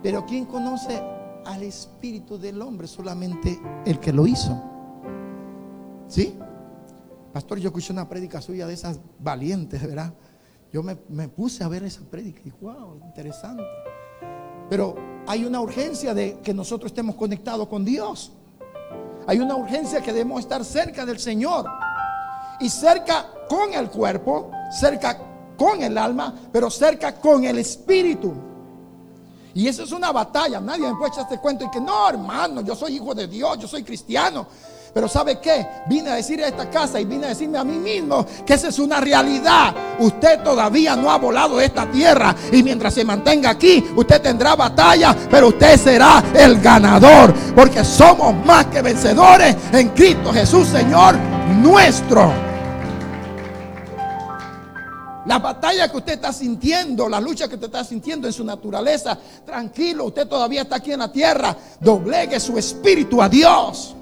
Pero 0.01 0.25
¿quién 0.25 0.45
conoce 0.45 0.99
al 1.45 1.61
espíritu 1.61 2.39
del 2.39 2.59
hombre? 2.63 2.87
Solamente 2.87 3.59
el 3.85 3.99
que 3.99 4.11
lo 4.11 4.25
hizo. 4.25 4.59
¿Sí? 6.07 6.35
Pastor, 7.31 7.59
yo 7.59 7.67
escuché 7.67 7.93
una 7.93 8.09
prédica 8.09 8.41
suya 8.41 8.65
de 8.65 8.73
esas 8.73 8.99
valientes, 9.19 9.83
¿verdad? 9.83 10.15
Yo 10.71 10.81
me, 10.81 10.95
puse 11.27 11.63
a 11.63 11.67
ver 11.67 11.83
esa 11.83 12.01
prédica 12.01 12.39
y 12.39 12.45
dije, 12.45 12.57
wow, 12.59 12.99
interesante. 13.05 13.61
Pero 14.67 14.95
hay 15.27 15.45
una 15.45 15.61
urgencia 15.61 16.15
de 16.15 16.39
que 16.39 16.55
nosotros 16.55 16.91
estemos 16.91 17.15
conectados 17.15 17.67
con 17.67 17.85
Dios. 17.85 18.31
Hay 19.27 19.39
una 19.39 19.55
urgencia 19.55 20.01
que 20.01 20.11
debemos 20.11 20.41
estar 20.41 20.63
cerca 20.63 21.05
del 21.05 21.19
Señor. 21.19 21.65
Y 22.59 22.69
cerca 22.69 23.27
con 23.49 23.73
el 23.73 23.89
cuerpo, 23.89 24.51
cerca 24.71 25.17
con 25.57 25.81
el 25.81 25.97
alma, 25.97 26.33
pero 26.51 26.69
cerca 26.69 27.15
con 27.15 27.43
el 27.43 27.57
espíritu. 27.57 28.33
Y 29.53 29.67
eso 29.67 29.83
es 29.83 29.91
una 29.91 30.11
batalla. 30.11 30.59
Nadie 30.59 30.87
me 30.87 30.95
puede 30.95 31.11
echar 31.11 31.23
este 31.23 31.39
cuento 31.39 31.65
y 31.65 31.69
que 31.69 31.79
no, 31.79 32.09
hermano, 32.09 32.61
yo 32.61 32.75
soy 32.75 32.95
hijo 32.95 33.13
de 33.13 33.27
Dios, 33.27 33.59
yo 33.59 33.67
soy 33.67 33.83
cristiano. 33.83 34.47
Pero 34.93 35.07
¿sabe 35.07 35.39
qué? 35.39 35.65
Vine 35.87 36.11
a 36.11 36.15
decir 36.15 36.43
a 36.43 36.47
esta 36.47 36.69
casa 36.69 36.99
y 36.99 37.05
vine 37.05 37.25
a 37.25 37.29
decirme 37.29 37.57
a 37.57 37.63
mí 37.63 37.77
mismo 37.77 38.25
que 38.45 38.53
esa 38.53 38.67
es 38.67 38.77
una 38.77 38.99
realidad. 38.99 39.73
Usted 39.99 40.43
todavía 40.43 40.95
no 40.95 41.09
ha 41.09 41.17
volado 41.17 41.57
de 41.57 41.65
esta 41.65 41.89
tierra 41.89 42.35
y 42.51 42.61
mientras 42.61 42.93
se 42.93 43.03
mantenga 43.03 43.49
aquí, 43.49 43.83
usted 43.95 44.21
tendrá 44.21 44.55
batalla, 44.55 45.15
pero 45.31 45.47
usted 45.47 45.79
será 45.79 46.23
el 46.35 46.61
ganador. 46.61 47.33
Porque 47.55 47.83
somos 47.83 48.35
más 48.45 48.67
que 48.67 48.83
vencedores 48.83 49.55
en 49.71 49.89
Cristo 49.89 50.31
Jesús, 50.31 50.67
Señor 50.67 51.15
nuestro. 51.61 52.31
La 55.25 55.39
batalla 55.39 55.89
que 55.89 55.97
usted 55.97 56.13
está 56.13 56.33
sintiendo, 56.33 57.07
la 57.07 57.19
lucha 57.19 57.47
que 57.47 57.55
usted 57.55 57.67
está 57.67 57.83
sintiendo 57.83 58.27
en 58.27 58.33
su 58.33 58.43
naturaleza, 58.43 59.17
tranquilo, 59.45 60.05
usted 60.05 60.27
todavía 60.27 60.63
está 60.63 60.75
aquí 60.75 60.91
en 60.91 60.99
la 60.99 61.11
tierra. 61.11 61.55
Doblegue 61.79 62.39
su 62.39 62.57
espíritu 62.57 63.21
a 63.21 63.29
Dios. 63.29 63.95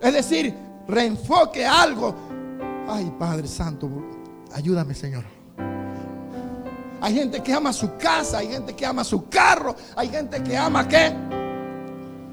Es 0.00 0.12
decir, 0.12 0.54
reenfoque 0.86 1.66
algo. 1.66 2.14
Ay, 2.88 3.12
Padre 3.18 3.48
Santo, 3.48 3.90
ayúdame, 4.54 4.94
Señor. 4.94 5.24
Hay 7.00 7.14
gente 7.14 7.42
que 7.42 7.52
ama 7.52 7.72
su 7.72 7.96
casa, 7.96 8.38
hay 8.38 8.48
gente 8.48 8.74
que 8.74 8.84
ama 8.84 9.04
su 9.04 9.28
carro, 9.28 9.76
hay 9.94 10.08
gente 10.08 10.42
que 10.42 10.56
ama 10.56 10.86
qué? 10.88 11.14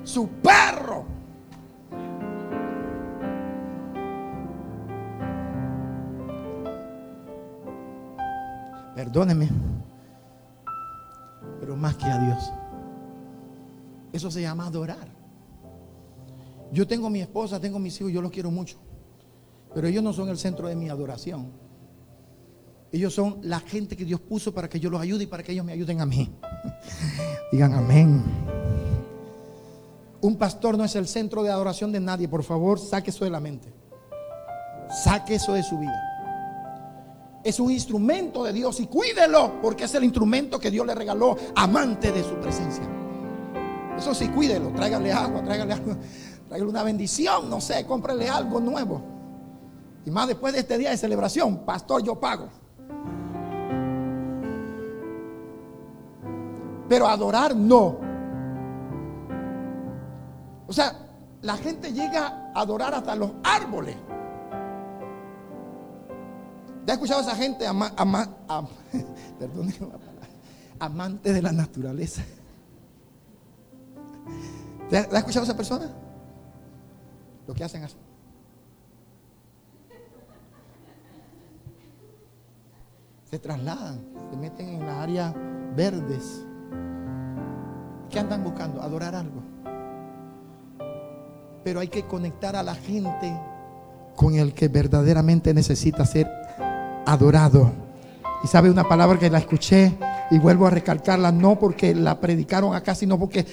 Su 0.04 0.28
perro. 0.28 1.06
Perdóneme, 8.96 9.50
pero 11.60 11.76
más 11.76 11.96
que 11.96 12.06
a 12.06 12.18
Dios. 12.18 12.52
Eso 14.14 14.32
se 14.32 14.42
llama 14.42 14.66
adorar. 14.66 15.15
Yo 16.76 16.86
tengo 16.86 17.10
mi 17.10 17.22
esposa, 17.22 17.58
tengo 17.58 17.80
mis 17.80 18.00
hijos, 18.02 18.12
yo 18.12 18.22
los 18.22 18.30
quiero 18.30 18.52
mucho. 18.52 18.78
Pero 19.74 19.88
ellos 19.88 20.04
no 20.04 20.12
son 20.12 20.28
el 20.28 20.38
centro 20.38 20.68
de 20.68 20.76
mi 20.76 20.90
adoración. 20.90 21.54
Ellos 22.92 23.14
son 23.14 23.40
la 23.44 23.62
gente 23.62 23.96
que 23.96 24.04
Dios 24.04 24.20
puso 24.20 24.54
para 24.54 24.68
que 24.68 24.78
yo 24.78 24.90
los 24.90 25.00
ayude 25.00 25.24
y 25.24 25.28
para 25.28 25.42
que 25.42 25.54
ellos 25.54 25.64
me 25.64 25.72
ayuden 25.72 26.02
a 26.02 26.06
mí. 26.06 26.30
Digan 27.54 27.74
amén. 27.76 28.22
Un 30.20 30.36
pastor 30.36 30.78
no 30.78 30.84
es 30.84 30.94
el 30.98 31.08
centro 31.08 31.44
de 31.44 31.50
adoración 31.50 31.94
de 31.94 32.02
nadie. 32.02 32.28
Por 32.28 32.44
favor, 32.44 32.78
saque 32.78 33.10
eso 33.12 33.24
de 33.24 33.32
la 33.32 33.40
mente. 33.40 33.74
Saque 35.02 35.36
eso 35.36 35.54
de 35.54 35.64
su 35.64 35.80
vida. 35.80 36.04
Es 37.42 37.58
un 37.62 37.72
instrumento 37.72 38.44
de 38.44 38.52
Dios 38.52 38.82
y 38.82 38.88
cuídelo 38.88 39.62
porque 39.62 39.86
es 39.86 39.96
el 39.96 40.04
instrumento 40.04 40.60
que 40.60 40.72
Dios 40.72 40.86
le 40.86 40.94
regaló 40.94 41.38
amante 41.56 42.12
de 42.12 42.22
su 42.22 42.36
presencia. 42.36 42.84
Eso 43.98 44.14
sí, 44.14 44.28
cuídelo. 44.28 44.72
Tráigale 44.72 45.14
agua, 45.14 45.42
tráigale 45.42 45.74
agua. 45.74 45.98
Tráigale 46.48 46.70
una 46.70 46.84
bendición, 46.84 47.50
no 47.50 47.60
sé, 47.60 47.86
cómprele 47.86 48.30
algo 48.30 48.60
nuevo. 48.60 49.02
Y 50.06 50.12
más 50.12 50.28
después 50.28 50.54
de 50.54 50.60
este 50.60 50.78
día 50.78 50.92
de 50.92 50.98
celebración, 50.98 51.66
pastor, 51.66 52.04
yo 52.04 52.20
pago. 52.20 52.48
Pero 56.88 57.08
adorar 57.08 57.56
no. 57.56 57.98
O 60.68 60.74
sea, 60.74 60.94
la 61.42 61.58
gente 61.58 61.92
llega 61.92 62.52
a 62.54 62.62
adorar 62.62 62.94
hasta 62.94 63.16
los 63.16 63.32
árboles. 63.44 63.96
¿Ya 66.86 66.94
ha 66.94 66.94
escuchado 66.94 67.22
a 67.22 67.24
esa 67.24 67.36
gente 67.36 67.66
amante 70.80 71.34
de 71.34 71.42
la 71.42 71.52
naturaleza? 71.52 72.22
¿La 74.92 75.00
ha 75.00 75.18
escuchado 75.18 75.46
esa 75.46 75.58
persona? 75.58 76.05
Lo 77.48 77.54
que 77.54 77.64
hacen 77.64 77.84
así. 77.84 77.96
Se 83.30 83.40
trasladan, 83.40 84.00
se 84.30 84.38
meten 84.38 84.70
en 84.70 84.86
las 84.86 84.96
áreas 84.98 85.34
verdes. 85.76 86.46
¿Qué 88.10 88.20
andan 88.20 88.44
buscando? 88.44 88.82
Adorar 88.82 89.16
algo. 89.16 89.42
Pero 91.64 91.80
hay 91.80 91.88
que 91.88 92.06
conectar 92.06 92.56
a 92.56 92.64
la 92.64 92.76
gente 92.76 93.36
con 94.16 94.36
el 94.36 94.54
que 94.54 94.68
verdaderamente 94.68 95.54
necesita 95.54 96.06
ser 96.06 96.32
adorado. 97.06 97.72
Y 98.44 98.48
sabe 98.48 98.70
una 98.70 98.88
palabra 98.88 99.20
que 99.20 99.30
la 99.30 99.40
escuché 99.40 99.98
y 100.32 100.40
vuelvo 100.40 100.68
a 100.68 100.70
recalcarla, 100.70 101.32
no 101.32 101.58
porque 101.60 101.94
la 101.94 102.20
predicaron 102.20 102.76
acá, 102.76 102.96
sino 102.96 103.20
porque 103.20 103.46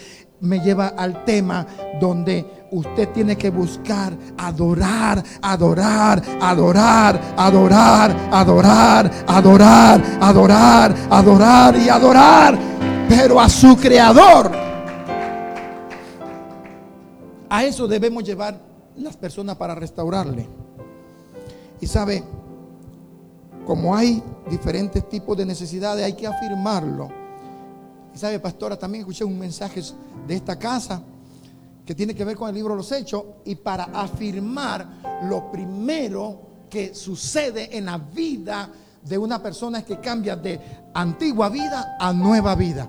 me 0.43 0.59
lleva 0.59 0.89
al 0.89 1.25
tema 1.25 1.67
donde 2.01 2.67
usted 2.73 3.09
tiene 3.11 3.37
que 3.37 3.51
buscar 3.51 4.13
adorar, 4.37 5.23
adorar, 5.41 6.23
adorar, 6.41 7.21
adorar, 7.37 8.17
adorar, 8.31 9.11
adorar, 9.27 10.03
adorar, 10.21 10.95
adorar 11.11 11.77
y 11.77 11.89
adorar, 11.89 12.59
pero 13.09 13.41
a 13.41 13.49
su 13.49 13.77
creador. 13.77 14.51
A 17.49 17.65
eso 17.65 17.87
debemos 17.87 18.25
llevar 18.25 18.59
las 18.97 19.17
personas 19.17 19.57
para 19.57 19.75
restaurarle. 19.75 20.49
Y 21.81 21.87
sabe, 21.87 22.25
como 23.65 23.95
hay 23.95 24.21
diferentes 24.51 25.09
tipos 25.09 25.37
de 25.37 25.47
necesidades, 25.47 26.05
hay 26.05 26.15
que 26.15 26.27
afirmarlo. 26.27 27.11
Y 28.15 28.19
sabe, 28.19 28.41
pastora, 28.41 28.77
también 28.77 29.03
escuché 29.03 29.25
un 29.25 29.39
mensaje 29.39 29.83
de 30.27 30.35
esta 30.35 30.59
casa 30.59 31.03
que 31.85 31.95
tiene 31.95 32.15
que 32.15 32.25
ver 32.25 32.37
con 32.37 32.49
el 32.49 32.55
libro 32.55 32.75
de 32.75 32.79
los 32.79 32.93
Hechos. 32.93 33.25
Y 33.45 33.57
para 33.57 33.85
afirmar 33.85 34.87
lo 35.29 35.51
primero 35.51 36.41
que 36.71 36.95
sucede 36.95 37.77
en 37.77 37.87
la 37.87 37.99
vida 37.99 38.71
de 39.03 39.19
una 39.19 39.43
persona 39.43 39.79
es 39.79 39.85
que 39.85 40.01
cambia 40.01 40.37
de 40.37 40.61
antigua 40.95 41.49
vida 41.49 41.97
a 41.99 42.13
nueva 42.13 42.55
vida. 42.55 42.89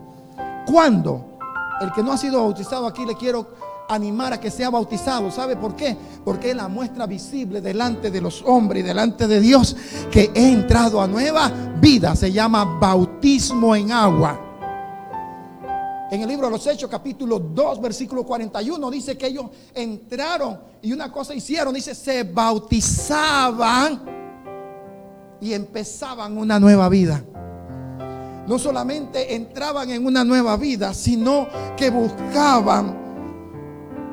¿Cuándo? 0.65 1.37
El 1.81 1.91
que 1.91 2.03
no 2.03 2.13
ha 2.13 2.17
sido 2.17 2.41
bautizado 2.41 2.87
aquí 2.87 3.05
le 3.05 3.15
quiero 3.15 3.47
animar 3.89 4.33
a 4.33 4.39
que 4.39 4.51
sea 4.51 4.69
bautizado. 4.69 5.31
¿Sabe 5.31 5.55
por 5.55 5.75
qué? 5.75 5.97
Porque 6.23 6.51
es 6.51 6.55
la 6.55 6.67
muestra 6.67 7.05
visible 7.05 7.61
delante 7.61 8.11
de 8.11 8.21
los 8.21 8.41
hombres 8.45 8.83
y 8.83 8.87
delante 8.87 9.27
de 9.27 9.39
Dios 9.39 9.75
que 10.11 10.31
he 10.33 10.51
entrado 10.51 11.01
a 11.01 11.07
nueva 11.07 11.51
vida. 11.81 12.15
Se 12.15 12.31
llama 12.31 12.63
bautismo 12.79 13.75
en 13.75 13.91
agua. 13.91 14.52
En 16.11 16.21
el 16.21 16.27
libro 16.27 16.47
de 16.47 16.51
los 16.51 16.67
Hechos, 16.67 16.89
capítulo 16.89 17.39
2, 17.39 17.81
versículo 17.81 18.23
41, 18.23 18.91
dice 18.91 19.17
que 19.17 19.27
ellos 19.27 19.45
entraron 19.73 20.59
y 20.81 20.91
una 20.91 21.11
cosa 21.11 21.33
hicieron, 21.33 21.73
dice, 21.73 21.95
se 21.95 22.23
bautizaban 22.23 24.03
y 25.41 25.53
empezaban 25.53 26.37
una 26.37 26.59
nueva 26.59 26.87
vida. 26.89 27.23
No 28.47 28.59
solamente 28.59 29.33
entraban 29.35 29.89
en 29.89 30.05
una 30.05 30.23
nueva 30.23 30.57
vida, 30.57 30.93
sino 30.93 31.47
que 31.77 31.89
buscaban 31.89 33.03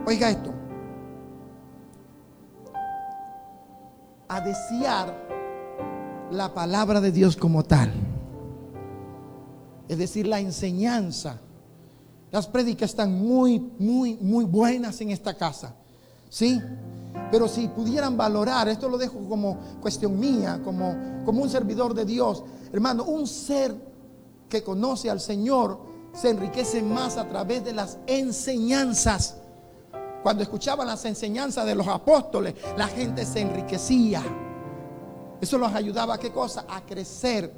Oiga 0.06 0.30
esto. 0.30 0.52
A 4.28 4.40
desear 4.40 5.16
la 6.30 6.54
palabra 6.54 7.00
de 7.00 7.12
Dios 7.12 7.36
como 7.36 7.62
tal. 7.64 7.92
Es 9.88 9.98
decir, 9.98 10.26
la 10.26 10.40
enseñanza. 10.40 11.40
Las 12.30 12.46
prédicas 12.46 12.90
están 12.90 13.12
muy, 13.12 13.58
muy, 13.78 14.16
muy 14.16 14.44
buenas 14.44 15.00
en 15.00 15.10
esta 15.10 15.34
casa. 15.34 15.74
¿Sí? 16.28 16.60
Pero 17.30 17.48
si 17.48 17.68
pudieran 17.68 18.16
valorar, 18.16 18.68
esto 18.68 18.88
lo 18.88 18.98
dejo 18.98 19.28
como 19.28 19.58
cuestión 19.80 20.18
mía, 20.18 20.60
como, 20.64 21.22
como 21.24 21.42
un 21.42 21.50
servidor 21.50 21.94
de 21.94 22.04
Dios. 22.04 22.44
Hermano, 22.72 23.04
un 23.04 23.26
ser 23.26 23.74
que 24.48 24.62
conoce 24.62 25.10
al 25.10 25.20
Señor 25.20 25.80
se 26.12 26.30
enriquece 26.30 26.82
más 26.82 27.16
a 27.16 27.28
través 27.28 27.64
de 27.64 27.72
las 27.72 27.98
enseñanzas 28.06 29.36
cuando 30.22 30.42
escuchaban 30.42 30.86
las 30.86 31.04
enseñanzas 31.06 31.64
de 31.64 31.74
los 31.74 31.88
apóstoles, 31.88 32.54
la 32.76 32.88
gente 32.88 33.24
se 33.24 33.40
enriquecía. 33.40 34.22
Eso 35.40 35.56
los 35.56 35.72
ayudaba 35.72 36.14
a 36.14 36.18
qué 36.18 36.30
cosa? 36.30 36.66
A 36.68 36.82
crecer. 36.82 37.52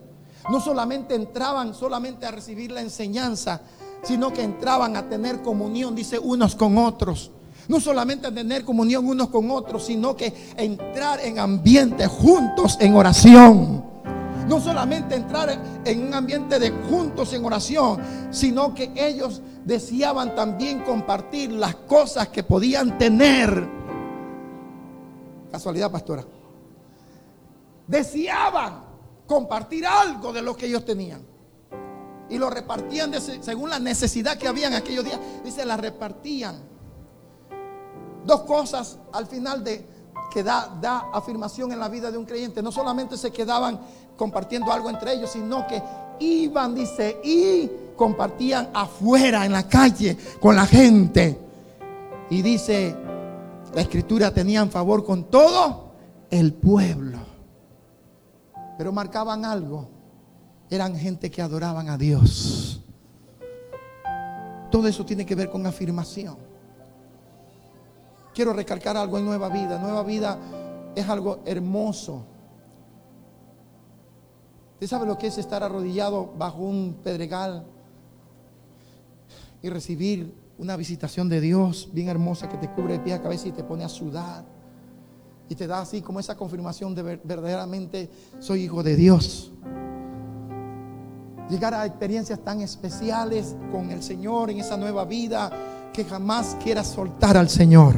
No 0.48 0.60
solamente 0.60 1.14
entraban 1.14 1.74
solamente 1.74 2.24
a 2.24 2.30
recibir 2.30 2.70
la 2.70 2.80
enseñanza, 2.80 3.60
sino 4.02 4.32
que 4.32 4.42
entraban 4.42 4.96
a 4.96 5.08
tener 5.08 5.42
comunión, 5.42 5.94
dice, 5.94 6.18
unos 6.18 6.54
con 6.54 6.76
otros. 6.78 7.30
No 7.68 7.80
solamente 7.80 8.26
a 8.26 8.34
tener 8.34 8.64
comunión 8.64 9.06
unos 9.06 9.28
con 9.28 9.50
otros, 9.50 9.84
sino 9.84 10.16
que 10.16 10.52
entrar 10.56 11.20
en 11.20 11.38
ambiente 11.38 12.06
juntos 12.06 12.76
en 12.80 12.94
oración. 12.96 13.84
No 14.48 14.60
solamente 14.60 15.14
entrar 15.14 15.82
en 15.84 16.06
un 16.08 16.14
ambiente 16.14 16.58
de 16.58 16.70
juntos 16.70 17.32
en 17.32 17.44
oración, 17.44 18.00
sino 18.30 18.74
que 18.74 18.92
ellos 18.96 19.40
deseaban 19.64 20.34
también 20.34 20.80
compartir 20.80 21.52
las 21.52 21.76
cosas 21.76 22.28
que 22.28 22.42
podían 22.42 22.98
tener. 22.98 23.68
Casualidad, 25.52 25.90
pastora. 25.90 26.24
Deseaban 27.86 28.82
compartir 29.26 29.86
algo 29.86 30.32
de 30.32 30.42
lo 30.42 30.56
que 30.56 30.66
ellos 30.66 30.84
tenían. 30.84 31.31
Y 32.32 32.38
lo 32.38 32.48
repartían 32.48 33.12
según 33.42 33.68
la 33.68 33.78
necesidad 33.78 34.38
que 34.38 34.48
había 34.48 34.68
en 34.68 34.74
aquellos 34.74 35.04
días. 35.04 35.20
Dice, 35.44 35.66
la 35.66 35.76
repartían. 35.76 36.56
Dos 38.24 38.42
cosas 38.42 38.98
al 39.12 39.26
final 39.26 39.62
de 39.62 39.84
que 40.32 40.42
da, 40.42 40.74
da 40.80 41.10
afirmación 41.12 41.72
en 41.72 41.78
la 41.78 41.88
vida 41.88 42.10
de 42.10 42.16
un 42.16 42.24
creyente. 42.24 42.62
No 42.62 42.72
solamente 42.72 43.18
se 43.18 43.30
quedaban 43.30 43.78
compartiendo 44.16 44.72
algo 44.72 44.88
entre 44.88 45.12
ellos, 45.12 45.30
sino 45.30 45.66
que 45.66 45.82
iban, 46.20 46.74
dice, 46.74 47.20
y 47.22 47.70
compartían 47.96 48.70
afuera, 48.72 49.44
en 49.44 49.52
la 49.52 49.68
calle, 49.68 50.16
con 50.40 50.56
la 50.56 50.64
gente. 50.64 51.38
Y 52.30 52.40
dice, 52.40 52.96
la 53.74 53.82
escritura 53.82 54.32
tenían 54.32 54.70
favor 54.70 55.04
con 55.04 55.24
todo 55.24 55.92
el 56.30 56.54
pueblo. 56.54 57.18
Pero 58.78 58.90
marcaban 58.90 59.44
algo. 59.44 60.01
Eran 60.72 60.96
gente 60.96 61.30
que 61.30 61.42
adoraban 61.42 61.90
a 61.90 61.98
Dios. 61.98 62.80
Todo 64.70 64.88
eso 64.88 65.04
tiene 65.04 65.26
que 65.26 65.34
ver 65.34 65.50
con 65.50 65.66
afirmación. 65.66 66.38
Quiero 68.34 68.54
recalcar 68.54 68.96
algo 68.96 69.18
en 69.18 69.26
Nueva 69.26 69.50
Vida. 69.50 69.78
Nueva 69.78 70.02
Vida 70.02 70.38
es 70.96 71.06
algo 71.10 71.40
hermoso. 71.44 72.24
¿Usted 74.72 74.86
sabe 74.86 75.04
lo 75.04 75.18
que 75.18 75.26
es 75.26 75.36
estar 75.36 75.62
arrodillado 75.62 76.32
bajo 76.38 76.62
un 76.62 77.00
pedregal 77.04 77.66
y 79.60 79.68
recibir 79.68 80.34
una 80.56 80.74
visitación 80.78 81.28
de 81.28 81.42
Dios 81.42 81.90
bien 81.92 82.08
hermosa 82.08 82.48
que 82.48 82.56
te 82.56 82.70
cubre 82.70 82.94
de 82.94 83.00
pie 83.00 83.12
a 83.12 83.20
cabeza 83.20 83.46
y 83.46 83.52
te 83.52 83.62
pone 83.62 83.84
a 83.84 83.90
sudar? 83.90 84.46
Y 85.50 85.54
te 85.54 85.66
da 85.66 85.82
así 85.82 86.00
como 86.00 86.18
esa 86.18 86.34
confirmación 86.34 86.94
de 86.94 87.02
verdaderamente 87.02 88.08
soy 88.40 88.62
hijo 88.62 88.82
de 88.82 88.96
Dios. 88.96 89.52
Llegar 91.52 91.74
a 91.74 91.84
experiencias 91.84 92.38
tan 92.38 92.62
especiales 92.62 93.54
con 93.70 93.90
el 93.90 94.02
Señor 94.02 94.48
en 94.48 94.60
esa 94.60 94.78
nueva 94.78 95.04
vida 95.04 95.50
que 95.92 96.02
jamás 96.02 96.56
quieras 96.64 96.86
soltar 96.86 97.36
al 97.36 97.50
Señor. 97.50 97.94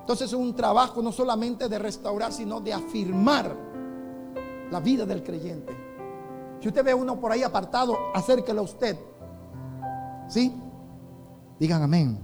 Entonces 0.00 0.26
es 0.26 0.34
un 0.34 0.54
trabajo 0.54 1.00
no 1.00 1.10
solamente 1.10 1.70
de 1.70 1.78
restaurar, 1.78 2.34
sino 2.34 2.60
de 2.60 2.74
afirmar 2.74 3.56
la 4.70 4.78
vida 4.80 5.06
del 5.06 5.22
creyente. 5.22 5.74
Si 6.60 6.68
usted 6.68 6.84
ve 6.84 6.92
uno 6.92 7.18
por 7.18 7.32
ahí 7.32 7.42
apartado, 7.42 7.96
acérquelo 8.14 8.60
a 8.60 8.64
usted. 8.64 8.94
¿Sí? 10.28 10.52
Digan 11.58 11.82
amén. 11.82 12.18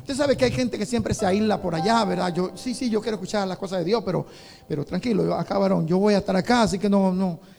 Usted 0.00 0.14
sabe 0.14 0.36
que 0.36 0.44
hay 0.44 0.52
gente 0.52 0.76
que 0.76 0.84
siempre 0.84 1.14
se 1.14 1.24
aísla 1.24 1.62
por 1.62 1.74
allá, 1.74 2.04
¿verdad? 2.04 2.30
Yo, 2.34 2.50
sí, 2.54 2.74
sí, 2.74 2.90
yo 2.90 3.00
quiero 3.00 3.14
escuchar 3.14 3.48
las 3.48 3.56
cosas 3.56 3.78
de 3.78 3.86
Dios, 3.86 4.02
pero, 4.04 4.26
pero 4.68 4.84
tranquilo, 4.84 5.34
acá 5.34 5.56
varón, 5.56 5.86
yo 5.86 5.96
voy 5.96 6.12
a 6.12 6.18
estar 6.18 6.36
acá, 6.36 6.64
así 6.64 6.78
que 6.78 6.90
no, 6.90 7.14
no. 7.14 7.55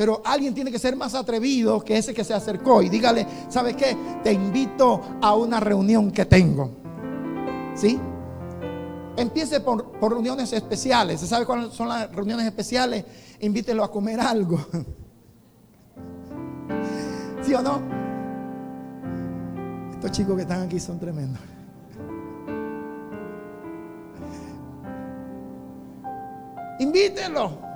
Pero 0.00 0.22
alguien 0.24 0.54
tiene 0.54 0.72
que 0.72 0.78
ser 0.78 0.96
más 0.96 1.14
atrevido 1.14 1.84
que 1.84 1.98
ese 1.98 2.14
que 2.14 2.24
se 2.24 2.32
acercó 2.32 2.80
y 2.80 2.88
dígale, 2.88 3.26
¿sabe 3.50 3.76
qué? 3.76 3.94
Te 4.24 4.32
invito 4.32 4.98
a 5.20 5.34
una 5.34 5.60
reunión 5.60 6.10
que 6.10 6.24
tengo. 6.24 6.70
¿Sí? 7.74 8.00
Empiece 9.14 9.60
por, 9.60 9.92
reuniones 10.00 10.54
especiales. 10.54 11.20
¿Se 11.20 11.26
sabe 11.26 11.44
cuáles 11.44 11.74
son 11.74 11.90
las 11.90 12.10
reuniones 12.12 12.46
especiales? 12.46 13.04
Invítelo 13.40 13.84
a 13.84 13.90
comer 13.90 14.20
algo. 14.20 14.58
¿Sí 17.42 17.52
o 17.52 17.60
no? 17.60 17.82
Estos 19.92 20.12
chicos 20.12 20.34
que 20.34 20.42
están 20.42 20.62
aquí 20.62 20.80
son 20.80 20.98
tremendos. 20.98 21.42
Invítelo. 26.78 27.69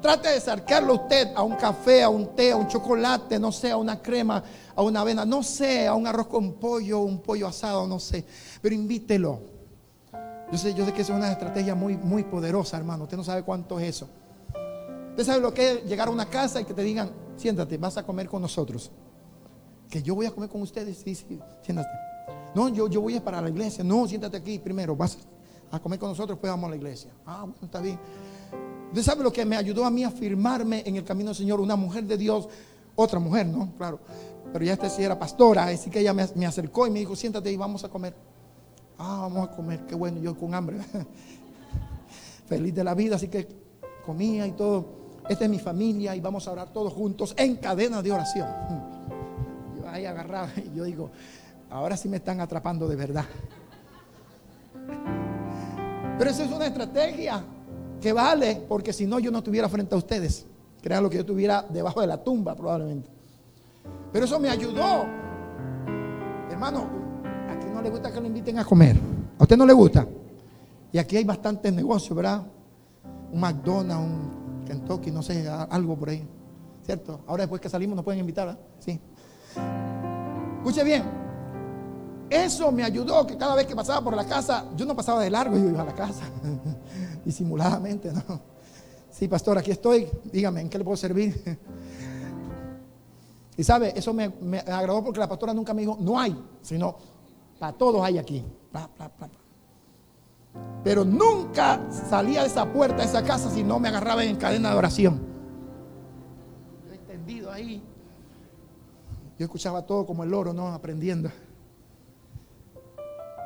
Trate 0.00 0.28
de 0.28 0.36
acercarlo 0.36 0.94
usted 0.94 1.32
a 1.34 1.42
un 1.42 1.56
café, 1.56 2.02
a 2.02 2.08
un 2.08 2.34
té, 2.34 2.52
a 2.52 2.56
un 2.56 2.68
chocolate, 2.68 3.38
no 3.38 3.50
sé, 3.50 3.70
a 3.70 3.76
una 3.76 4.00
crema, 4.00 4.42
a 4.74 4.82
una 4.82 5.00
avena, 5.00 5.24
no 5.24 5.42
sé, 5.42 5.86
a 5.86 5.94
un 5.94 6.06
arroz 6.06 6.26
con 6.26 6.54
pollo, 6.54 7.00
un 7.00 7.20
pollo 7.20 7.48
asado, 7.48 7.86
no 7.86 7.98
sé. 7.98 8.24
Pero 8.60 8.74
invítelo. 8.74 9.40
Yo 10.52 10.58
sé, 10.58 10.74
yo 10.74 10.84
sé 10.84 10.92
que 10.92 11.02
es 11.02 11.10
una 11.10 11.32
estrategia 11.32 11.74
muy, 11.74 11.96
muy 11.96 12.22
poderosa, 12.24 12.76
hermano. 12.76 13.04
Usted 13.04 13.16
no 13.16 13.24
sabe 13.24 13.42
cuánto 13.42 13.80
es 13.80 13.88
eso. 13.96 14.08
Usted 15.10 15.24
sabe 15.24 15.40
lo 15.40 15.52
que 15.52 15.72
es 15.72 15.84
llegar 15.84 16.08
a 16.08 16.10
una 16.10 16.26
casa 16.26 16.60
y 16.60 16.64
que 16.64 16.74
te 16.74 16.82
digan, 16.82 17.10
siéntate, 17.36 17.78
vas 17.78 17.96
a 17.96 18.04
comer 18.04 18.28
con 18.28 18.42
nosotros. 18.42 18.92
Que 19.88 20.02
yo 20.02 20.14
voy 20.14 20.26
a 20.26 20.30
comer 20.30 20.50
con 20.50 20.60
ustedes, 20.62 20.98
sí, 20.98 21.14
sí, 21.14 21.40
siéntate. 21.62 21.88
No, 22.54 22.68
yo, 22.68 22.86
yo 22.88 23.00
voy 23.00 23.16
a 23.16 23.24
para 23.24 23.40
la 23.40 23.48
iglesia. 23.48 23.82
No, 23.82 24.06
siéntate 24.06 24.36
aquí 24.36 24.58
primero, 24.58 24.94
vas 24.94 25.18
a 25.70 25.80
comer 25.80 25.98
con 25.98 26.10
nosotros, 26.10 26.36
después 26.36 26.50
vamos 26.50 26.68
a 26.68 26.70
la 26.70 26.76
iglesia. 26.76 27.10
Ah, 27.24 27.40
bueno, 27.40 27.56
está 27.62 27.80
bien. 27.80 27.98
Usted 28.88 29.02
sabe 29.02 29.22
lo 29.22 29.32
que 29.32 29.44
me 29.44 29.56
ayudó 29.56 29.84
a 29.84 29.90
mí 29.90 30.04
a 30.04 30.10
firmarme 30.10 30.82
en 30.86 30.96
el 30.96 31.04
camino 31.04 31.30
del 31.30 31.36
Señor, 31.36 31.60
una 31.60 31.76
mujer 31.76 32.04
de 32.04 32.16
Dios, 32.16 32.48
otra 32.94 33.18
mujer, 33.18 33.46
¿no? 33.46 33.72
Claro. 33.76 33.98
Pero 34.52 34.64
ya 34.64 34.72
esta 34.74 34.88
sí 34.88 35.02
era 35.02 35.18
pastora, 35.18 35.64
así 35.64 35.90
que 35.90 36.00
ella 36.00 36.14
me, 36.14 36.26
me 36.34 36.46
acercó 36.46 36.86
y 36.86 36.90
me 36.90 37.00
dijo, 37.00 37.14
siéntate 37.16 37.50
y 37.52 37.56
vamos 37.56 37.84
a 37.84 37.88
comer. 37.88 38.14
Ah, 38.98 39.18
vamos 39.22 39.48
a 39.48 39.52
comer, 39.54 39.80
qué 39.86 39.94
bueno, 39.94 40.20
yo 40.20 40.36
con 40.36 40.54
hambre. 40.54 40.78
Feliz 42.46 42.74
de 42.74 42.84
la 42.84 42.94
vida, 42.94 43.16
así 43.16 43.28
que 43.28 43.46
comía 44.04 44.46
y 44.46 44.52
todo. 44.52 44.86
Esta 45.28 45.44
es 45.44 45.50
mi 45.50 45.58
familia 45.58 46.14
y 46.14 46.20
vamos 46.20 46.46
a 46.46 46.52
orar 46.52 46.72
todos 46.72 46.92
juntos 46.92 47.34
en 47.36 47.56
cadena 47.56 48.00
de 48.00 48.12
oración. 48.12 48.48
Yo 49.76 49.88
ahí 49.88 50.06
agarraba 50.06 50.50
y 50.56 50.76
yo 50.76 50.84
digo, 50.84 51.10
ahora 51.70 51.96
sí 51.96 52.08
me 52.08 52.18
están 52.18 52.40
atrapando 52.40 52.88
de 52.88 52.96
verdad. 52.96 53.24
Pero 56.18 56.30
eso 56.30 56.44
es 56.44 56.50
una 56.50 56.66
estrategia 56.66 57.44
que 58.06 58.12
vale, 58.12 58.62
porque 58.68 58.92
si 58.92 59.04
no 59.04 59.18
yo 59.18 59.32
no 59.32 59.38
estuviera 59.38 59.68
frente 59.68 59.92
a 59.92 59.98
ustedes. 59.98 60.46
Crean 60.80 61.02
lo 61.02 61.10
que 61.10 61.16
yo 61.16 61.22
estuviera 61.22 61.66
debajo 61.68 62.00
de 62.00 62.06
la 62.06 62.22
tumba 62.22 62.54
probablemente. 62.54 63.10
Pero 64.12 64.26
eso 64.26 64.38
me 64.38 64.48
ayudó. 64.48 65.06
Hermano, 66.48 66.86
aquí 67.50 67.66
no 67.66 67.82
le 67.82 67.90
gusta 67.90 68.12
que 68.12 68.20
lo 68.20 68.28
inviten 68.28 68.60
a 68.60 68.64
comer. 68.64 68.96
¿A 69.36 69.42
usted 69.42 69.56
no 69.56 69.66
le 69.66 69.72
gusta? 69.72 70.06
Y 70.92 70.98
aquí 70.98 71.16
hay 71.16 71.24
bastantes 71.24 71.72
negocios, 71.72 72.14
¿verdad? 72.14 72.44
Un 73.32 73.40
McDonald's, 73.40 74.04
un 74.04 74.64
Kentucky, 74.64 75.10
no 75.10 75.20
sé, 75.20 75.48
algo 75.48 75.96
por 75.96 76.10
ahí. 76.10 76.24
¿Cierto? 76.84 77.22
Ahora 77.26 77.42
después 77.42 77.60
que 77.60 77.68
salimos 77.68 77.96
nos 77.96 78.04
pueden 78.04 78.20
invitar, 78.20 78.46
¿verdad? 78.46 78.60
Sí. 78.78 79.00
Escuche 80.58 80.84
bien. 80.84 81.02
Eso 82.30 82.70
me 82.70 82.84
ayudó 82.84 83.26
que 83.26 83.36
cada 83.36 83.56
vez 83.56 83.66
que 83.66 83.74
pasaba 83.74 84.00
por 84.00 84.14
la 84.14 84.26
casa, 84.26 84.66
yo 84.76 84.86
no 84.86 84.94
pasaba 84.94 85.20
de 85.22 85.30
largo, 85.30 85.56
yo 85.56 85.70
iba 85.70 85.82
a 85.82 85.86
la 85.86 85.94
casa. 85.96 86.22
Disimuladamente, 87.26 88.12
¿no? 88.12 88.40
Sí, 89.10 89.26
pastor, 89.26 89.58
aquí 89.58 89.72
estoy. 89.72 90.06
Dígame, 90.32 90.60
¿en 90.60 90.68
qué 90.68 90.78
le 90.78 90.84
puedo 90.84 90.96
servir? 90.96 91.58
Y 93.56 93.64
sabe, 93.64 93.92
eso 93.96 94.12
me, 94.12 94.26
agradó 94.58 95.02
porque 95.02 95.18
la 95.18 95.28
pastora 95.28 95.54
nunca 95.54 95.72
me 95.72 95.80
dijo, 95.80 95.96
no 95.98 96.20
hay, 96.20 96.38
sino, 96.60 96.94
para 97.58 97.72
todos 97.72 98.04
hay 98.04 98.18
aquí. 98.18 98.44
Pero 100.84 101.04
nunca 101.04 101.80
salía 101.90 102.42
de 102.42 102.48
esa 102.48 102.70
puerta, 102.70 102.98
de 102.98 103.04
esa 103.04 103.24
casa, 103.24 103.50
si 103.50 103.64
no 103.64 103.80
me 103.80 103.88
agarraba 103.88 104.22
en 104.24 104.36
cadena 104.36 104.70
de 104.70 104.76
oración. 104.76 105.20
Yo 106.86 106.92
extendido 106.92 107.50
ahí. 107.50 107.82
Yo 109.38 109.46
escuchaba 109.46 109.82
todo 109.86 110.04
como 110.04 110.22
el 110.22 110.30
loro, 110.30 110.52
¿no? 110.52 110.68
Aprendiendo. 110.68 111.30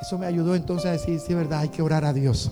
Eso 0.02 0.18
me 0.18 0.26
ayudó 0.26 0.56
entonces 0.56 0.86
a 0.86 0.92
decir, 0.92 1.20
sí, 1.20 1.34
verdad, 1.34 1.60
hay 1.60 1.68
que 1.68 1.82
orar 1.82 2.04
a 2.04 2.12
Dios. 2.12 2.50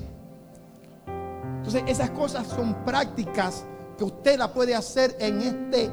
Entonces, 1.68 1.98
esas 1.98 2.10
cosas 2.12 2.46
son 2.46 2.72
prácticas 2.82 3.66
que 3.98 4.04
usted 4.04 4.38
la 4.38 4.50
puede 4.54 4.74
hacer 4.74 5.14
en 5.20 5.38
este 5.42 5.90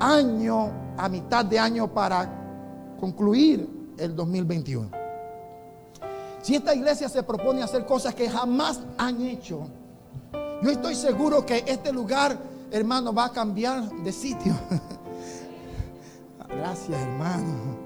año, 0.00 0.72
a 0.98 1.08
mitad 1.08 1.44
de 1.44 1.60
año 1.60 1.86
para 1.94 2.96
concluir 2.98 3.94
el 3.96 4.16
2021. 4.16 4.90
Si 6.42 6.56
esta 6.56 6.74
iglesia 6.74 7.08
se 7.08 7.22
propone 7.22 7.62
hacer 7.62 7.86
cosas 7.86 8.16
que 8.16 8.28
jamás 8.28 8.80
han 8.98 9.22
hecho, 9.22 9.68
yo 10.60 10.70
estoy 10.72 10.96
seguro 10.96 11.46
que 11.46 11.62
este 11.68 11.92
lugar, 11.92 12.36
hermano, 12.72 13.14
va 13.14 13.26
a 13.26 13.32
cambiar 13.32 13.88
de 14.02 14.10
sitio. 14.10 14.54
Gracias, 16.48 17.00
hermano. 17.00 17.83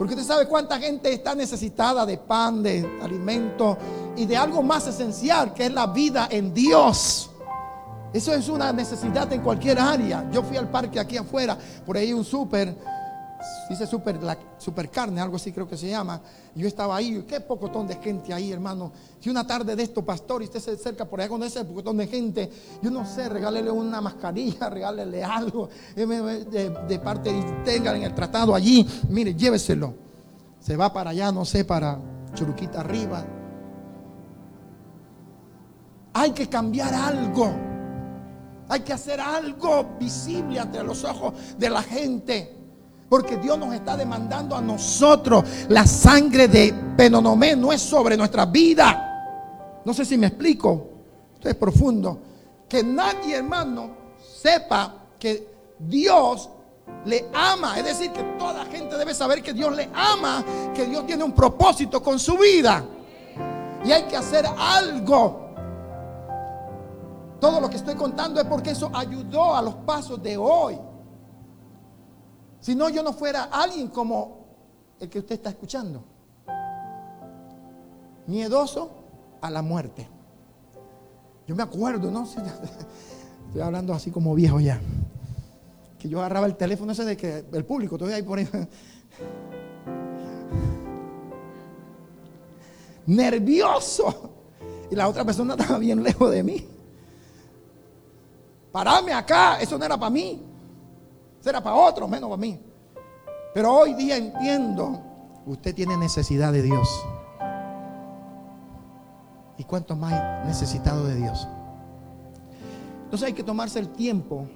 Porque 0.00 0.14
usted 0.14 0.26
sabe 0.26 0.48
cuánta 0.48 0.78
gente 0.78 1.12
está 1.12 1.34
necesitada 1.34 2.06
de 2.06 2.16
pan, 2.16 2.62
de 2.62 2.90
alimento 3.02 3.76
y 4.16 4.24
de 4.24 4.34
algo 4.34 4.62
más 4.62 4.86
esencial 4.86 5.52
que 5.52 5.66
es 5.66 5.72
la 5.74 5.88
vida 5.88 6.26
en 6.30 6.54
Dios. 6.54 7.28
Eso 8.10 8.32
es 8.32 8.48
una 8.48 8.72
necesidad 8.72 9.30
en 9.30 9.42
cualquier 9.42 9.78
área. 9.78 10.26
Yo 10.32 10.42
fui 10.42 10.56
al 10.56 10.70
parque 10.70 10.98
aquí 10.98 11.18
afuera, 11.18 11.58
por 11.84 11.98
ahí 11.98 12.14
un 12.14 12.24
súper, 12.24 12.74
dice 13.68 13.86
súper, 13.86 14.22
la 14.22 14.36
super 14.58 14.90
carne, 14.90 15.20
algo 15.20 15.36
así 15.36 15.52
creo 15.52 15.68
que 15.68 15.76
se 15.76 15.88
llama. 15.88 16.20
Yo 16.54 16.66
estaba 16.66 16.96
ahí, 16.96 17.24
qué 17.28 17.40
pocotón 17.40 17.86
de 17.86 17.96
gente 17.96 18.32
ahí, 18.32 18.52
hermano. 18.52 18.92
Si 19.20 19.30
una 19.30 19.46
tarde 19.46 19.76
de 19.76 19.82
esto, 19.82 20.04
pastor, 20.04 20.42
y 20.42 20.46
usted 20.46 20.60
se 20.60 20.72
acerca 20.72 21.04
por 21.04 21.20
ahí 21.20 21.28
con 21.28 21.42
ese 21.42 21.64
pocotón 21.64 21.96
de 21.96 22.06
gente, 22.06 22.50
yo 22.82 22.90
no 22.90 23.06
sé, 23.06 23.28
regálele 23.28 23.70
una 23.70 24.00
mascarilla, 24.00 24.68
regálele 24.70 25.22
algo 25.22 25.68
eh, 25.96 26.06
de, 26.06 26.70
de 26.70 26.98
parte 26.98 27.30
y 27.30 27.64
tengan 27.64 27.96
en 27.96 28.02
el 28.04 28.14
tratado 28.14 28.54
allí. 28.54 28.86
Mire, 29.08 29.34
lléveselo. 29.34 29.94
Se 30.60 30.76
va 30.76 30.92
para 30.92 31.10
allá, 31.10 31.32
no 31.32 31.44
sé, 31.44 31.64
para 31.64 31.98
Churuquita 32.34 32.80
arriba. 32.80 33.24
Hay 36.12 36.32
que 36.32 36.48
cambiar 36.48 36.92
algo. 36.92 37.50
Hay 38.68 38.80
que 38.80 38.92
hacer 38.92 39.20
algo 39.20 39.96
visible 39.98 40.60
ante 40.60 40.82
los 40.84 41.02
ojos 41.04 41.34
de 41.58 41.70
la 41.70 41.82
gente. 41.82 42.59
Porque 43.10 43.38
Dios 43.38 43.58
nos 43.58 43.74
está 43.74 43.96
demandando 43.96 44.54
a 44.54 44.60
nosotros. 44.60 45.44
La 45.68 45.84
sangre 45.84 46.46
de 46.46 46.72
Penonomé 46.96 47.56
no 47.56 47.72
es 47.72 47.82
sobre 47.82 48.16
nuestra 48.16 48.46
vida. 48.46 49.80
No 49.84 49.92
sé 49.92 50.04
si 50.04 50.16
me 50.16 50.28
explico. 50.28 50.86
Esto 51.34 51.48
es 51.48 51.56
profundo. 51.56 52.20
Que 52.68 52.84
nadie, 52.84 53.34
hermano, 53.34 53.90
sepa 54.16 54.94
que 55.18 55.48
Dios 55.76 56.50
le 57.04 57.26
ama. 57.34 57.76
Es 57.80 57.84
decir, 57.84 58.12
que 58.12 58.22
toda 58.38 58.64
gente 58.66 58.96
debe 58.96 59.12
saber 59.12 59.42
que 59.42 59.54
Dios 59.54 59.74
le 59.74 59.90
ama, 59.92 60.44
que 60.72 60.86
Dios 60.86 61.04
tiene 61.04 61.24
un 61.24 61.32
propósito 61.32 62.00
con 62.00 62.16
su 62.16 62.38
vida. 62.38 62.84
Y 63.84 63.90
hay 63.90 64.04
que 64.04 64.16
hacer 64.16 64.46
algo. 64.56 65.48
Todo 67.40 67.60
lo 67.60 67.68
que 67.68 67.76
estoy 67.76 67.96
contando 67.96 68.40
es 68.40 68.46
porque 68.46 68.70
eso 68.70 68.88
ayudó 68.94 69.56
a 69.56 69.62
los 69.62 69.74
pasos 69.74 70.22
de 70.22 70.36
hoy. 70.36 70.78
Si 72.60 72.74
no, 72.74 72.88
yo 72.88 73.02
no 73.02 73.12
fuera 73.12 73.44
alguien 73.44 73.88
como 73.88 74.40
el 75.00 75.08
que 75.08 75.18
usted 75.18 75.36
está 75.36 75.50
escuchando. 75.50 76.04
Miedoso 78.26 78.90
a 79.40 79.50
la 79.50 79.62
muerte. 79.62 80.06
Yo 81.46 81.56
me 81.56 81.62
acuerdo, 81.62 82.10
¿no? 82.10 82.24
Estoy 83.46 83.62
hablando 83.62 83.94
así 83.94 84.10
como 84.10 84.34
viejo 84.34 84.60
ya. 84.60 84.80
Que 85.98 86.08
yo 86.08 86.20
agarraba 86.20 86.46
el 86.46 86.56
teléfono 86.56 86.92
ese 86.92 87.04
de 87.04 87.16
que 87.16 87.44
el 87.52 87.64
público 87.64 87.98
todavía 87.98 88.16
hay 88.16 88.22
por 88.22 88.38
ahí. 88.38 88.48
Nervioso. 93.06 94.30
Y 94.90 94.94
la 94.94 95.08
otra 95.08 95.24
persona 95.24 95.54
estaba 95.58 95.78
bien 95.78 96.02
lejos 96.02 96.30
de 96.30 96.42
mí. 96.42 96.68
Parame 98.70 99.12
acá, 99.12 99.60
eso 99.60 99.76
no 99.78 99.84
era 99.84 99.98
para 99.98 100.10
mí. 100.10 100.49
Eso 101.40 101.48
era 101.48 101.62
para 101.62 101.76
otros, 101.76 102.08
menos 102.08 102.28
para 102.28 102.40
mí. 102.40 102.60
Pero 103.54 103.72
hoy 103.72 103.94
día 103.94 104.16
entiendo, 104.16 105.00
usted 105.46 105.74
tiene 105.74 105.96
necesidad 105.96 106.52
de 106.52 106.62
Dios. 106.62 106.88
¿Y 109.56 109.64
cuánto 109.64 109.96
más 109.96 110.46
necesitado 110.46 111.04
de 111.06 111.16
Dios? 111.16 111.48
Entonces 113.04 113.26
hay 113.26 113.32
que 113.32 113.42
tomarse 113.42 113.78
el 113.78 113.88
tiempo, 113.88 114.46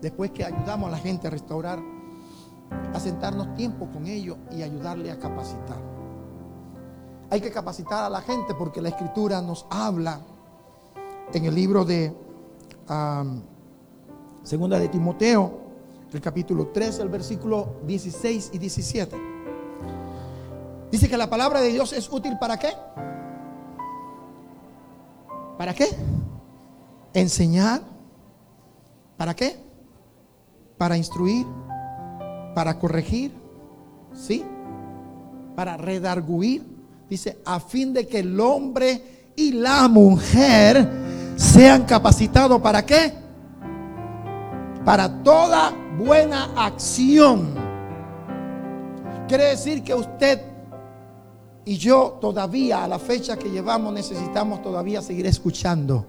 después 0.00 0.30
que 0.30 0.44
ayudamos 0.44 0.88
a 0.88 0.92
la 0.92 0.98
gente 0.98 1.26
a 1.26 1.30
restaurar, 1.30 1.80
a 2.92 3.00
sentarnos 3.00 3.54
tiempo 3.54 3.88
con 3.90 4.06
ellos 4.06 4.36
y 4.52 4.62
ayudarle 4.62 5.10
a 5.10 5.18
capacitar. 5.18 5.78
Hay 7.30 7.40
que 7.40 7.50
capacitar 7.50 8.04
a 8.04 8.10
la 8.10 8.20
gente 8.20 8.54
porque 8.54 8.80
la 8.80 8.90
escritura 8.90 9.40
nos 9.40 9.66
habla 9.70 10.20
en 11.32 11.44
el 11.44 11.54
libro 11.54 11.84
de 11.84 12.14
segunda 14.44 14.78
de 14.78 14.88
Timoteo, 14.88 15.58
el 16.12 16.20
capítulo 16.20 16.68
13, 16.68 17.02
el 17.02 17.08
versículo 17.08 17.80
16 17.86 18.50
y 18.52 18.58
17. 18.58 19.16
Dice 20.92 21.08
que 21.08 21.16
la 21.16 21.28
palabra 21.28 21.60
de 21.60 21.70
Dios 21.70 21.92
es 21.92 22.08
útil 22.12 22.38
para 22.38 22.58
qué? 22.58 22.68
¿Para 25.58 25.74
qué? 25.74 25.88
Enseñar. 27.14 27.82
¿Para 29.16 29.34
qué? 29.34 29.56
Para 30.76 30.96
instruir, 30.96 31.46
para 32.54 32.78
corregir, 32.78 33.32
¿sí? 34.12 34.44
Para 35.56 35.76
redarguir. 35.76 36.62
Dice, 37.08 37.38
a 37.44 37.60
fin 37.60 37.92
de 37.92 38.06
que 38.06 38.20
el 38.20 38.38
hombre 38.38 39.32
y 39.36 39.52
la 39.52 39.88
mujer 39.88 40.88
sean 41.36 41.84
capacitados 41.84 42.60
para 42.60 42.84
qué? 42.84 43.23
Para 44.84 45.22
toda 45.22 45.72
buena 45.98 46.50
acción. 46.56 47.54
Quiere 49.26 49.44
decir 49.44 49.82
que 49.82 49.94
usted 49.94 50.40
y 51.64 51.78
yo 51.78 52.18
todavía 52.20 52.84
a 52.84 52.88
la 52.88 52.98
fecha 52.98 53.38
que 53.38 53.50
llevamos 53.50 53.92
necesitamos 53.94 54.60
todavía 54.60 55.00
seguir 55.00 55.26
escuchando 55.26 56.04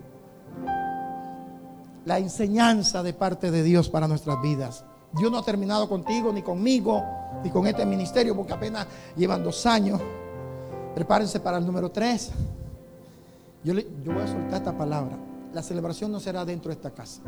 la 2.04 2.20
enseñanza 2.20 3.02
de 3.02 3.14
parte 3.14 3.52
de 3.52 3.64
Dios 3.64 3.90
para 3.90 4.08
nuestras 4.08 4.42
vidas. 4.42 4.84
Dios 5.14 5.32
no 5.32 5.38
ha 5.38 5.44
terminado 5.44 5.88
contigo, 5.88 6.32
ni 6.34 6.42
conmigo, 6.42 7.04
ni 7.44 7.50
con 7.50 7.66
este 7.68 7.86
ministerio, 7.86 8.36
porque 8.36 8.54
apenas 8.54 8.86
llevan 9.16 9.44
dos 9.44 9.66
años. 9.66 10.02
Prepárense 10.94 11.40
para 11.40 11.58
el 11.58 11.66
número 11.66 11.90
tres. 11.90 12.32
Yo, 13.64 13.74
yo 13.74 14.14
voy 14.14 14.22
a 14.22 14.28
soltar 14.28 14.56
esta 14.56 14.78
palabra. 14.78 15.18
La 15.54 15.64
celebración 15.64 16.12
no 16.12 16.20
será 16.20 16.44
dentro 16.44 16.70
de 16.70 16.76
esta 16.76 16.92
casa. 16.92 17.22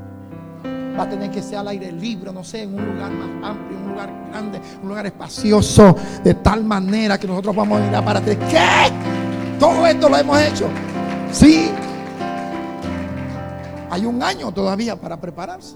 Va 0.98 1.04
a 1.04 1.10
tener 1.10 1.30
que 1.30 1.44
ser 1.44 1.60
al 1.60 1.68
aire 1.68 1.92
libre, 1.92 2.32
no 2.34 2.44
sé, 2.44 2.64
en 2.64 2.74
un 2.74 2.94
lugar 2.94 3.12
más 3.12 3.52
amplio, 3.52 3.78
un 3.78 3.90
lugar 3.90 4.12
grande, 4.32 4.60
un 4.82 4.90
lugar 4.90 5.06
espacioso, 5.06 5.96
de 6.24 6.34
tal 6.34 6.64
manera 6.64 7.20
que 7.20 7.28
nosotros 7.28 7.56
vamos 7.56 7.82
a 7.82 7.88
ir 7.88 7.96
a 7.96 8.04
para 8.04 8.20
¿Qué? 8.22 8.38
Todo 9.60 9.86
esto 9.86 10.10
lo 10.10 10.18
hemos 10.18 10.42
hecho. 10.42 10.68
Sí. 11.32 11.70
Hay 13.90 14.06
un 14.06 14.22
año 14.24 14.52
todavía 14.52 14.96
para 14.96 15.20
prepararse. 15.20 15.76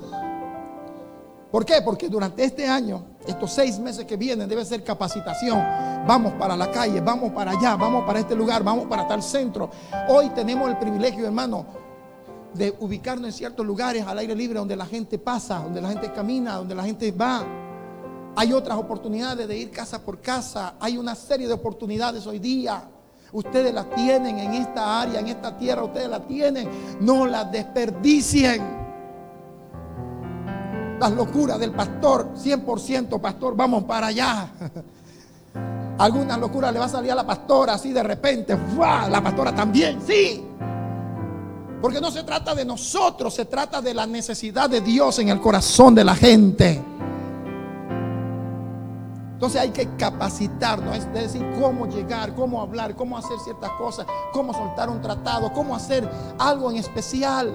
¿Por 1.52 1.66
qué? 1.66 1.82
Porque 1.84 2.08
durante 2.08 2.44
este 2.44 2.66
año, 2.66 3.04
estos 3.28 3.52
seis 3.52 3.78
meses 3.78 4.06
que 4.06 4.16
vienen, 4.16 4.48
debe 4.48 4.64
ser 4.64 4.84
capacitación. 4.84 5.60
Vamos 6.08 6.34
para 6.34 6.56
la 6.56 6.72
calle, 6.72 7.02
vamos 7.02 7.32
para 7.32 7.52
allá, 7.52 7.76
vamos 7.76 8.06
para 8.06 8.20
este 8.20 8.36
lugar, 8.36 8.64
vamos 8.64 8.86
para 8.86 9.08
tal 9.08 9.22
centro. 9.22 9.70
Hoy 10.08 10.30
tenemos 10.30 10.70
el 10.70 10.78
privilegio, 10.78 11.26
hermano, 11.26 11.66
de 12.54 12.76
ubicarnos 12.80 13.28
en 13.28 13.34
ciertos 13.34 13.66
lugares 13.66 14.06
al 14.06 14.18
aire 14.18 14.36
libre 14.36 14.60
donde 14.60 14.76
la 14.76 14.86
gente 14.86 15.18
pasa, 15.18 15.60
donde 15.60 15.82
la 15.82 15.90
gente 15.90 16.12
camina, 16.12 16.56
donde 16.56 16.76
la 16.76 16.84
gente 16.84 17.12
va. 17.12 17.46
Hay 18.36 18.54
otras 18.54 18.78
oportunidades 18.78 19.48
de 19.48 19.58
ir 19.58 19.72
casa 19.72 20.04
por 20.04 20.22
casa. 20.22 20.76
Hay 20.80 20.98
una 20.98 21.16
serie 21.16 21.48
de 21.48 21.54
oportunidades 21.54 22.26
hoy 22.28 22.40
día. 22.40 22.84
Ustedes 23.34 23.74
las 23.74 23.90
tienen 23.92 24.40
en 24.40 24.54
esta 24.54 25.02
área, 25.02 25.20
en 25.20 25.28
esta 25.28 25.58
tierra, 25.58 25.84
ustedes 25.84 26.10
la 26.10 26.26
tienen. 26.26 26.70
No 27.00 27.26
las 27.26 27.52
desperdicien. 27.52 28.82
Las 31.00 31.12
locuras 31.12 31.60
del 31.60 31.72
pastor, 31.72 32.34
100% 32.36 33.20
pastor, 33.20 33.56
vamos 33.56 33.86
para 33.86 34.08
allá. 34.08 34.50
Algunas 35.98 36.40
locuras 36.40 36.72
le 36.74 36.80
va 36.80 36.86
a 36.86 36.90
salir 36.90 37.12
a 37.12 37.16
la 37.16 37.26
pastora 37.26 37.74
así 37.74 37.92
de 37.92 38.04
repente. 38.04 38.58
La 38.78 39.22
pastora 39.22 39.54
también, 39.54 40.00
sí. 40.06 40.44
Porque 41.82 42.00
no 42.00 42.12
se 42.12 42.24
trata 42.24 42.54
de 42.54 42.64
nosotros, 42.64 43.34
se 43.34 43.46
trata 43.46 43.82
de 43.82 43.94
la 43.94 44.06
necesidad 44.06 44.70
de 44.70 44.82
Dios 44.82 45.18
en 45.18 45.30
el 45.30 45.42
corazón 45.42 45.96
de 45.96 46.04
la 46.04 46.16
gente. 46.16 46.80
Entonces 49.34 49.60
hay 49.60 49.72
que 49.72 49.90
capacitarnos, 49.98 50.96
es 50.96 51.12
decir, 51.12 51.44
cómo 51.60 51.88
llegar, 51.88 52.36
cómo 52.36 52.62
hablar, 52.62 52.96
cómo 52.96 53.18
hacer 53.18 53.40
ciertas 53.40 53.72
cosas, 53.72 54.06
cómo 54.32 54.54
soltar 54.54 54.88
un 54.88 55.02
tratado, 55.02 55.52
cómo 55.52 55.76
hacer 55.76 56.08
algo 56.38 56.70
en 56.70 56.78
especial. 56.78 57.52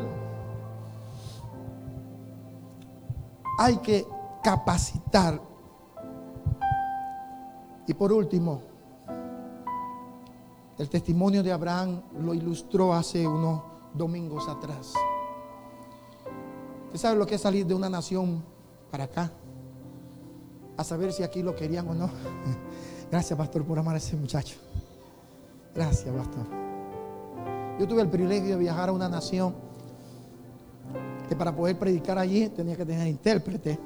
Hay 3.60 3.76
que 3.76 4.04
capacitar. 4.42 5.40
Y 7.86 7.94
por 7.94 8.12
último, 8.12 8.62
el 10.76 10.88
testimonio 10.88 11.44
de 11.44 11.52
Abraham 11.52 12.02
lo 12.18 12.34
ilustró 12.34 12.92
hace 12.92 13.24
unos 13.24 13.75
domingos 13.96 14.48
atrás. 14.48 14.94
¿Usted 16.86 16.98
sabe 16.98 17.16
lo 17.16 17.26
que 17.26 17.34
es 17.36 17.40
salir 17.40 17.66
de 17.66 17.74
una 17.74 17.88
nación 17.88 18.42
para 18.90 19.04
acá? 19.04 19.32
A 20.76 20.84
saber 20.84 21.12
si 21.12 21.22
aquí 21.22 21.42
lo 21.42 21.54
querían 21.54 21.88
o 21.88 21.94
no. 21.94 22.10
Gracias, 23.10 23.36
pastor, 23.36 23.64
por 23.64 23.78
amar 23.78 23.94
a 23.94 23.98
ese 23.98 24.16
muchacho. 24.16 24.56
Gracias, 25.74 26.14
pastor. 26.14 26.46
Yo 27.78 27.86
tuve 27.86 28.02
el 28.02 28.08
privilegio 28.08 28.50
de 28.50 28.56
viajar 28.56 28.88
a 28.88 28.92
una 28.92 29.08
nación 29.08 29.54
que 31.28 31.36
para 31.36 31.54
poder 31.54 31.78
predicar 31.78 32.18
allí 32.18 32.48
tenía 32.48 32.76
que 32.76 32.86
tener 32.86 33.06
intérprete. 33.06 33.78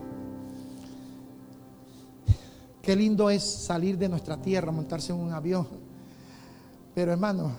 Qué 2.82 2.96
lindo 2.96 3.28
es 3.28 3.42
salir 3.42 3.98
de 3.98 4.08
nuestra 4.08 4.40
tierra, 4.40 4.72
montarse 4.72 5.12
en 5.12 5.18
un 5.18 5.32
avión. 5.32 5.66
Pero 6.94 7.12
hermano, 7.12 7.52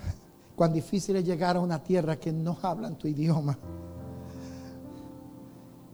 cuán 0.61 0.73
difícil 0.73 1.15
es 1.15 1.25
llegar 1.25 1.57
a 1.57 1.59
una 1.59 1.81
tierra 1.81 2.19
que 2.19 2.31
no 2.31 2.55
hablan 2.61 2.95
tu 2.95 3.07
idioma. 3.07 3.57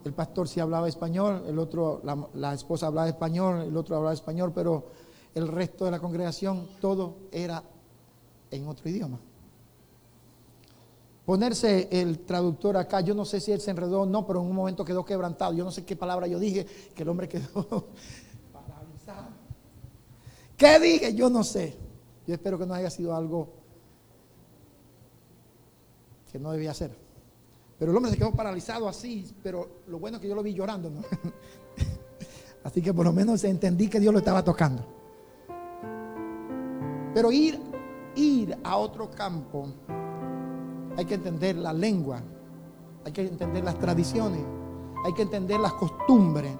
El 0.04 0.14
pastor 0.14 0.50
sí 0.50 0.60
hablaba 0.60 0.90
español, 0.90 1.46
el 1.48 1.58
otro, 1.58 2.02
la, 2.34 2.54
esposa 2.54 2.88
hablaba 2.88 3.08
español, 3.08 3.62
el 3.62 3.78
otro 3.78 3.96
hablaba 3.96 4.14
español, 4.14 4.52
pero 4.54 4.88
el 5.34 5.48
resto 5.48 5.86
de 5.86 5.92
la 5.92 6.00
congregación, 6.00 6.68
todo 6.82 7.16
era 7.32 7.64
en 8.52 8.68
otro 8.68 8.90
idioma. 8.90 9.18
Ponerse 11.26 11.88
el 11.90 12.26
traductor 12.26 12.76
acá, 12.76 13.00
yo 13.00 13.16
no 13.16 13.24
sé 13.24 13.40
si 13.40 13.54
él 13.54 13.62
se 13.62 13.72
enredó 13.72 14.02
o 14.02 14.06
no, 14.06 14.28
pero 14.28 14.42
en 14.42 14.48
un 14.48 14.56
momento 14.58 14.84
quedó 14.84 15.06
quebrantado. 15.06 15.54
Yo 15.54 15.64
no 15.64 15.72
sé 15.72 15.86
qué 15.86 15.96
palabra 15.96 16.28
yo 16.28 16.40
dije, 16.40 16.66
que 16.94 17.04
el 17.04 17.08
hombre 17.08 17.30
quedó 17.30 17.46
paralizado. 18.52 19.30
¿Qué 20.58 20.78
dije? 20.78 21.16
Yo 21.16 21.30
no 21.30 21.46
sé. 21.46 21.78
Yo 22.28 22.34
espero 22.34 22.60
que 22.60 22.66
no 22.66 22.74
haya 22.74 22.90
sido 22.90 23.16
algo 23.16 23.57
que 26.32 26.40
no 26.40 26.52
debía 26.52 26.72
hacer. 26.72 26.92
Pero 27.80 27.92
el 27.92 27.98
hombre 27.98 28.12
se 28.12 28.18
quedó 28.18 28.32
paralizado 28.32 28.88
así, 28.88 29.26
pero 29.44 29.82
lo 29.88 30.00
bueno 30.00 30.18
es 30.18 30.22
que 30.22 30.28
yo 30.28 30.36
lo 30.36 30.44
vi 30.44 30.54
llorando. 30.54 30.92
así 32.64 32.82
que 32.82 32.94
por 32.94 33.06
lo 33.06 33.14
menos 33.14 33.44
entendí 33.44 33.88
que 33.88 34.00
Dios 34.00 34.12
lo 34.12 34.20
estaba 34.20 34.44
tocando. 34.44 34.86
Pero 37.14 37.32
ir, 37.32 37.60
ir 38.16 38.58
a 38.64 38.78
otro 38.78 39.12
campo, 39.12 39.68
hay 40.96 41.06
que 41.06 41.14
entender 41.14 41.56
la 41.56 41.74
lengua, 41.74 42.22
hay 43.06 43.12
que 43.12 43.22
entender 43.22 43.64
las 43.64 43.78
tradiciones, 43.80 44.44
hay 45.06 45.14
que 45.14 45.22
entender 45.22 45.60
las 45.60 45.74
costumbres, 45.74 46.52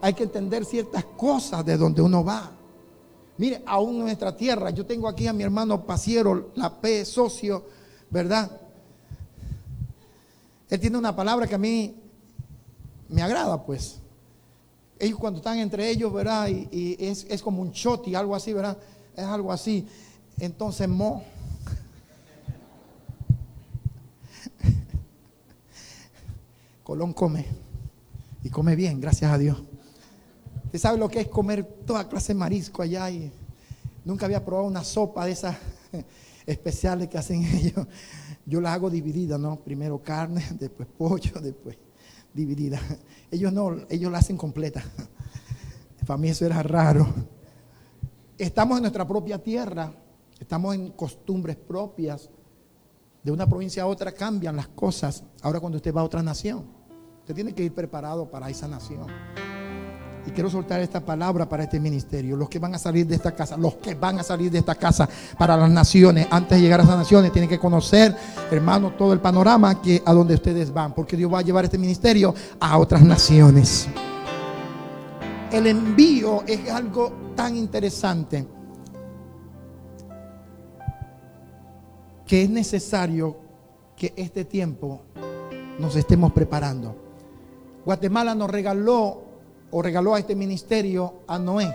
hay 0.00 0.14
que 0.14 0.24
entender 0.24 0.64
ciertas 0.64 1.04
cosas 1.04 1.64
de 1.64 1.76
donde 1.76 2.00
uno 2.00 2.24
va. 2.24 2.50
Mire, 3.36 3.62
aún 3.66 3.96
en 3.96 4.02
nuestra 4.02 4.36
tierra, 4.36 4.70
yo 4.70 4.86
tengo 4.86 5.08
aquí 5.08 5.26
a 5.26 5.32
mi 5.32 5.42
hermano 5.42 5.84
Pasiero, 5.84 6.50
la 6.54 6.80
P, 6.80 7.04
socio, 7.04 7.64
¿verdad? 8.10 8.61
Él 10.72 10.80
tiene 10.80 10.96
una 10.96 11.14
palabra 11.14 11.46
que 11.46 11.54
a 11.54 11.58
mí 11.58 11.94
me 13.10 13.20
agrada, 13.20 13.62
pues. 13.62 14.00
Ellos 14.98 15.18
cuando 15.18 15.40
están 15.40 15.58
entre 15.58 15.90
ellos, 15.90 16.10
¿verdad? 16.10 16.48
Y, 16.48 16.96
es, 16.98 17.42
como 17.42 17.60
un 17.60 17.72
choti, 17.72 18.14
algo 18.14 18.34
así, 18.34 18.54
¿verdad? 18.54 18.78
Es 19.14 19.26
algo 19.26 19.52
así. 19.52 19.86
Entonces, 20.38 20.88
mo. 20.88 21.22
Colón 26.84 27.12
come. 27.12 27.44
Y 28.42 28.48
come 28.48 28.74
bien, 28.74 28.98
gracias 28.98 29.30
a 29.30 29.36
Dios. 29.36 29.62
¿Usted 30.64 30.78
sabe 30.78 30.96
lo 30.96 31.10
que 31.10 31.20
es 31.20 31.28
comer 31.28 31.64
toda 31.86 32.08
clase 32.08 32.32
de 32.32 32.38
marisco 32.38 32.80
allá? 32.80 33.10
Y 33.10 33.30
nunca 34.06 34.24
había 34.24 34.42
probado 34.42 34.68
una 34.68 34.84
sopa 34.84 35.26
de 35.26 35.32
esas 35.32 35.54
especiales 36.46 37.10
que 37.10 37.18
hacen 37.18 37.44
ellos. 37.56 37.86
Yo 38.44 38.60
la 38.60 38.72
hago 38.72 38.90
dividida, 38.90 39.38
¿no? 39.38 39.60
Primero 39.60 40.02
carne, 40.02 40.44
después 40.58 40.88
pollo, 40.96 41.40
después 41.40 41.76
dividida. 42.34 42.80
Ellos 43.30 43.52
no, 43.52 43.76
ellos 43.88 44.10
la 44.10 44.18
hacen 44.18 44.36
completa. 44.36 44.82
Para 46.06 46.18
mí 46.18 46.28
eso 46.28 46.44
era 46.44 46.62
raro. 46.62 47.06
Estamos 48.36 48.78
en 48.78 48.82
nuestra 48.82 49.06
propia 49.06 49.38
tierra, 49.38 49.92
estamos 50.38 50.74
en 50.74 50.90
costumbres 50.92 51.56
propias. 51.56 52.30
De 53.22 53.30
una 53.30 53.46
provincia 53.46 53.84
a 53.84 53.86
otra 53.86 54.10
cambian 54.10 54.56
las 54.56 54.66
cosas. 54.66 55.22
Ahora 55.42 55.60
cuando 55.60 55.76
usted 55.76 55.94
va 55.94 56.00
a 56.00 56.04
otra 56.04 56.24
nación, 56.24 56.66
usted 57.20 57.34
tiene 57.36 57.54
que 57.54 57.62
ir 57.62 57.72
preparado 57.72 58.28
para 58.28 58.50
esa 58.50 58.66
nación. 58.66 59.06
Y 60.26 60.30
quiero 60.30 60.48
soltar 60.48 60.80
esta 60.80 61.00
palabra 61.00 61.48
para 61.48 61.64
este 61.64 61.80
ministerio. 61.80 62.36
Los 62.36 62.48
que 62.48 62.58
van 62.58 62.74
a 62.74 62.78
salir 62.78 63.06
de 63.06 63.16
esta 63.16 63.32
casa, 63.32 63.56
los 63.56 63.74
que 63.76 63.94
van 63.94 64.20
a 64.20 64.22
salir 64.22 64.50
de 64.50 64.58
esta 64.58 64.74
casa 64.76 65.08
para 65.36 65.56
las 65.56 65.70
naciones, 65.70 66.28
antes 66.30 66.58
de 66.58 66.62
llegar 66.62 66.80
a 66.80 66.84
esas 66.84 66.96
naciones, 66.96 67.32
tienen 67.32 67.48
que 67.48 67.58
conocer, 67.58 68.14
hermano, 68.50 68.92
todo 68.92 69.12
el 69.12 69.20
panorama 69.20 69.82
que 69.82 70.02
a 70.04 70.12
donde 70.12 70.34
ustedes 70.34 70.72
van. 70.72 70.94
Porque 70.94 71.16
Dios 71.16 71.32
va 71.32 71.40
a 71.40 71.42
llevar 71.42 71.64
este 71.64 71.78
ministerio 71.78 72.34
a 72.60 72.78
otras 72.78 73.02
naciones. 73.02 73.88
El 75.50 75.66
envío 75.66 76.44
es 76.46 76.70
algo 76.70 77.12
tan 77.34 77.56
interesante 77.56 78.46
que 82.26 82.44
es 82.44 82.48
necesario 82.48 83.36
que 83.96 84.14
este 84.16 84.44
tiempo 84.44 85.02
nos 85.78 85.96
estemos 85.96 86.32
preparando. 86.32 86.96
Guatemala 87.84 88.34
nos 88.34 88.48
regaló 88.48 89.31
o 89.72 89.82
regaló 89.82 90.14
a 90.14 90.20
este 90.20 90.36
ministerio 90.36 91.24
a 91.26 91.38
Noé. 91.38 91.74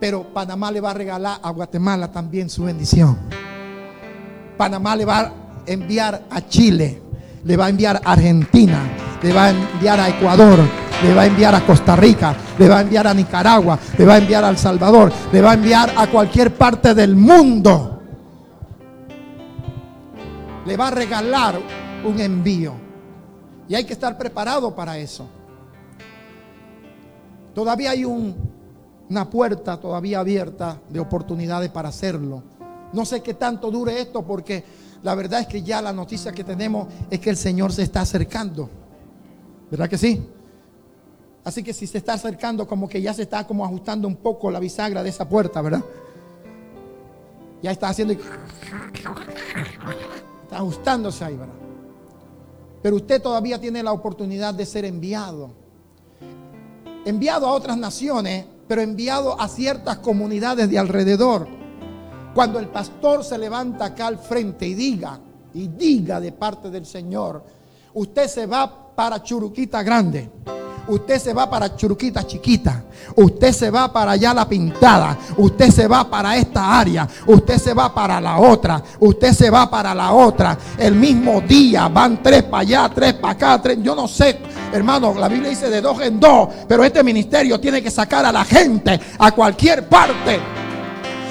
Pero 0.00 0.32
Panamá 0.32 0.70
le 0.70 0.80
va 0.80 0.92
a 0.92 0.94
regalar 0.94 1.40
a 1.42 1.50
Guatemala 1.50 2.10
también 2.10 2.48
su 2.48 2.64
bendición. 2.64 3.18
Panamá 4.56 4.96
le 4.96 5.04
va 5.04 5.32
enviar 5.66 6.22
a 6.30 6.48
Chile, 6.48 7.02
le 7.44 7.56
va 7.56 7.66
a 7.66 7.68
enviar 7.68 8.00
a 8.02 8.12
Argentina, 8.12 8.80
le 9.22 9.32
va 9.32 9.46
a 9.46 9.50
enviar 9.50 10.00
a 10.00 10.08
Ecuador, 10.08 10.60
le 11.02 11.14
va 11.14 11.22
a 11.22 11.26
enviar 11.26 11.54
a 11.54 11.66
Costa 11.66 11.96
Rica, 11.96 12.34
le 12.58 12.68
va 12.68 12.78
a 12.78 12.80
enviar 12.82 13.06
a 13.06 13.14
Nicaragua, 13.14 13.78
le 13.98 14.04
va 14.04 14.14
a 14.14 14.18
enviar 14.18 14.44
a 14.44 14.48
El 14.48 14.56
Salvador, 14.56 15.12
le 15.32 15.40
va 15.42 15.50
a 15.50 15.54
enviar 15.54 15.92
a 15.96 16.06
cualquier 16.06 16.54
parte 16.54 16.94
del 16.94 17.16
mundo. 17.16 18.00
Le 20.64 20.76
va 20.76 20.88
a 20.88 20.90
regalar 20.90 21.60
un 22.04 22.20
envío. 22.20 22.74
Y 23.68 23.74
hay 23.74 23.84
que 23.84 23.92
estar 23.92 24.16
preparado 24.16 24.74
para 24.74 24.96
eso. 24.98 25.28
Todavía 27.56 27.92
hay 27.92 28.04
una 28.04 29.30
puerta 29.30 29.80
todavía 29.80 30.20
abierta 30.20 30.78
de 30.90 31.00
oportunidades 31.00 31.70
para 31.70 31.88
hacerlo. 31.88 32.42
No 32.92 33.06
sé 33.06 33.22
qué 33.22 33.32
tanto 33.32 33.70
dure 33.70 33.98
esto 33.98 34.26
porque 34.26 34.62
la 35.02 35.14
verdad 35.14 35.40
es 35.40 35.46
que 35.46 35.62
ya 35.62 35.80
la 35.80 35.90
noticia 35.90 36.32
que 36.32 36.44
tenemos 36.44 36.86
es 37.08 37.18
que 37.18 37.30
el 37.30 37.38
Señor 37.38 37.72
se 37.72 37.84
está 37.84 38.02
acercando. 38.02 38.68
¿Verdad 39.70 39.88
que 39.88 39.96
sí? 39.96 40.22
Así 41.44 41.62
que 41.62 41.72
si 41.72 41.86
se 41.86 41.96
está 41.96 42.12
acercando, 42.12 42.68
como 42.68 42.90
que 42.90 43.00
ya 43.00 43.14
se 43.14 43.22
está 43.22 43.46
como 43.46 43.64
ajustando 43.64 44.06
un 44.06 44.16
poco 44.16 44.50
la 44.50 44.60
bisagra 44.60 45.02
de 45.02 45.08
esa 45.08 45.26
puerta, 45.26 45.62
¿verdad? 45.62 45.82
Ya 47.62 47.70
está 47.70 47.88
haciendo. 47.88 48.12
Está 50.42 50.58
ajustándose 50.58 51.24
ahí, 51.24 51.36
¿verdad? 51.38 51.54
Pero 52.82 52.96
usted 52.96 53.22
todavía 53.22 53.58
tiene 53.58 53.82
la 53.82 53.92
oportunidad 53.92 54.52
de 54.52 54.66
ser 54.66 54.84
enviado. 54.84 55.65
Enviado 57.06 57.46
a 57.46 57.52
otras 57.52 57.78
naciones, 57.78 58.44
pero 58.66 58.82
enviado 58.82 59.40
a 59.40 59.46
ciertas 59.46 59.98
comunidades 59.98 60.68
de 60.68 60.76
alrededor. 60.76 61.46
Cuando 62.34 62.58
el 62.58 62.66
pastor 62.66 63.22
se 63.22 63.38
levanta 63.38 63.84
acá 63.84 64.08
al 64.08 64.18
frente 64.18 64.66
y 64.66 64.74
diga, 64.74 65.20
y 65.54 65.68
diga 65.68 66.18
de 66.18 66.32
parte 66.32 66.68
del 66.68 66.84
Señor, 66.84 67.44
usted 67.94 68.26
se 68.26 68.46
va 68.46 68.92
para 68.96 69.22
Churuquita 69.22 69.84
Grande 69.84 70.28
usted 70.88 71.18
se 71.18 71.32
va 71.32 71.48
para 71.48 71.74
Churuquita 71.74 72.26
Chiquita, 72.26 72.84
usted 73.14 73.52
se 73.52 73.70
va 73.70 73.92
para 73.92 74.12
allá 74.12 74.34
la 74.34 74.48
pintada, 74.48 75.16
usted 75.36 75.70
se 75.70 75.86
va 75.86 76.08
para 76.08 76.36
esta 76.36 76.78
área, 76.78 77.08
usted 77.26 77.58
se 77.58 77.74
va 77.74 77.92
para 77.94 78.20
la 78.20 78.38
otra, 78.38 78.82
usted 79.00 79.32
se 79.32 79.50
va 79.50 79.68
para 79.68 79.94
la 79.94 80.12
otra. 80.12 80.56
El 80.78 80.94
mismo 80.94 81.40
día 81.40 81.88
van 81.88 82.22
tres 82.22 82.44
para 82.44 82.62
allá, 82.62 82.90
tres 82.94 83.14
para 83.14 83.32
acá, 83.32 83.62
tres, 83.62 83.78
yo 83.82 83.94
no 83.94 84.08
sé. 84.08 84.38
Hermano, 84.72 85.14
la 85.14 85.28
Biblia 85.28 85.50
dice 85.50 85.70
de 85.70 85.80
dos 85.80 86.00
en 86.00 86.18
dos, 86.18 86.48
pero 86.68 86.84
este 86.84 87.02
ministerio 87.02 87.60
tiene 87.60 87.82
que 87.82 87.90
sacar 87.90 88.24
a 88.24 88.32
la 88.32 88.44
gente 88.44 89.00
a 89.18 89.30
cualquier 89.32 89.88
parte. 89.88 90.65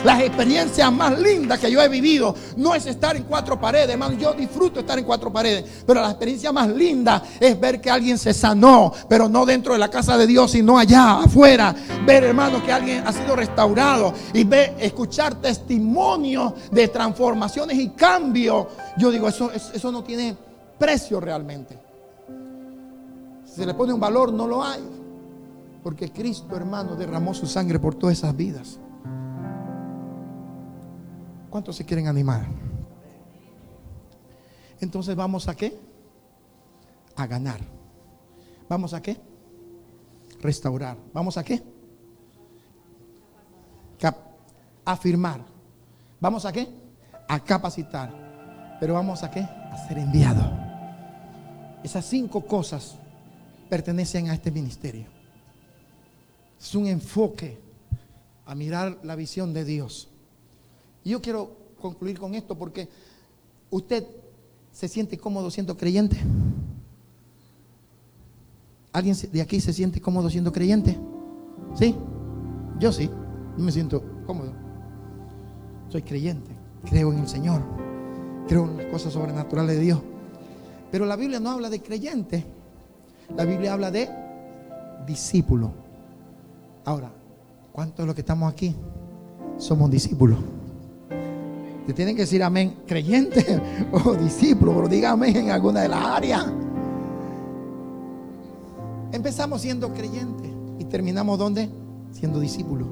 Las 0.05 0.21
experiencias 0.21 0.93
más 0.93 1.19
lindas 1.19 1.57
que 1.57 1.71
yo 1.71 1.81
he 1.81 1.89
vivido 1.89 2.35
no 2.57 2.75
es 2.75 2.85
estar 2.85 3.15
en 3.15 3.23
cuatro 3.23 3.59
paredes, 3.59 3.89
hermano. 3.89 4.15
Yo 4.15 4.33
disfruto 4.33 4.81
estar 4.81 4.99
en 4.99 5.03
cuatro 5.03 5.33
paredes, 5.33 5.83
pero 5.83 5.99
la 5.99 6.11
experiencia 6.11 6.51
más 6.51 6.69
linda 6.69 7.23
es 7.39 7.59
ver 7.59 7.81
que 7.81 7.89
alguien 7.89 8.19
se 8.19 8.31
sanó, 8.31 8.93
pero 9.09 9.27
no 9.27 9.47
dentro 9.47 9.73
de 9.73 9.79
la 9.79 9.89
casa 9.89 10.15
de 10.15 10.27
Dios, 10.27 10.51
sino 10.51 10.77
allá 10.77 11.21
afuera. 11.21 11.73
Ver, 12.05 12.23
hermano, 12.23 12.63
que 12.63 12.71
alguien 12.71 13.01
ha 13.03 13.11
sido 13.11 13.35
restaurado 13.35 14.13
y 14.31 14.43
ver, 14.43 14.75
escuchar 14.77 15.41
testimonios 15.41 16.53
de 16.69 16.87
transformaciones 16.87 17.79
y 17.79 17.89
cambios. 17.89 18.67
Yo 18.99 19.09
digo, 19.09 19.27
eso, 19.27 19.51
eso 19.51 19.91
no 19.91 20.03
tiene 20.03 20.37
precio 20.77 21.19
realmente. 21.19 21.79
Si 23.43 23.55
se 23.55 23.65
le 23.65 23.73
pone 23.73 23.91
un 23.91 23.99
valor, 23.99 24.31
no 24.31 24.45
lo 24.45 24.63
hay. 24.63 24.87
Porque 25.81 26.11
Cristo, 26.11 26.55
hermano, 26.55 26.95
derramó 26.95 27.33
su 27.33 27.47
sangre 27.47 27.79
por 27.79 27.95
todas 27.95 28.19
esas 28.19 28.37
vidas. 28.37 28.77
¿Cuántos 31.55 31.77
se 31.77 31.85
quieren 31.85 32.07
animar? 32.07 32.45
Entonces 34.81 35.15
vamos 35.15 35.47
a 35.47 35.55
qué? 35.55 35.79
A 37.15 37.25
ganar. 37.27 37.61
¿Vamos 38.67 38.93
a 38.93 39.01
qué? 39.01 39.15
Restaurar. 40.41 40.97
¿Vamos 41.13 41.37
a 41.37 41.45
qué? 41.45 41.63
afirmar. 44.83 45.45
¿Vamos 46.19 46.43
a 46.43 46.51
qué? 46.51 46.67
A 47.29 47.39
capacitar. 47.39 48.77
Pero 48.81 48.95
vamos 48.95 49.23
a 49.23 49.31
qué? 49.31 49.39
A 49.39 49.87
ser 49.87 49.99
enviado. 49.99 50.51
Esas 51.85 52.03
cinco 52.03 52.45
cosas 52.45 52.97
pertenecen 53.69 54.29
a 54.29 54.33
este 54.33 54.51
ministerio. 54.51 55.05
Es 56.59 56.75
un 56.75 56.87
enfoque 56.87 57.57
a 58.45 58.53
mirar 58.55 58.99
la 59.03 59.15
visión 59.15 59.53
de 59.53 59.63
Dios. 59.63 60.09
Y 61.05 61.11
yo 61.11 61.21
quiero 61.21 61.51
concluir 61.79 62.19
con 62.19 62.33
esto 62.33 62.57
porque 62.57 62.89
usted 63.69 64.05
se 64.71 64.87
siente 64.87 65.17
cómodo 65.19 65.51
siendo 65.51 65.77
creyente. 65.77 66.17
¿Alguien 68.91 69.15
de 69.31 69.41
aquí 69.41 69.61
se 69.61 69.71
siente 69.71 70.01
cómodo 70.01 70.29
siendo 70.31 70.51
creyente? 70.51 70.97
¿Sí? 71.75 71.95
Yo 72.79 72.91
sí, 72.91 73.07
yo 73.55 73.63
me 73.63 73.71
siento 73.71 74.03
cómodo. 74.25 74.51
Soy 75.89 76.01
creyente, 76.01 76.49
creo 76.89 77.13
en 77.13 77.19
el 77.19 77.27
Señor, 77.27 77.61
creo 78.47 78.65
en 78.65 78.77
las 78.77 78.87
cosas 78.87 79.13
sobrenaturales 79.13 79.77
de 79.77 79.81
Dios. 79.83 79.99
Pero 80.91 81.05
la 81.05 81.15
Biblia 81.15 81.39
no 81.39 81.51
habla 81.51 81.69
de 81.69 81.83
creyente, 81.83 82.43
la 83.37 83.45
Biblia 83.45 83.73
habla 83.73 83.91
de 83.91 84.09
discípulo. 85.05 85.71
Ahora, 86.83 87.11
¿cuántos 87.71 87.99
de 87.99 88.05
los 88.07 88.15
que 88.15 88.21
estamos 88.21 88.51
aquí 88.51 88.75
somos 89.57 89.91
discípulos? 89.91 90.39
Te 91.85 91.93
tienen 91.93 92.15
que 92.15 92.23
decir 92.23 92.41
amén, 92.41 92.77
creyente 92.87 93.61
o 93.91 94.13
discípulo, 94.15 94.73
pero 94.73 94.87
diga 94.87 95.11
amén 95.11 95.35
en 95.35 95.51
alguna 95.51 95.81
de 95.81 95.89
las 95.89 96.03
áreas. 96.03 96.45
Empezamos 99.11 99.61
siendo 99.61 99.93
creyentes 99.93 100.51
y 100.79 100.85
terminamos 100.85 101.37
donde? 101.37 101.69
Siendo 102.11 102.39
discípulos. 102.39 102.87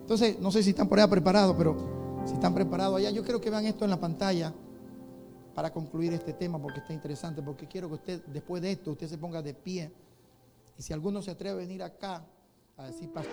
Entonces, 0.00 0.38
no 0.40 0.50
sé 0.50 0.62
si 0.62 0.70
están 0.70 0.88
por 0.88 0.98
allá 0.98 1.08
preparados, 1.08 1.54
pero 1.56 1.76
si 2.24 2.34
están 2.34 2.54
preparados 2.54 2.98
allá, 2.98 3.10
yo 3.10 3.22
quiero 3.22 3.40
que 3.40 3.50
vean 3.50 3.66
esto 3.66 3.84
en 3.84 3.90
la 3.90 4.00
pantalla 4.00 4.52
para 5.54 5.72
concluir 5.72 6.12
este 6.12 6.32
tema 6.32 6.60
porque 6.60 6.80
está 6.80 6.92
interesante, 6.92 7.42
porque 7.42 7.66
quiero 7.66 7.88
que 7.88 7.94
usted, 7.94 8.22
después 8.26 8.62
de 8.62 8.72
esto, 8.72 8.92
usted 8.92 9.08
se 9.08 9.18
ponga 9.18 9.42
de 9.42 9.54
pie. 9.54 9.90
Y 10.78 10.82
si 10.82 10.92
alguno 10.92 11.22
se 11.22 11.30
atreve 11.30 11.54
a 11.54 11.58
venir 11.66 11.82
acá 11.82 12.22
a 12.76 12.86
decir, 12.86 13.10
pastor, 13.10 13.32